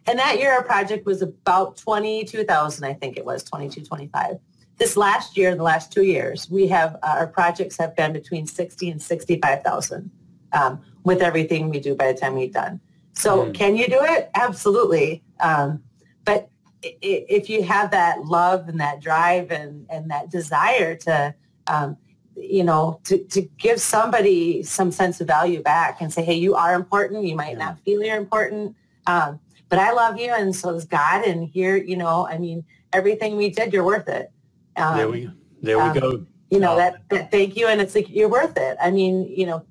And 0.09 0.19
that 0.19 0.41
year, 0.41 0.53
our 0.53 0.65
project 0.65 1.07
was 1.07 1.23
about 1.23 1.77
22,000, 1.77 2.85
I 2.85 2.93
think 2.93 3.17
it 3.17 3.25
was, 3.25 3.45
22, 3.45 3.85
25. 3.85 4.39
This 4.79 4.97
last 4.97 5.37
year, 5.37 5.55
the 5.55 5.63
last 5.63 5.93
two 5.93 6.03
years, 6.03 6.51
we 6.51 6.67
have, 6.69 6.97
uh, 7.05 7.19
our 7.19 7.29
projects 7.29 7.77
have 7.79 7.95
been 7.95 8.13
between 8.13 8.49
60 8.49 8.91
and 8.91 9.01
65,000 9.01 10.11
um, 10.55 10.81
with 11.05 11.23
everything 11.23 11.69
we 11.69 11.79
do 11.79 11.95
by 11.95 12.13
the 12.13 12.19
time 12.19 12.35
we're 12.35 12.51
done. 12.51 12.81
So 13.13 13.45
mm. 13.45 13.55
can 13.55 13.77
you 13.77 13.87
do 13.87 14.01
it? 14.01 14.29
Absolutely. 14.35 15.23
Um, 15.39 15.85
but 16.25 16.51
if 16.83 17.51
you 17.51 17.63
have 17.63 17.91
that 17.91 18.25
love 18.25 18.69
and 18.69 18.81
that 18.81 19.01
drive 19.01 19.51
and, 19.51 19.87
and 19.91 20.11
that 20.11 20.31
desire 20.31 20.95
to, 20.95 21.35
um, 21.67 21.97
you 22.37 22.65
know, 22.65 23.01
to, 23.05 23.23
to 23.25 23.43
give 23.59 23.81
somebody 23.81 24.63
some 24.63 24.91
sense 24.91 25.21
of 25.21 25.27
value 25.27 25.63
back 25.63 26.01
and 26.01 26.13
say, 26.13 26.25
hey, 26.25 26.35
you 26.35 26.55
are 26.55 26.75
important. 26.75 27.25
You 27.25 27.37
might 27.37 27.53
yeah. 27.53 27.67
not 27.67 27.81
feel 27.81 28.03
you're 28.03 28.17
important, 28.17 28.75
um, 29.07 29.39
but 29.69 29.79
I 29.79 29.93
love 29.93 30.19
you 30.19 30.33
and 30.33 30.55
so 30.55 30.73
does 30.73 30.85
God. 30.87 31.25
And 31.25 31.49
here, 31.49 31.77
you 31.77 31.97
know, 31.97 32.27
I 32.27 32.39
mean, 32.39 32.65
everything 32.93 33.37
we 33.37 33.51
did, 33.51 33.73
you're 33.73 33.85
worth 33.85 34.09
it. 34.09 34.33
Um, 34.77 34.97
there 34.97 35.09
we, 35.09 35.31
there 35.61 35.79
we 35.79 35.85
um, 35.85 35.99
go. 35.99 36.27
You 36.51 36.61
know, 36.61 36.77
that, 36.77 37.09
that 37.11 37.31
thank 37.31 37.57
you. 37.57 37.67
And 37.67 37.81
it's 37.81 37.95
like, 37.95 38.09
you're 38.09 38.29
worth 38.29 38.57
it. 38.57 38.77
I 38.83 38.91
mean, 38.91 39.29
you 39.29 39.47
know, 39.47 39.65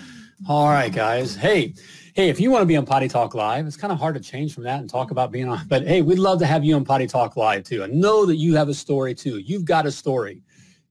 All 0.49 0.69
right, 0.69 0.93
guys. 0.93 1.37
Hey 1.37 1.75
hey, 2.15 2.29
if 2.29 2.39
you 2.39 2.51
want 2.51 2.61
to 2.63 2.67
be 2.67 2.77
on 2.77 2.85
Potty 2.85 3.09
Talk 3.09 3.35
Live, 3.35 3.67
it's 3.67 3.77
kind 3.77 3.93
of 3.93 3.99
hard 3.99 4.15
to 4.15 4.21
change 4.21 4.55
from 4.55 4.63
that 4.65 4.81
and 4.81 4.91
talk 4.91 5.11
about 5.11 5.33
being 5.33 5.49
on. 5.49 5.67
But 5.67 5.87
hey, 5.87 6.03
we'd 6.03 6.19
love 6.19 6.39
to 6.41 6.47
have 6.47 6.63
you 6.65 6.77
on 6.77 6.85
Potty 6.85 7.07
Talk 7.07 7.37
Live 7.37 7.65
too. 7.65 7.83
I 7.83 7.87
know 7.87 8.27
that 8.27 8.37
you 8.37 8.55
have 8.55 8.69
a 8.69 8.75
story 8.75 9.15
too. 9.15 9.39
You've 9.39 9.65
got 9.65 9.87
a 9.87 9.93
story. 9.93 10.43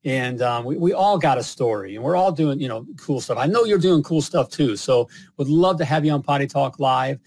And 0.03 0.41
um, 0.41 0.65
we, 0.65 0.77
we 0.77 0.93
all 0.93 1.19
got 1.19 1.37
a 1.37 1.43
story 1.43 1.95
and 1.95 2.03
we're 2.03 2.15
all 2.15 2.31
doing, 2.31 2.59
you 2.59 2.67
know, 2.67 2.87
cool 2.97 3.21
stuff. 3.21 3.37
I 3.37 3.45
know 3.45 3.65
you're 3.65 3.77
doing 3.77 4.01
cool 4.01 4.23
stuff 4.23 4.49
too. 4.49 4.75
So 4.75 5.07
would 5.37 5.47
love 5.47 5.77
to 5.77 5.85
have 5.85 6.03
you 6.03 6.11
on 6.11 6.23
Potty 6.23 6.47
Talk 6.47 6.79
Live. 6.79 7.19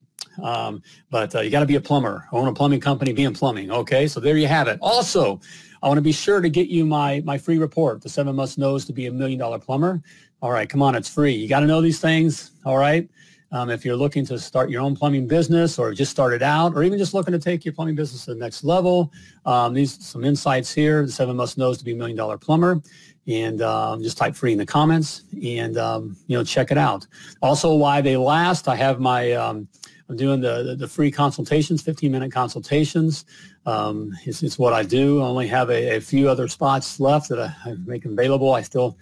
Um, 0.42 0.82
but 1.10 1.34
uh, 1.34 1.40
you 1.40 1.50
got 1.50 1.60
to 1.60 1.66
be 1.66 1.74
a 1.74 1.80
plumber. 1.80 2.28
Own 2.32 2.46
a 2.46 2.52
plumbing 2.52 2.80
company. 2.80 3.12
Be 3.12 3.24
in 3.24 3.34
plumbing. 3.34 3.70
Okay, 3.70 4.06
so 4.06 4.20
there 4.20 4.36
you 4.36 4.46
have 4.46 4.68
it. 4.68 4.78
Also, 4.80 5.40
I 5.82 5.88
want 5.88 5.98
to 5.98 6.02
be 6.02 6.12
sure 6.12 6.40
to 6.40 6.48
get 6.48 6.68
you 6.68 6.84
my 6.84 7.22
my 7.24 7.38
free 7.38 7.58
report, 7.58 8.02
the 8.02 8.08
seven 8.08 8.36
must 8.36 8.58
knows 8.58 8.84
to 8.86 8.92
be 8.92 9.06
a 9.06 9.12
million 9.12 9.38
dollar 9.38 9.58
plumber. 9.58 10.02
All 10.40 10.50
right, 10.50 10.68
come 10.68 10.82
on, 10.82 10.94
it's 10.94 11.08
free. 11.08 11.32
You 11.32 11.48
got 11.48 11.60
to 11.60 11.66
know 11.66 11.80
these 11.80 12.00
things. 12.00 12.52
All 12.64 12.76
right. 12.76 13.08
Um, 13.50 13.70
if 13.70 13.84
you're 13.84 13.96
looking 13.96 14.26
to 14.26 14.38
start 14.38 14.68
your 14.68 14.82
own 14.82 14.94
plumbing 14.94 15.26
business 15.26 15.78
or 15.78 15.92
just 15.94 16.10
started 16.10 16.42
out 16.42 16.74
or 16.74 16.82
even 16.82 16.98
just 16.98 17.14
looking 17.14 17.32
to 17.32 17.38
take 17.38 17.64
your 17.64 17.72
plumbing 17.72 17.94
business 17.94 18.26
to 18.26 18.34
the 18.34 18.40
next 18.40 18.62
level, 18.62 19.12
um, 19.46 19.72
these 19.72 20.04
some 20.04 20.24
insights 20.24 20.72
here, 20.72 21.04
the 21.06 21.12
seven 21.12 21.36
must 21.36 21.56
knows 21.56 21.78
to 21.78 21.84
be 21.84 21.92
a 21.92 21.96
million 21.96 22.16
dollar 22.16 22.36
plumber. 22.36 22.82
And 23.26 23.60
um, 23.60 24.02
just 24.02 24.16
type 24.16 24.34
free 24.34 24.52
in 24.52 24.58
the 24.58 24.64
comments 24.64 25.24
and, 25.44 25.76
um, 25.76 26.16
you 26.28 26.36
know, 26.36 26.42
check 26.42 26.70
it 26.70 26.78
out. 26.78 27.06
Also, 27.42 27.74
why 27.74 28.00
they 28.00 28.16
last, 28.16 28.68
I 28.68 28.76
have 28.76 29.00
my, 29.00 29.32
um, 29.32 29.68
I'm 30.08 30.16
doing 30.16 30.40
the, 30.40 30.76
the, 30.78 30.88
free 30.88 31.10
consultations, 31.10 31.82
15 31.82 32.10
minute 32.10 32.32
consultations. 32.32 33.26
Um, 33.66 34.16
it's, 34.24 34.42
it's, 34.42 34.58
what 34.58 34.72
I 34.72 34.82
do. 34.82 35.20
I 35.20 35.26
only 35.26 35.46
have 35.48 35.68
a, 35.68 35.96
a 35.96 36.00
few 36.00 36.30
other 36.30 36.48
spots 36.48 36.98
left 36.98 37.28
that 37.28 37.38
I, 37.38 37.54
I 37.66 37.74
make 37.84 38.06
available. 38.06 38.54
I 38.54 38.62
still 38.62 38.96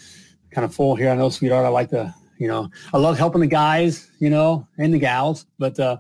kind 0.51 0.65
of 0.65 0.75
full 0.75 0.97
here. 0.97 1.11
I 1.11 1.15
know, 1.15 1.29
sweetheart, 1.29 1.65
I 1.65 1.69
like 1.69 1.91
to 1.91 2.13
you 2.39 2.49
know, 2.49 2.71
I 2.93 2.99
love 2.99 3.19
helping 3.19 3.41
the 3.41 3.47
guys, 3.47 4.11
you 4.19 4.31
know, 4.31 4.67
and 4.79 4.93
the 4.93 4.99
gals, 4.99 5.47
but 5.59 5.79
uh, 5.79 5.99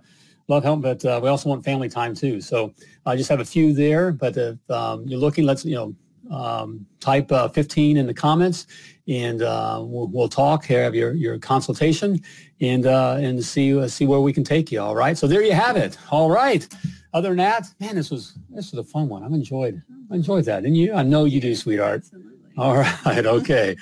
love 0.48 0.64
helping. 0.64 0.82
But 0.82 1.04
uh, 1.04 1.20
we 1.22 1.28
also 1.28 1.48
want 1.48 1.64
family 1.64 1.88
time 1.88 2.14
too. 2.14 2.40
So 2.40 2.72
I 3.04 3.16
just 3.16 3.28
have 3.28 3.40
a 3.40 3.44
few 3.44 3.72
there. 3.72 4.12
But 4.12 4.36
if 4.36 4.70
um, 4.70 5.06
you're 5.06 5.20
looking, 5.20 5.44
let's 5.44 5.64
you 5.64 5.74
know, 5.74 5.94
um, 6.30 6.86
type 7.00 7.30
uh, 7.30 7.48
15 7.48 7.96
in 7.96 8.06
the 8.06 8.14
comments, 8.14 8.66
and 9.08 9.42
uh, 9.42 9.80
we'll, 9.84 10.08
we'll 10.08 10.28
talk. 10.28 10.64
Here 10.64 10.82
have 10.82 10.94
your 10.94 11.12
your 11.14 11.38
consultation, 11.38 12.20
and 12.60 12.86
uh, 12.86 13.16
and 13.20 13.42
see 13.44 13.78
uh, 13.78 13.88
see 13.88 14.06
where 14.06 14.20
we 14.20 14.32
can 14.32 14.44
take 14.44 14.72
you. 14.72 14.80
All 14.80 14.96
right. 14.96 15.16
So 15.16 15.26
there 15.26 15.42
you 15.42 15.52
have 15.52 15.76
it. 15.76 15.96
All 16.10 16.30
right. 16.30 16.66
Other 17.14 17.28
than 17.28 17.38
that, 17.38 17.68
man, 17.80 17.94
this 17.94 18.10
was 18.10 18.36
this 18.50 18.72
was 18.72 18.86
a 18.86 18.90
fun 18.90 19.08
one. 19.08 19.22
I've 19.22 19.32
enjoyed 19.32 19.82
I 20.10 20.16
enjoyed 20.16 20.44
that, 20.46 20.62
didn't 20.62 20.76
you? 20.76 20.94
I 20.94 21.02
know 21.02 21.24
you 21.24 21.40
do, 21.40 21.54
sweetheart. 21.54 22.02
Absolutely. 22.04 22.32
All 22.58 22.76
right. 22.76 23.26
Okay. 23.26 23.76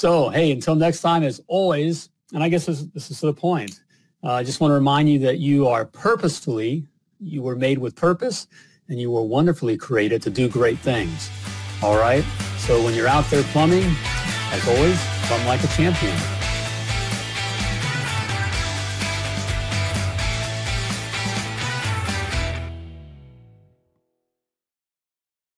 So, 0.00 0.30
hey, 0.30 0.50
until 0.50 0.76
next 0.76 1.02
time, 1.02 1.22
as 1.22 1.42
always, 1.46 2.08
and 2.32 2.42
I 2.42 2.48
guess 2.48 2.64
this, 2.64 2.84
this 2.94 3.10
is 3.10 3.20
the 3.20 3.34
point, 3.34 3.82
uh, 4.24 4.32
I 4.32 4.42
just 4.42 4.58
want 4.58 4.70
to 4.70 4.74
remind 4.74 5.10
you 5.10 5.18
that 5.18 5.40
you 5.40 5.68
are 5.68 5.84
purposefully, 5.84 6.86
you 7.18 7.42
were 7.42 7.54
made 7.54 7.76
with 7.76 7.96
purpose, 7.96 8.46
and 8.88 8.98
you 8.98 9.10
were 9.10 9.22
wonderfully 9.22 9.76
created 9.76 10.22
to 10.22 10.30
do 10.30 10.48
great 10.48 10.78
things. 10.78 11.28
All 11.82 11.98
right? 11.98 12.24
So 12.56 12.82
when 12.82 12.94
you're 12.94 13.08
out 13.08 13.28
there 13.28 13.42
plumbing, 13.52 13.94
as 14.52 14.66
always, 14.66 14.98
plumb 15.26 15.46
like 15.46 15.62
a 15.62 15.68
champion. 15.68 16.39